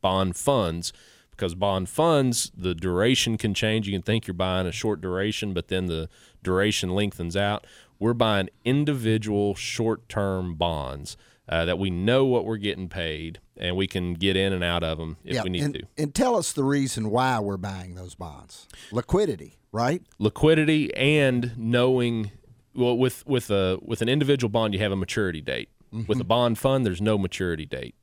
bond 0.00 0.36
funds. 0.36 0.92
Because 1.30 1.54
bond 1.54 1.90
funds, 1.90 2.50
the 2.56 2.74
duration 2.74 3.36
can 3.36 3.52
change. 3.52 3.86
You 3.86 3.92
can 3.92 4.00
think 4.00 4.26
you're 4.26 4.32
buying 4.32 4.66
a 4.66 4.72
short 4.72 5.02
duration, 5.02 5.52
but 5.52 5.68
then 5.68 5.84
the 5.84 6.08
duration 6.42 6.94
lengthens 6.94 7.36
out. 7.36 7.66
We're 7.98 8.14
buying 8.14 8.48
individual 8.64 9.54
short 9.54 10.08
term 10.08 10.54
bonds 10.54 11.18
uh, 11.48 11.64
that 11.64 11.78
we 11.78 11.90
know 11.90 12.24
what 12.24 12.44
we're 12.44 12.56
getting 12.56 12.88
paid 12.88 13.40
and 13.56 13.76
we 13.76 13.86
can 13.86 14.14
get 14.14 14.36
in 14.36 14.52
and 14.52 14.64
out 14.64 14.82
of 14.82 14.98
them 14.98 15.16
if 15.24 15.34
yeah, 15.34 15.42
we 15.42 15.50
need 15.50 15.62
and, 15.62 15.74
to. 15.74 15.82
And 15.98 16.14
tell 16.14 16.36
us 16.36 16.52
the 16.52 16.64
reason 16.64 17.10
why 17.10 17.38
we're 17.40 17.56
buying 17.56 17.94
those 17.94 18.14
bonds. 18.14 18.66
Liquidity, 18.90 19.58
right? 19.72 20.02
Liquidity 20.18 20.94
and 20.94 21.52
knowing 21.56 22.32
well 22.76 22.96
with 22.96 23.26
with 23.26 23.50
a 23.50 23.78
with 23.82 24.02
an 24.02 24.08
individual 24.08 24.48
bond 24.50 24.74
you 24.74 24.80
have 24.80 24.92
a 24.92 24.96
maturity 24.96 25.40
date. 25.40 25.68
Mm-hmm. 25.92 26.06
With 26.08 26.20
a 26.20 26.24
bond 26.24 26.58
fund 26.58 26.84
there's 26.86 27.00
no 27.00 27.16
maturity 27.18 27.66
date. 27.66 27.94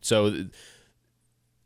So 0.00 0.46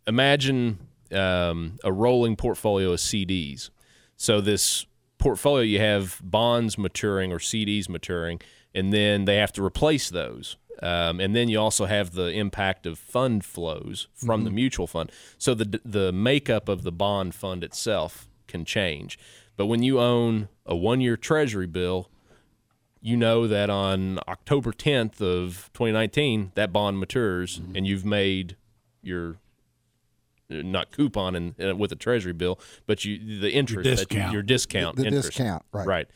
imagine 0.06 0.78
um, 1.12 1.78
a 1.84 1.92
rolling 1.92 2.36
portfolio 2.36 2.92
of 2.92 2.98
CDs. 2.98 3.70
So 4.16 4.40
this 4.40 4.86
portfolio 5.18 5.62
you 5.62 5.80
have 5.80 6.20
bonds 6.22 6.76
maturing 6.78 7.32
or 7.32 7.38
CDs 7.38 7.88
maturing 7.88 8.40
and 8.74 8.92
then 8.92 9.24
they 9.24 9.36
have 9.36 9.52
to 9.54 9.64
replace 9.64 10.10
those. 10.10 10.56
Um, 10.82 11.20
and 11.20 11.34
then 11.34 11.48
you 11.48 11.58
also 11.58 11.86
have 11.86 12.12
the 12.12 12.26
impact 12.26 12.84
of 12.84 12.98
fund 12.98 13.44
flows 13.46 14.08
from 14.14 14.44
the 14.44 14.50
Mhm. 14.50 14.54
mutual 14.54 14.86
fund. 14.86 15.10
So 15.38 15.54
the 15.54 15.80
the 15.84 16.12
makeup 16.12 16.68
of 16.68 16.82
the 16.82 16.92
bond 16.92 17.34
fund 17.34 17.64
itself 17.64 18.28
can 18.46 18.64
change. 18.66 19.18
But 19.56 19.66
when 19.66 19.82
you 19.82 19.98
own 19.98 20.48
a 20.66 20.76
one 20.76 21.00
year 21.00 21.16
Treasury 21.16 21.66
bill, 21.66 22.10
you 23.00 23.16
know 23.16 23.46
that 23.46 23.70
on 23.70 24.18
October 24.28 24.72
10th 24.72 25.20
of 25.20 25.70
2019, 25.74 26.52
that 26.54 26.72
bond 26.72 26.98
matures, 26.98 27.60
and 27.74 27.86
you've 27.86 28.04
made 28.04 28.56
your 29.02 29.36
uh, 30.50 30.56
not 30.62 30.90
coupon 30.92 31.34
and 31.36 31.54
uh, 31.62 31.76
with 31.76 31.92
a 31.92 31.96
Treasury 31.96 32.32
bill, 32.32 32.58
but 32.86 33.04
you 33.04 33.40
the 33.40 33.52
interest 33.52 33.84
that 33.84 33.90
you- 33.90 33.96
discount. 33.96 34.32
your 34.32 34.42
discount 34.42 34.96
The- 34.96 35.02
the 35.02 35.08
interest. 35.08 35.28
discount, 35.30 35.62
right. 35.72 35.86
right. 35.86 36.08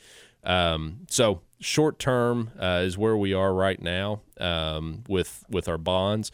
Um, 0.42 1.00
so 1.10 1.42
short 1.60 1.98
term 1.98 2.50
uh, 2.58 2.82
is 2.84 2.96
where 2.96 3.16
we 3.16 3.34
are 3.34 3.52
right 3.52 3.80
now 3.80 4.22
um, 4.40 5.04
with 5.08 5.44
with 5.50 5.68
our 5.68 5.78
bonds, 5.78 6.32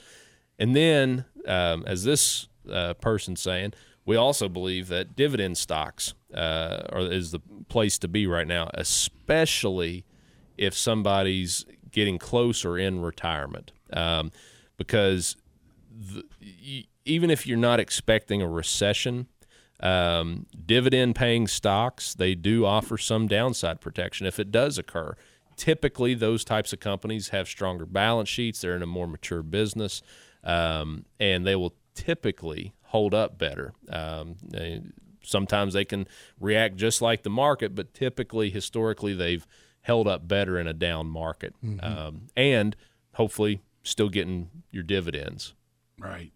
and 0.59 0.74
then 0.76 1.24
um, 1.47 1.84
as 1.86 2.05
this 2.05 2.49
uh, 2.70 2.94
person's 2.94 3.40
saying, 3.40 3.72
we 4.05 4.14
also 4.16 4.49
believe 4.49 4.88
that 4.88 5.16
dividend 5.16 5.59
stocks 5.59 6.14
uh, 6.32 6.82
are 6.92 7.01
is 7.01 7.32
the 7.32 7.40
place 7.68 7.99
to 7.99 8.09
be 8.09 8.26
right 8.26 8.47
now, 8.47 8.70
especially 8.74 10.05
if 10.57 10.75
somebody's 10.75 11.65
getting 11.91 12.19
close 12.19 12.65
or 12.65 12.79
in 12.79 13.01
retirement, 13.01 13.73
um, 13.93 14.31
because 14.77 15.37
the, 15.91 16.87
even 17.05 17.31
if 17.31 17.47
you're 17.47 17.57
not 17.57 17.81
expecting 17.81 18.43
a 18.43 18.49
recession, 18.49 19.27
um, 19.81 20.47
dividend 20.65 21.15
paying 21.15 21.47
stocks, 21.47 22.15
they 22.15 22.35
do 22.35 22.65
offer 22.65 22.99
some 22.99 23.27
downside 23.27 23.81
protection 23.81 24.27
if 24.27 24.39
it 24.39 24.51
does 24.51 24.79
occur. 24.79 25.15
Typically, 25.57 26.15
those 26.15 26.45
types 26.45 26.73
of 26.73 26.81
companies 26.81 27.29
have 27.29 27.49
stronger 27.49 27.87
balance 27.87 28.29
sheets, 28.29 28.61
they're 28.61 28.77
in 28.77 28.83
a 28.83 28.87
more 28.87 29.07
mature 29.07 29.43
business, 29.43 30.03
um, 30.45 31.05
and 31.19 31.47
they 31.47 31.57
will 31.57 31.75
typically 31.95 32.75
hold 32.83 33.15
up 33.15 33.39
better. 33.39 33.73
Um, 33.89 34.37
they, 34.43 34.83
sometimes 35.23 35.75
they 35.75 35.85
can 35.85 36.07
react 36.41 36.77
just 36.77 37.01
like 37.03 37.23
the 37.23 37.31
market, 37.31 37.75
but 37.75 37.95
typically, 37.95 38.51
historically, 38.51 39.15
they've 39.15 39.47
held 39.87 40.09
up 40.09 40.26
better 40.26 40.59
in 40.59 40.66
a 40.66 40.74
down 40.74 41.07
market. 41.07 41.55
Mhm. 41.64 41.80
Um, 41.84 42.28
and 42.37 42.74
hopefully, 43.14 43.61
still 43.84 44.09
getting 44.09 44.51
your 44.72 44.82
dividends. 44.82 45.55
Right. 45.97 46.32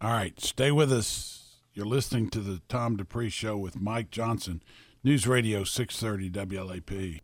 All 0.00 0.12
right. 0.12 0.38
Stay 0.40 0.70
with 0.70 0.92
us. 0.92 1.56
You're 1.74 1.84
listening 1.84 2.30
to 2.30 2.38
the 2.38 2.62
Tom 2.68 2.96
Dupree 2.96 3.28
Show 3.28 3.58
with 3.58 3.80
Mike 3.80 4.12
Johnson, 4.12 4.62
News 5.02 5.26
Radio 5.26 5.64
630 5.64 6.30
WLAP. 6.30 7.20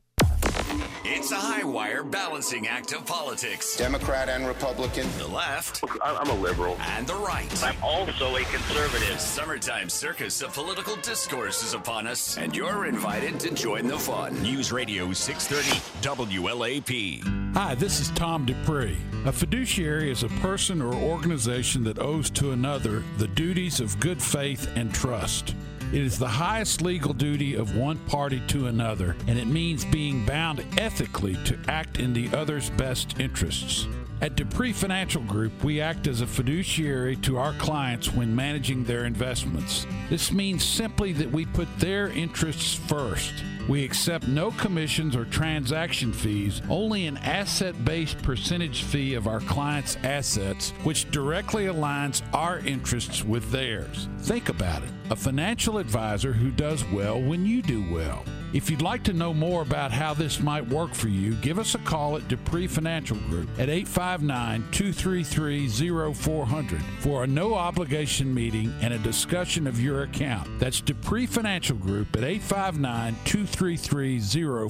It's 1.04 1.30
a 1.30 1.36
high 1.36 1.64
wire 1.64 2.02
balancing 2.02 2.66
act 2.66 2.92
of 2.92 3.06
politics. 3.06 3.76
Democrat 3.76 4.28
and 4.28 4.46
Republican. 4.46 5.06
The 5.18 5.28
left. 5.28 5.84
I'm 6.02 6.28
a 6.28 6.34
liberal. 6.34 6.76
And 6.80 7.06
the 7.06 7.14
right. 7.14 7.62
I'm 7.62 7.76
also 7.82 8.36
a 8.36 8.42
conservative. 8.44 9.14
The 9.14 9.18
summertime 9.18 9.88
circus 9.88 10.42
of 10.42 10.52
political 10.54 10.96
discourse 10.96 11.62
is 11.62 11.74
upon 11.74 12.06
us, 12.08 12.36
and 12.36 12.54
you're 12.54 12.86
invited 12.86 13.38
to 13.40 13.54
join 13.54 13.86
the 13.86 13.98
fun. 13.98 14.42
News 14.42 14.72
Radio 14.72 15.12
630 15.12 16.36
WLAP. 16.36 17.54
Hi, 17.54 17.74
this 17.76 18.00
is 18.00 18.10
Tom 18.10 18.44
Dupree. 18.44 18.96
A 19.24 19.32
fiduciary 19.32 20.10
is 20.10 20.24
a 20.24 20.28
person 20.40 20.82
or 20.82 20.94
organization 20.94 21.84
that 21.84 21.98
owes 21.98 22.28
to 22.30 22.52
another 22.52 23.04
the 23.18 23.28
duties 23.28 23.80
of 23.80 23.98
good 24.00 24.20
faith 24.22 24.68
and 24.74 24.92
trust. 24.92 25.54
It 25.90 26.02
is 26.02 26.18
the 26.18 26.28
highest 26.28 26.82
legal 26.82 27.14
duty 27.14 27.54
of 27.54 27.74
one 27.74 27.96
party 28.00 28.42
to 28.48 28.66
another, 28.66 29.16
and 29.26 29.38
it 29.38 29.46
means 29.46 29.86
being 29.86 30.22
bound 30.26 30.62
ethically 30.76 31.34
to 31.46 31.58
act 31.66 31.98
in 31.98 32.12
the 32.12 32.28
other's 32.36 32.68
best 32.68 33.18
interests. 33.18 33.88
At 34.20 34.36
Dupree 34.36 34.74
Financial 34.74 35.22
Group, 35.22 35.64
we 35.64 35.80
act 35.80 36.06
as 36.06 36.20
a 36.20 36.26
fiduciary 36.26 37.16
to 37.16 37.38
our 37.38 37.54
clients 37.54 38.12
when 38.12 38.36
managing 38.36 38.84
their 38.84 39.06
investments. 39.06 39.86
This 40.10 40.30
means 40.30 40.62
simply 40.62 41.14
that 41.14 41.32
we 41.32 41.46
put 41.46 41.68
their 41.78 42.08
interests 42.08 42.74
first. 42.74 43.32
We 43.68 43.84
accept 43.84 44.26
no 44.26 44.50
commissions 44.50 45.14
or 45.14 45.26
transaction 45.26 46.10
fees, 46.10 46.62
only 46.70 47.06
an 47.06 47.18
asset 47.18 47.84
based 47.84 48.22
percentage 48.22 48.82
fee 48.82 49.12
of 49.12 49.26
our 49.26 49.40
clients' 49.40 49.98
assets, 50.02 50.70
which 50.84 51.10
directly 51.10 51.66
aligns 51.66 52.22
our 52.32 52.60
interests 52.60 53.22
with 53.22 53.50
theirs. 53.50 54.08
Think 54.20 54.48
about 54.48 54.82
it 54.82 54.90
a 55.10 55.16
financial 55.16 55.78
advisor 55.78 56.32
who 56.32 56.50
does 56.50 56.84
well 56.86 57.20
when 57.20 57.46
you 57.46 57.62
do 57.62 57.84
well. 57.92 58.24
If 58.54 58.70
you'd 58.70 58.80
like 58.80 59.02
to 59.04 59.12
know 59.12 59.34
more 59.34 59.60
about 59.60 59.92
how 59.92 60.14
this 60.14 60.40
might 60.40 60.66
work 60.68 60.94
for 60.94 61.08
you, 61.08 61.34
give 61.36 61.58
us 61.58 61.74
a 61.74 61.78
call 61.78 62.16
at 62.16 62.28
Dupree 62.28 62.66
Financial 62.66 63.18
Group 63.28 63.50
at 63.58 63.68
859 63.68 64.64
233 64.72 66.14
0400 66.14 66.82
for 67.00 67.24
a 67.24 67.26
no 67.26 67.54
obligation 67.54 68.32
meeting 68.32 68.72
and 68.80 68.94
a 68.94 68.98
discussion 68.98 69.66
of 69.66 69.78
your 69.78 70.04
account. 70.04 70.48
That's 70.58 70.80
Dupree 70.80 71.26
Financial 71.26 71.76
Group 71.76 72.16
at 72.16 72.24
859 72.24 73.16
233 73.26 74.20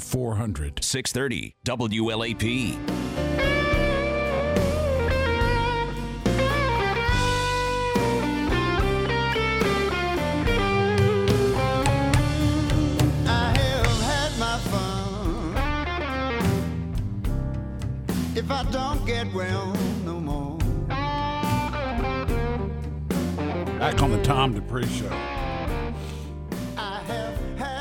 0400. 0.01 0.83
630 0.83 1.55
WLAP. 1.65 3.08
Tom 24.29 24.53
Dupree 24.53 24.87
Show. 24.89 25.09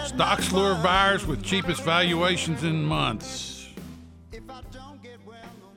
Stocks 0.05 0.53
lure 0.53 0.75
buyers 0.75 1.27
with 1.27 1.43
cheapest 1.43 1.83
valuations 1.83 2.63
in 2.63 2.85
months. 2.85 3.67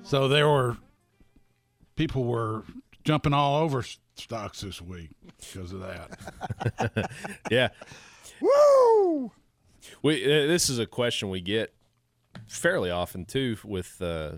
So 0.05 0.29
there 0.29 0.49
were 0.49 0.77
people 1.97 2.23
were 2.23 2.63
jumping 3.03 3.33
all 3.33 3.61
over 3.61 3.85
stocks 4.15 4.61
this 4.61 4.81
week 4.81 5.11
because 5.41 5.73
of 5.73 5.81
that. 5.81 7.11
yeah. 7.51 7.71
Woo! 8.41 9.33
We 10.05 10.25
uh, 10.25 10.47
this 10.47 10.71
is 10.71 10.79
a 10.79 10.87
question 10.87 11.31
we 11.31 11.41
get 11.41 11.75
fairly 12.47 12.93
often 12.93 13.25
too 13.25 13.57
with 13.65 14.01
uh, 14.01 14.35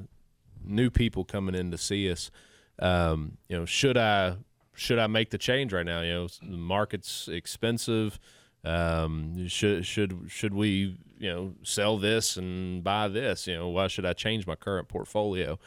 new 0.65 0.89
people 0.89 1.27
coming 1.27 1.55
in 1.55 1.73
to 1.73 1.77
see 1.77 2.11
us. 2.11 2.31
Um, 2.79 3.37
you 3.51 3.59
know, 3.59 3.67
should 3.67 3.99
I 3.99 4.37
should 4.75 4.99
I 4.99 5.07
make 5.07 5.31
the 5.31 5.39
change 5.39 5.73
right 5.73 5.87
now? 5.87 6.01
You 6.01 6.13
know, 6.13 6.29
the 6.43 6.57
market's 6.57 7.29
expensive. 7.29 8.19
Um, 8.65 9.49
should 9.49 9.85
should 9.85 10.27
should 10.29 10.55
we 10.55 10.97
you 11.19 11.31
know 11.31 11.55
sell 11.63 11.99
this 11.99 12.37
and 12.37 12.83
buy 12.83 13.09
this? 13.09 13.47
You 13.47 13.57
know, 13.57 13.69
why 13.69 13.89
should 13.89 14.07
I 14.07 14.13
change 14.13 14.47
my 14.47 14.55
current 14.55 14.89
portfolio? 14.89 15.59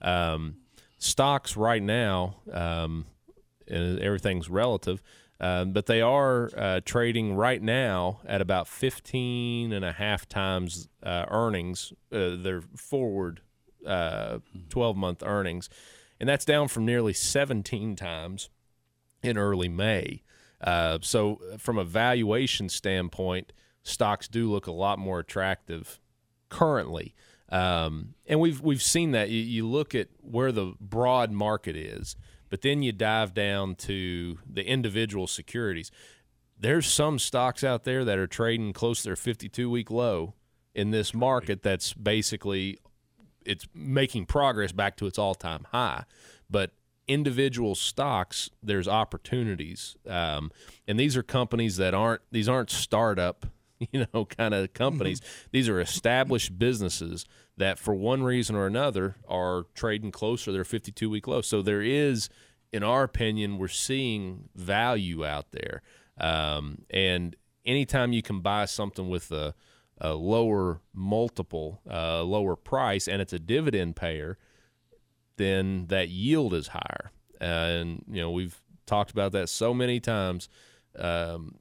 Um, 0.00 0.56
stocks 0.98 1.56
right 1.56 1.82
now, 1.82 2.36
um, 2.52 3.06
and 3.68 3.98
everything's 3.98 4.48
relative. 4.48 5.02
Um, 5.40 5.72
but 5.72 5.86
they 5.86 6.00
are 6.00 6.50
uh, 6.56 6.80
trading 6.84 7.34
right 7.34 7.60
now 7.60 8.20
at 8.24 8.40
about 8.40 8.68
15 8.68 9.72
and 9.72 9.84
a 9.84 9.92
half 9.92 10.28
times 10.28 10.88
uh, 11.02 11.26
earnings, 11.28 11.92
uh, 12.12 12.36
their 12.36 12.62
forward 12.76 13.40
12 13.84 14.96
month 14.96 15.22
earnings. 15.24 15.68
And 16.24 16.28
that's 16.30 16.46
down 16.46 16.68
from 16.68 16.86
nearly 16.86 17.12
17 17.12 17.96
times 17.96 18.48
in 19.22 19.36
early 19.36 19.68
May. 19.68 20.22
Uh, 20.58 20.96
so, 21.02 21.38
from 21.58 21.76
a 21.76 21.84
valuation 21.84 22.70
standpoint, 22.70 23.52
stocks 23.82 24.26
do 24.26 24.50
look 24.50 24.66
a 24.66 24.72
lot 24.72 24.98
more 24.98 25.18
attractive 25.18 26.00
currently. 26.48 27.14
Um, 27.50 28.14
and 28.26 28.40
we've 28.40 28.62
we've 28.62 28.82
seen 28.82 29.10
that. 29.10 29.28
You, 29.28 29.42
you 29.42 29.68
look 29.68 29.94
at 29.94 30.08
where 30.22 30.50
the 30.50 30.72
broad 30.80 31.30
market 31.30 31.76
is, 31.76 32.16
but 32.48 32.62
then 32.62 32.82
you 32.82 32.90
dive 32.90 33.34
down 33.34 33.74
to 33.80 34.38
the 34.50 34.66
individual 34.66 35.26
securities. 35.26 35.90
There's 36.58 36.86
some 36.86 37.18
stocks 37.18 37.62
out 37.62 37.84
there 37.84 38.02
that 38.02 38.16
are 38.16 38.26
trading 38.26 38.72
close 38.72 39.02
to 39.02 39.10
their 39.10 39.16
52 39.16 39.68
week 39.68 39.90
low 39.90 40.32
in 40.74 40.90
this 40.90 41.12
market. 41.12 41.62
That's 41.62 41.92
basically 41.92 42.78
it's 43.44 43.66
making 43.74 44.26
progress 44.26 44.72
back 44.72 44.96
to 44.96 45.06
its 45.06 45.18
all 45.18 45.34
time 45.34 45.66
high, 45.72 46.04
but 46.50 46.72
individual 47.06 47.74
stocks 47.74 48.48
there's 48.62 48.88
opportunities 48.88 49.94
um, 50.08 50.50
and 50.88 50.98
these 50.98 51.18
are 51.18 51.22
companies 51.22 51.76
that 51.76 51.92
aren't 51.92 52.22
these 52.32 52.48
aren't 52.48 52.70
startup 52.70 53.44
you 53.92 54.06
know 54.14 54.24
kind 54.24 54.54
of 54.54 54.72
companies 54.72 55.20
these 55.52 55.68
are 55.68 55.82
established 55.82 56.58
businesses 56.58 57.26
that 57.56 57.78
for 57.78 57.94
one 57.94 58.22
reason 58.22 58.56
or 58.56 58.66
another 58.66 59.16
are 59.28 59.66
trading 59.74 60.10
closer. 60.10 60.46
To 60.46 60.52
their 60.52 60.64
52 60.64 61.08
week 61.08 61.26
low. 61.26 61.40
So 61.40 61.62
there 61.62 61.82
is 61.82 62.28
in 62.72 62.82
our 62.82 63.04
opinion 63.04 63.58
we're 63.58 63.68
seeing 63.68 64.48
value 64.54 65.24
out 65.24 65.52
there. 65.52 65.82
Um, 66.18 66.82
and 66.90 67.36
anytime 67.64 68.12
you 68.12 68.22
can 68.22 68.40
buy 68.40 68.64
something 68.66 69.08
with 69.08 69.30
a, 69.32 69.54
a 69.98 70.14
lower 70.14 70.80
multiple 70.92 71.80
uh, 71.90 72.22
lower 72.22 72.56
price 72.56 73.06
and 73.08 73.22
it's 73.22 73.32
a 73.32 73.38
dividend 73.38 73.96
payer 73.96 74.38
then 75.36 75.86
that 75.88 76.08
yield 76.08 76.54
is 76.54 76.68
higher. 76.68 77.10
and 77.40 78.04
you 78.08 78.20
know 78.20 78.30
we've 78.30 78.60
talked 78.86 79.10
about 79.10 79.32
that 79.32 79.48
so 79.48 79.74
many 79.74 80.00
times. 80.00 80.48
Um, 80.96 81.56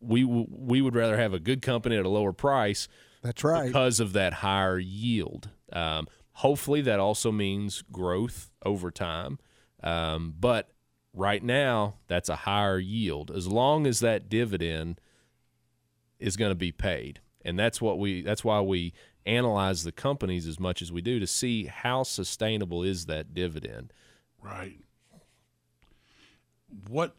we 0.00 0.22
w- 0.22 0.46
we 0.48 0.80
would 0.80 0.94
rather 0.94 1.16
have 1.16 1.34
a 1.34 1.38
good 1.38 1.62
company 1.62 1.96
at 1.96 2.04
a 2.04 2.08
lower 2.08 2.32
price. 2.32 2.88
That's 3.22 3.44
right. 3.44 3.66
Because 3.66 4.00
of 4.00 4.12
that 4.14 4.34
higher 4.34 4.78
yield. 4.78 5.50
Um, 5.72 6.08
hopefully, 6.32 6.80
that 6.82 7.00
also 7.00 7.30
means 7.32 7.82
growth 7.92 8.50
over 8.64 8.90
time. 8.90 9.38
Um, 9.82 10.34
but 10.38 10.70
right 11.12 11.42
now, 11.42 11.96
that's 12.06 12.28
a 12.28 12.36
higher 12.36 12.78
yield. 12.78 13.30
As 13.30 13.46
long 13.46 13.86
as 13.86 14.00
that 14.00 14.28
dividend 14.28 15.00
is 16.20 16.36
going 16.36 16.50
to 16.50 16.56
be 16.56 16.72
paid, 16.72 17.20
and 17.44 17.58
that's 17.58 17.80
what 17.80 17.98
we. 17.98 18.22
That's 18.22 18.44
why 18.44 18.60
we 18.60 18.92
analyze 19.26 19.84
the 19.84 19.92
companies 19.92 20.46
as 20.46 20.58
much 20.58 20.80
as 20.80 20.90
we 20.90 21.02
do 21.02 21.20
to 21.20 21.26
see 21.26 21.66
how 21.66 22.02
sustainable 22.02 22.82
is 22.82 23.06
that 23.06 23.34
dividend. 23.34 23.92
Right. 24.42 24.78
What 26.88 27.16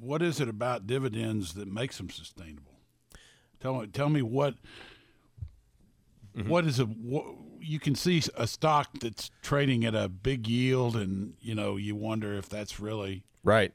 what 0.00 0.22
is 0.22 0.40
it 0.40 0.48
about 0.48 0.86
dividends 0.86 1.54
that 1.54 1.68
makes 1.68 1.98
them 1.98 2.10
sustainable? 2.10 2.80
Tell 3.60 3.80
me 3.80 3.86
tell 3.88 4.08
me 4.08 4.22
what 4.22 4.54
what 6.44 6.66
is 6.66 6.78
a 6.78 6.84
what, 6.84 7.24
you 7.60 7.80
can 7.80 7.94
see 7.94 8.22
a 8.36 8.46
stock 8.46 8.90
that's 9.00 9.30
trading 9.42 9.84
at 9.84 9.94
a 9.94 10.08
big 10.08 10.46
yield 10.46 10.94
and 10.94 11.34
you 11.40 11.54
know 11.54 11.76
you 11.76 11.94
wonder 11.94 12.34
if 12.34 12.48
that's 12.48 12.78
really 12.78 13.24
right. 13.42 13.72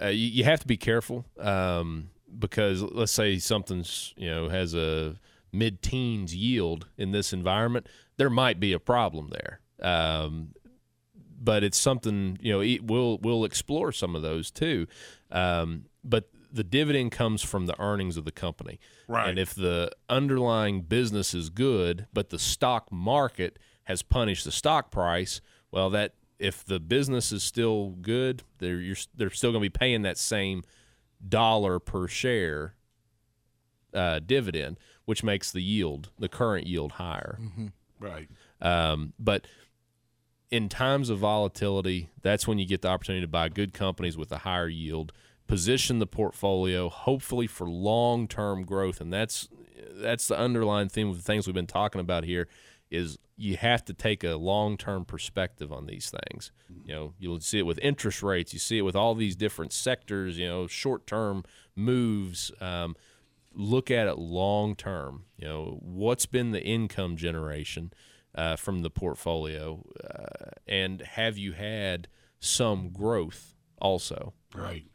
Uh, 0.00 0.06
you, 0.06 0.26
you, 0.26 0.44
have 0.44 0.58
to 0.58 0.66
be 0.66 0.76
careful 0.76 1.24
um, 1.38 2.10
because 2.38 2.82
let's 2.82 3.12
say 3.12 3.38
something's 3.38 4.14
you 4.16 4.28
know 4.28 4.48
has 4.48 4.74
a 4.74 5.16
mid-teens 5.52 6.34
yield 6.34 6.88
in 6.98 7.12
this 7.12 7.32
environment, 7.32 7.86
there 8.16 8.30
might 8.30 8.58
be 8.58 8.72
a 8.72 8.80
problem 8.80 9.30
there. 9.30 9.60
Um, 9.80 10.54
but 11.40 11.62
it's 11.62 11.78
something 11.78 12.38
you 12.40 12.52
know 12.52 12.78
we'll 12.82 13.18
we'll 13.18 13.44
explore 13.44 13.92
some 13.92 14.16
of 14.16 14.22
those 14.22 14.50
too. 14.50 14.86
Um, 15.30 15.86
but 16.02 16.28
the 16.52 16.64
dividend 16.64 17.10
comes 17.10 17.42
from 17.42 17.66
the 17.66 17.78
earnings 17.80 18.16
of 18.16 18.24
the 18.24 18.32
company, 18.32 18.78
right? 19.08 19.28
And 19.28 19.38
if 19.38 19.54
the 19.54 19.90
underlying 20.08 20.82
business 20.82 21.34
is 21.34 21.50
good, 21.50 22.06
but 22.12 22.30
the 22.30 22.38
stock 22.38 22.90
market 22.92 23.58
has 23.84 24.02
punished 24.02 24.44
the 24.44 24.52
stock 24.52 24.90
price, 24.90 25.40
well, 25.70 25.90
that 25.90 26.14
if 26.38 26.64
the 26.64 26.80
business 26.80 27.32
is 27.32 27.42
still 27.42 27.90
good, 28.00 28.42
they're 28.58 28.80
you're, 28.80 28.96
they're 29.14 29.30
still 29.30 29.50
going 29.50 29.62
to 29.62 29.70
be 29.70 29.78
paying 29.78 30.02
that 30.02 30.18
same 30.18 30.62
dollar 31.28 31.78
per 31.78 32.06
share 32.06 32.74
uh, 33.92 34.18
dividend 34.18 34.78
which 35.04 35.22
makes 35.22 35.52
the 35.52 35.62
yield, 35.62 36.10
the 36.18 36.28
current 36.28 36.66
yield, 36.66 36.92
higher. 36.92 37.38
Mm-hmm. 37.40 37.66
Right. 38.00 38.28
Um, 38.60 39.12
but 39.18 39.46
in 40.50 40.68
times 40.68 41.10
of 41.10 41.18
volatility, 41.18 42.10
that's 42.22 42.46
when 42.46 42.58
you 42.58 42.66
get 42.66 42.82
the 42.82 42.88
opportunity 42.88 43.22
to 43.22 43.28
buy 43.28 43.48
good 43.48 43.72
companies 43.72 44.16
with 44.16 44.32
a 44.32 44.38
higher 44.38 44.68
yield, 44.68 45.12
position 45.46 45.98
the 45.98 46.06
portfolio, 46.06 46.88
hopefully 46.88 47.46
for 47.46 47.68
long-term 47.68 48.64
growth, 48.64 49.00
and 49.00 49.12
that's 49.12 49.48
that's 49.96 50.26
the 50.26 50.36
underlying 50.36 50.88
theme 50.88 51.08
of 51.08 51.16
the 51.16 51.22
things 51.22 51.46
we've 51.46 51.54
been 51.54 51.66
talking 51.66 52.00
about 52.00 52.24
here. 52.24 52.48
Is 52.90 53.18
you 53.36 53.56
have 53.56 53.84
to 53.84 53.92
take 53.94 54.22
a 54.22 54.36
long-term 54.36 55.04
perspective 55.04 55.72
on 55.72 55.86
these 55.86 56.10
things. 56.10 56.52
You 56.84 56.94
know, 56.94 57.14
you'll 57.18 57.40
see 57.40 57.58
it 57.58 57.66
with 57.66 57.78
interest 57.82 58.22
rates. 58.22 58.52
You 58.52 58.58
see 58.58 58.78
it 58.78 58.82
with 58.82 58.94
all 58.94 59.14
these 59.14 59.34
different 59.34 59.72
sectors. 59.72 60.38
You 60.38 60.46
know, 60.46 60.66
short-term 60.66 61.44
moves. 61.74 62.52
Um, 62.60 62.94
look 63.54 63.90
at 63.90 64.06
it 64.06 64.18
long 64.18 64.76
term. 64.76 65.24
You 65.36 65.48
know, 65.48 65.78
what's 65.82 66.26
been 66.26 66.52
the 66.52 66.62
income 66.62 67.16
generation 67.16 67.92
uh, 68.34 68.56
from 68.56 68.82
the 68.82 68.90
portfolio, 68.90 69.84
uh, 70.02 70.50
and 70.66 71.00
have 71.02 71.38
you 71.38 71.52
had 71.52 72.08
some 72.40 72.90
growth 72.90 73.54
also? 73.80 74.34
Right. 74.54 74.86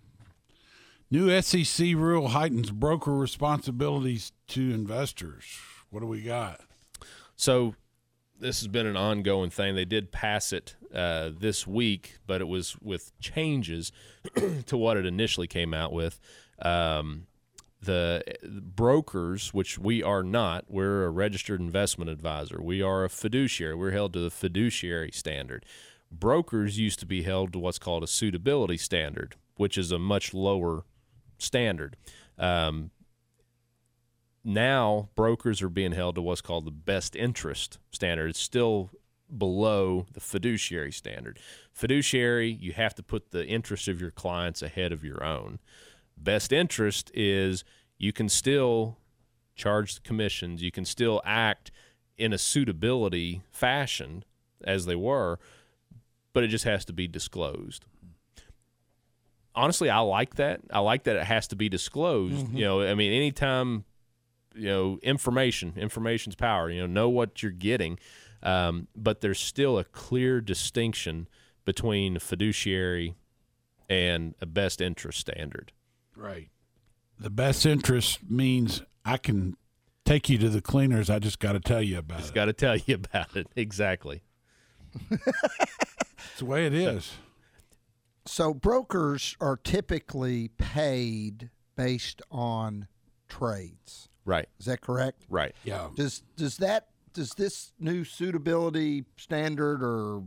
New 1.11 1.41
SEC 1.41 1.95
rule 1.95 2.29
heightens 2.29 2.69
broker 2.69 3.15
responsibilities 3.15 4.31
to 4.49 4.71
investors. 4.71 5.57
What 5.89 6.01
do 6.01 6.05
we 6.05 6.21
got? 6.21 6.61
So, 7.35 7.75
this 8.39 8.59
has 8.59 8.67
been 8.67 8.87
an 8.87 8.97
ongoing 8.97 9.49
thing. 9.49 9.75
They 9.75 9.85
did 9.85 10.11
pass 10.11 10.53
it 10.53 10.75
uh, 10.93 11.31
this 11.37 11.67
week, 11.67 12.19
but 12.25 12.41
it 12.41 12.47
was 12.47 12.75
with 12.81 13.11
changes 13.19 13.91
to 14.65 14.77
what 14.77 14.97
it 14.97 15.05
initially 15.05 15.47
came 15.47 15.73
out 15.73 15.91
with. 15.91 16.19
Um, 16.61 17.27
the 17.81 18.23
brokers, 18.43 19.53
which 19.53 19.79
we 19.79 20.03
are 20.03 20.23
not, 20.23 20.65
we're 20.67 21.05
a 21.05 21.09
registered 21.09 21.61
investment 21.61 22.09
advisor. 22.09 22.61
We 22.61 22.81
are 22.81 23.05
a 23.05 23.09
fiduciary. 23.09 23.75
We're 23.75 23.91
held 23.91 24.13
to 24.13 24.19
the 24.19 24.29
fiduciary 24.29 25.11
standard. 25.11 25.65
Brokers 26.11 26.77
used 26.77 26.99
to 26.99 27.05
be 27.05 27.23
held 27.23 27.53
to 27.53 27.59
what's 27.59 27.79
called 27.79 28.03
a 28.03 28.07
suitability 28.07 28.77
standard, 28.77 29.35
which 29.55 29.77
is 29.77 29.91
a 29.91 29.99
much 29.99 30.33
lower 30.33 30.83
standard. 31.37 31.95
Um, 32.37 32.91
now, 34.43 35.09
brokers 35.15 35.61
are 35.61 35.69
being 35.69 35.91
held 35.91 36.15
to 36.15 36.21
what's 36.21 36.41
called 36.41 36.65
the 36.65 36.71
best 36.71 37.15
interest 37.15 37.77
standard. 37.91 38.29
It's 38.29 38.39
still 38.39 38.89
below 39.35 40.05
the 40.13 40.19
fiduciary 40.19 40.91
standard. 40.91 41.39
Fiduciary, 41.71 42.49
you 42.49 42.73
have 42.73 42.95
to 42.95 43.03
put 43.03 43.31
the 43.31 43.45
interest 43.45 43.87
of 43.87 44.01
your 44.01 44.11
clients 44.11 44.61
ahead 44.61 44.91
of 44.91 45.03
your 45.03 45.23
own 45.23 45.59
best 46.23 46.51
interest 46.51 47.11
is 47.13 47.63
you 47.97 48.13
can 48.13 48.29
still 48.29 48.97
charge 49.55 49.95
the 49.95 50.01
commissions, 50.01 50.61
you 50.61 50.71
can 50.71 50.85
still 50.85 51.21
act 51.25 51.71
in 52.17 52.33
a 52.33 52.37
suitability 52.37 53.41
fashion 53.51 54.23
as 54.63 54.85
they 54.85 54.95
were, 54.95 55.39
but 56.33 56.43
it 56.43 56.47
just 56.47 56.65
has 56.65 56.85
to 56.85 56.93
be 56.93 57.07
disclosed. 57.07 57.85
Honestly, 59.55 59.89
I 59.89 59.99
like 59.99 60.35
that. 60.35 60.61
I 60.71 60.79
like 60.79 61.03
that 61.03 61.15
it 61.15 61.25
has 61.25 61.47
to 61.47 61.55
be 61.55 61.69
disclosed. 61.69 62.45
Mm-hmm. 62.45 62.57
You 62.57 62.65
know, 62.65 62.81
I 62.81 62.93
mean, 62.93 63.11
anytime, 63.11 63.83
you 64.59 64.67
know, 64.67 64.99
information, 65.01 65.73
information's 65.75 66.35
power. 66.35 66.69
You 66.69 66.81
know, 66.81 66.87
know 66.87 67.09
what 67.09 67.41
you're 67.41 67.51
getting, 67.51 67.97
um, 68.43 68.87
but 68.95 69.21
there's 69.21 69.39
still 69.39 69.77
a 69.79 69.83
clear 69.83 70.41
distinction 70.41 71.27
between 71.65 72.19
fiduciary 72.19 73.15
and 73.89 74.35
a 74.41 74.45
best 74.45 74.81
interest 74.81 75.19
standard. 75.19 75.71
Right. 76.15 76.49
The 77.19 77.29
best 77.29 77.65
interest 77.65 78.19
means 78.29 78.81
I 79.03 79.17
can 79.17 79.55
take 80.05 80.29
you 80.29 80.37
to 80.39 80.49
the 80.49 80.61
cleaners. 80.61 81.09
I 81.09 81.19
just 81.19 81.39
got 81.39 81.53
to 81.53 81.59
tell 81.59 81.81
you 81.81 81.97
about 81.97 82.19
just 82.19 82.31
it. 82.31 82.35
Got 82.35 82.45
to 82.45 82.53
tell 82.53 82.77
you 82.77 82.95
about 83.13 83.35
it. 83.35 83.47
Exactly. 83.55 84.23
it's 85.09 86.39
the 86.39 86.45
way 86.45 86.65
it 86.65 86.73
is. 86.73 87.13
So 88.25 88.53
brokers 88.53 89.35
are 89.39 89.57
typically 89.57 90.49
paid 90.49 91.49
based 91.75 92.21
on 92.29 92.87
trades. 93.27 94.08
Right. 94.25 94.47
Is 94.59 94.65
that 94.65 94.81
correct? 94.81 95.25
Right. 95.29 95.55
Yeah. 95.63 95.89
Does 95.95 96.23
does 96.35 96.57
that 96.57 96.87
does 97.13 97.31
this 97.31 97.71
new 97.79 98.03
suitability 98.03 99.05
standard 99.17 99.83
or 99.83 100.23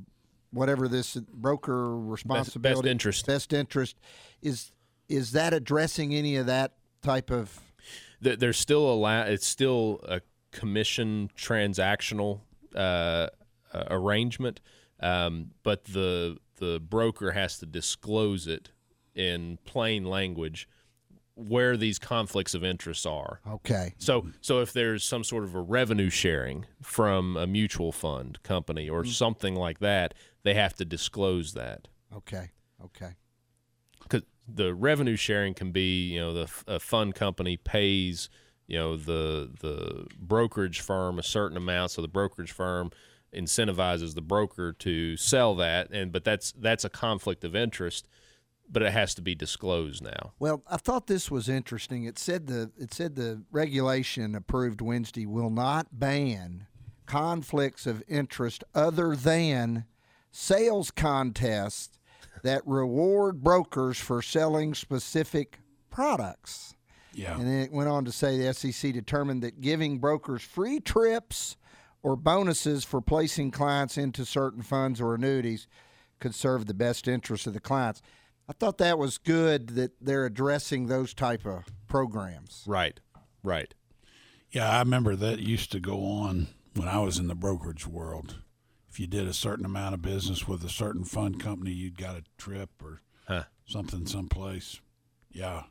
whatever 0.53 0.89
this 0.89 1.15
broker 1.15 1.97
responsibility 1.99 2.59
best, 2.59 2.83
best 2.83 2.91
interest 2.91 3.27
best 3.27 3.53
interest 3.53 3.97
is 4.43 4.73
is 5.09 5.33
that 5.33 5.53
addressing 5.53 6.15
any 6.15 6.37
of 6.37 6.47
that 6.47 6.73
type 7.03 7.31
of? 7.31 7.61
There's 8.21 8.59
still 8.59 8.89
a 8.89 8.95
la- 8.95 9.23
it's 9.23 9.47
still 9.47 10.01
a 10.05 10.21
commission 10.53 11.31
transactional 11.37 12.41
uh, 12.75 12.79
uh, 13.73 13.85
arrangement, 13.91 14.61
um, 15.01 15.51
but 15.63 15.85
the 15.87 16.39
the 16.59 16.79
broker 16.79 17.33
has 17.33 17.59
to 17.59 17.67
disclose 17.67 18.47
it 18.47 18.71
in 19.15 19.59
plain 19.65 20.05
language 20.05 20.69
where 21.35 21.77
these 21.77 21.99
conflicts 21.99 22.55
of 22.55 22.65
interest 22.65 23.07
are. 23.07 23.41
Okay. 23.49 23.95
So 23.99 24.27
so 24.41 24.61
if 24.61 24.73
there's 24.73 25.05
some 25.05 25.25
sort 25.25 25.45
of 25.45 25.55
a 25.55 25.61
revenue 25.61 26.11
sharing 26.11 26.67
from 26.83 27.37
a 27.37 27.47
mutual 27.47 27.93
fund 27.93 28.43
company 28.43 28.89
or 28.89 29.05
mm. 29.05 29.09
something 29.09 29.55
like 29.55 29.79
that, 29.81 30.15
they 30.43 30.55
have 30.55 30.75
to 30.75 30.85
disclose 30.85 31.55
that. 31.55 31.89
Okay. 32.15 32.51
Okay. 32.85 33.15
Cuz 34.09 34.23
the 34.47 34.75
revenue 34.75 35.17
sharing 35.17 35.55
can 35.55 35.73
be, 35.73 36.13
you 36.13 36.21
know, 36.21 36.35
the 36.35 36.51
a 36.67 36.79
fund 36.79 37.15
company 37.15 37.57
pays, 37.57 38.29
you 38.67 38.79
know, 38.79 38.97
the 38.97 39.51
the 39.61 40.07
brokerage 40.19 40.81
firm 40.81 41.19
a 41.19 41.23
certain 41.23 41.57
amount 41.57 41.93
so 41.93 42.03
the 42.03 42.09
brokerage 42.09 42.53
firm 42.53 42.91
incentivizes 43.35 44.15
the 44.15 44.21
broker 44.21 44.75
to 44.75 45.17
sell 45.17 45.55
that 45.55 45.91
and 45.91 46.13
but 46.13 46.23
that's 46.23 46.53
that's 46.53 46.85
a 46.85 46.91
conflict 46.91 47.45
of 47.45 47.57
interest 47.57 48.07
but 48.73 48.83
it 48.83 48.93
has 48.93 49.15
to 49.15 49.23
be 49.23 49.35
disclosed 49.35 50.03
now. 50.03 50.33
Well, 50.39 50.63
I 50.69 50.79
thought 50.79 51.07
this 51.07 51.31
was 51.31 51.49
interesting. 51.49 52.05
It 52.05 52.19
said 52.19 52.47
the 52.47 52.73
it 52.79 52.93
said 52.93 53.15
the 53.15 53.43
regulation 53.53 54.35
approved 54.35 54.81
Wednesday 54.81 55.27
will 55.27 55.51
not 55.51 55.89
ban 55.93 56.67
conflicts 57.07 57.87
of 57.87 58.03
interest 58.09 58.65
other 58.75 59.15
than 59.15 59.85
sales 60.31 60.91
contests 60.91 61.99
that 62.43 62.67
reward 62.67 63.43
brokers 63.43 63.99
for 63.99 64.23
selling 64.23 64.75
specific 64.75 65.59
products. 65.91 66.75
Yeah. 67.13 67.37
And 67.37 67.47
then 67.47 67.61
it 67.61 67.73
went 67.73 67.91
on 67.91 68.07
to 68.07 68.13
say 68.13 68.39
the 68.39 68.55
SEC 68.55 68.93
determined 68.95 69.43
that 69.43 69.61
giving 69.61 69.99
brokers 69.99 70.43
free 70.43 70.81
trips 70.81 71.59
or 72.03 72.17
bonuses 72.17 72.85
for 72.85 73.03
placing 73.03 73.51
clients 73.51 73.99
into 73.99 74.25
certain 74.25 74.63
funds 74.63 75.01
or 75.01 75.15
annuities 75.15 75.69
could 76.19 76.35
serve 76.35 76.67
the 76.67 76.75
best 76.75 77.07
interest 77.07 77.47
of 77.47 77.53
the 77.53 77.61
clients. 77.61 78.01
I 78.53 78.55
thought 78.55 78.77
that 78.79 78.99
was 78.99 79.17
good 79.17 79.69
that 79.71 79.93
they're 79.99 80.27
addressing 80.27 80.85
those 80.87 81.15
type 81.15 81.47
of 81.47 81.65
programs. 81.89 82.65
Right. 82.67 83.01
Right. 83.43 83.73
Yeah, 84.51 84.69
I 84.71 84.79
remember 84.81 85.17
that 85.17 85.39
used 85.39 85.73
to 85.73 85.81
go 85.81 86.05
on 86.05 86.49
when 86.77 86.87
I 86.87 86.99
was 86.99 87.17
in 87.19 87.29
the 87.29 87.35
brokerage 87.35 87.87
world. 87.87 88.43
If 88.91 89.01
you 89.01 89.07
did 89.07 89.27
a 89.27 89.33
certain 89.33 89.65
amount 89.65 89.95
of 89.95 90.03
business 90.03 90.47
with 90.47 90.63
a 90.65 90.69
certain 90.69 91.05
fund 91.05 91.41
company, 91.41 91.71
you'd 91.71 91.97
got 91.97 92.17
a 92.17 92.25
trip 92.37 92.69
or 92.83 93.01
Huh. 93.27 93.45
something 93.65 94.05
someplace. 94.05 94.81
Yeah. 95.31 95.63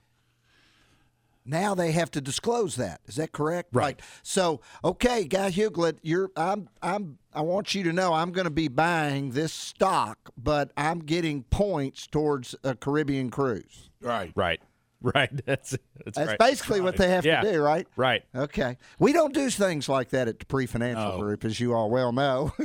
Now 1.52 1.76
they 1.76 1.92
have 1.92 2.10
to 2.12 2.22
disclose 2.22 2.78
that. 2.78 3.02
Is 3.08 3.16
that 3.16 3.34
correct? 3.34 3.70
Right. 3.74 4.02
So, 4.24 4.62
okay, 4.86 5.26
Guy 5.26 5.52
Huglet, 5.52 5.98
you're 6.02 6.32
I'm 6.38 6.70
I'm 6.82 7.18
I 7.34 7.42
want 7.42 7.76
you 7.76 7.84
to 7.84 7.92
know 7.94 8.14
I'm 8.14 8.32
going 8.32 8.46
to 8.46 8.50
be 8.50 8.70
buying 8.70 9.32
this 9.32 9.52
stock, 9.52 10.32
but 10.38 10.72
I'm 10.78 11.00
getting 11.00 11.44
points 11.44 12.08
towards 12.08 12.56
a 12.64 12.74
Caribbean 12.74 13.30
cruise. 13.30 13.90
Right. 14.02 14.32
Right. 14.34 14.62
Right. 15.16 15.30
That's 15.48 15.72
that's, 15.72 16.16
That's 16.16 16.28
right. 16.30 16.38
basically 16.38 16.80
what 16.80 16.96
they 16.96 17.10
have 17.10 17.26
Yeah. 17.26 17.42
to 17.42 17.52
do, 17.54 17.60
right? 17.62 17.88
Right. 17.96 18.24
Okay. 18.36 18.78
We 19.00 19.14
don't 19.14 19.34
do 19.34 19.50
things 19.50 19.90
like 19.90 20.10
that 20.10 20.28
at 20.28 20.38
the 20.38 20.46
Dupree 20.46 20.68
Financial 20.68 21.14
No. 21.14 21.20
Group, 21.20 21.44
as 21.44 21.60
you 21.60 21.74
all 21.74 21.90
well 21.90 22.12
know. 22.12 22.54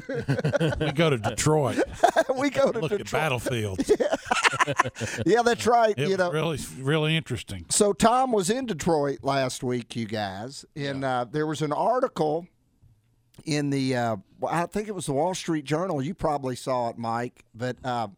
We 0.79 0.93
go 0.93 1.09
to 1.09 1.17
Detroit. 1.19 1.79
we 2.39 2.51
go 2.51 2.73
to 2.73 2.79
Look 2.81 2.93
at 2.93 2.99
Detroit. 2.99 3.21
battlefields. 3.23 3.91
yeah, 5.25 5.43
that's 5.43 5.67
right. 5.67 5.95
It 5.97 6.09
you 6.09 6.17
know, 6.17 6.31
really, 6.31 6.59
really 6.79 7.17
interesting. 7.17 7.65
So 7.71 7.93
Tom 7.93 8.33
was 8.33 8.51
in 8.51 8.67
Detroit 8.67 9.21
last 9.23 9.63
week, 9.63 9.97
you 9.97 10.07
guys, 10.07 10.65
and 10.77 11.05
uh, 11.05 11.25
there 11.31 11.47
was 11.47 11.63
an 11.63 11.73
article 11.73 12.47
in 13.45 13.71
the 13.71 13.97
uh, 13.97 14.17
I 14.47 14.67
think 14.67 14.89
it 14.89 14.95
was 14.95 15.07
the 15.07 15.13
Wall 15.13 15.35
Street 15.35 15.65
Journal. 15.65 16.03
You 16.03 16.15
probably 16.15 16.57
saw 16.57 16.91
it, 16.91 16.99
Mike, 16.99 17.45
but 17.55 17.77
uh, 17.85 18.09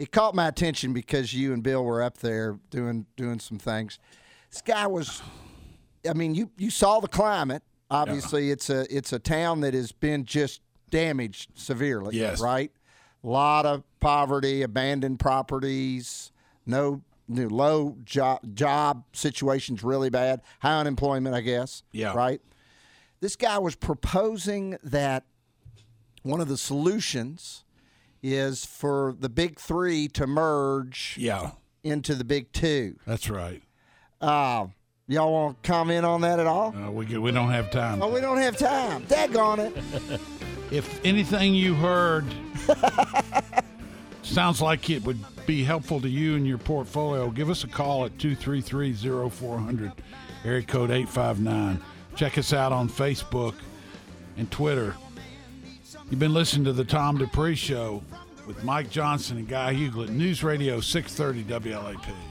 it 0.00 0.12
caught 0.12 0.34
my 0.34 0.48
attention 0.48 0.94
because 0.94 1.34
you 1.34 1.52
and 1.52 1.62
Bill 1.62 1.84
were 1.84 2.02
up 2.02 2.16
there 2.18 2.58
doing 2.70 3.04
doing 3.16 3.38
some 3.38 3.58
things. 3.58 3.98
This 4.50 4.62
guy 4.62 4.86
was, 4.86 5.20
I 6.08 6.14
mean, 6.14 6.34
you 6.34 6.50
you 6.56 6.70
saw 6.70 7.00
the 7.00 7.06
climate. 7.06 7.62
Obviously, 7.90 8.50
it's 8.50 8.70
a 8.70 8.86
it's 8.94 9.12
a 9.12 9.18
town 9.18 9.60
that 9.60 9.74
has 9.74 9.92
been 9.92 10.24
just 10.24 10.62
damaged 10.88 11.50
severely. 11.54 12.16
Yes. 12.16 12.40
right. 12.40 12.72
A 13.22 13.28
lot 13.28 13.66
of 13.66 13.84
poverty, 14.00 14.62
abandoned 14.62 15.20
properties, 15.20 16.32
no 16.64 17.02
new 17.28 17.50
low 17.50 17.98
job 18.02 18.40
job 18.54 19.04
situations 19.12 19.84
really 19.84 20.08
bad, 20.08 20.40
high 20.60 20.80
unemployment, 20.80 21.34
I 21.36 21.42
guess. 21.42 21.82
Yeah. 21.92 22.14
Right. 22.14 22.40
This 23.20 23.36
guy 23.36 23.58
was 23.58 23.74
proposing 23.76 24.78
that 24.82 25.24
one 26.22 26.40
of 26.40 26.48
the 26.48 26.56
solutions 26.56 27.64
is 28.22 28.64
for 28.64 29.14
the 29.18 29.28
big 29.28 29.58
three 29.58 30.08
to 30.08 30.26
merge 30.26 31.16
Yeah. 31.18 31.52
into 31.82 32.14
the 32.14 32.24
big 32.24 32.52
two. 32.52 32.96
That's 33.06 33.30
right. 33.30 33.62
Uh, 34.20 34.66
y'all 35.08 35.32
want 35.32 35.62
to 35.62 35.68
comment 35.70 36.04
on 36.04 36.20
that 36.20 36.38
at 36.38 36.46
all? 36.46 36.74
Uh, 36.76 36.90
we 36.90 37.06
we 37.18 37.30
don't 37.32 37.50
have 37.50 37.70
time. 37.70 38.02
Oh, 38.02 38.08
we 38.12 38.20
don't 38.20 38.36
have 38.38 38.56
time. 38.56 39.02
Daggone 39.06 39.74
it. 40.12 40.20
If 40.70 41.04
anything 41.04 41.52
you 41.56 41.74
heard 41.74 42.24
sounds 44.22 44.60
like 44.62 44.88
it 44.90 45.02
would 45.04 45.18
be 45.46 45.64
helpful 45.64 46.00
to 46.00 46.08
you 46.08 46.36
and 46.36 46.46
your 46.46 46.58
portfolio, 46.58 47.28
give 47.30 47.50
us 47.50 47.64
a 47.64 47.66
call 47.66 48.04
at 48.04 48.16
233-0400, 48.18 49.92
area 50.44 50.62
code 50.62 50.90
859. 50.92 51.80
Check 52.14 52.38
us 52.38 52.52
out 52.52 52.72
on 52.72 52.88
Facebook 52.88 53.54
and 54.36 54.48
Twitter. 54.50 54.94
You've 56.10 56.18
been 56.18 56.34
listening 56.34 56.64
to 56.64 56.72
the 56.72 56.84
Tom 56.84 57.18
Dupree 57.18 57.54
Show 57.54 58.02
with 58.44 58.64
Mike 58.64 58.90
Johnson 58.90 59.38
and 59.38 59.46
Guy 59.46 59.72
Huglet, 59.72 60.08
News 60.08 60.42
Radio 60.42 60.80
630 60.80 61.70
WLAP. 61.70 62.29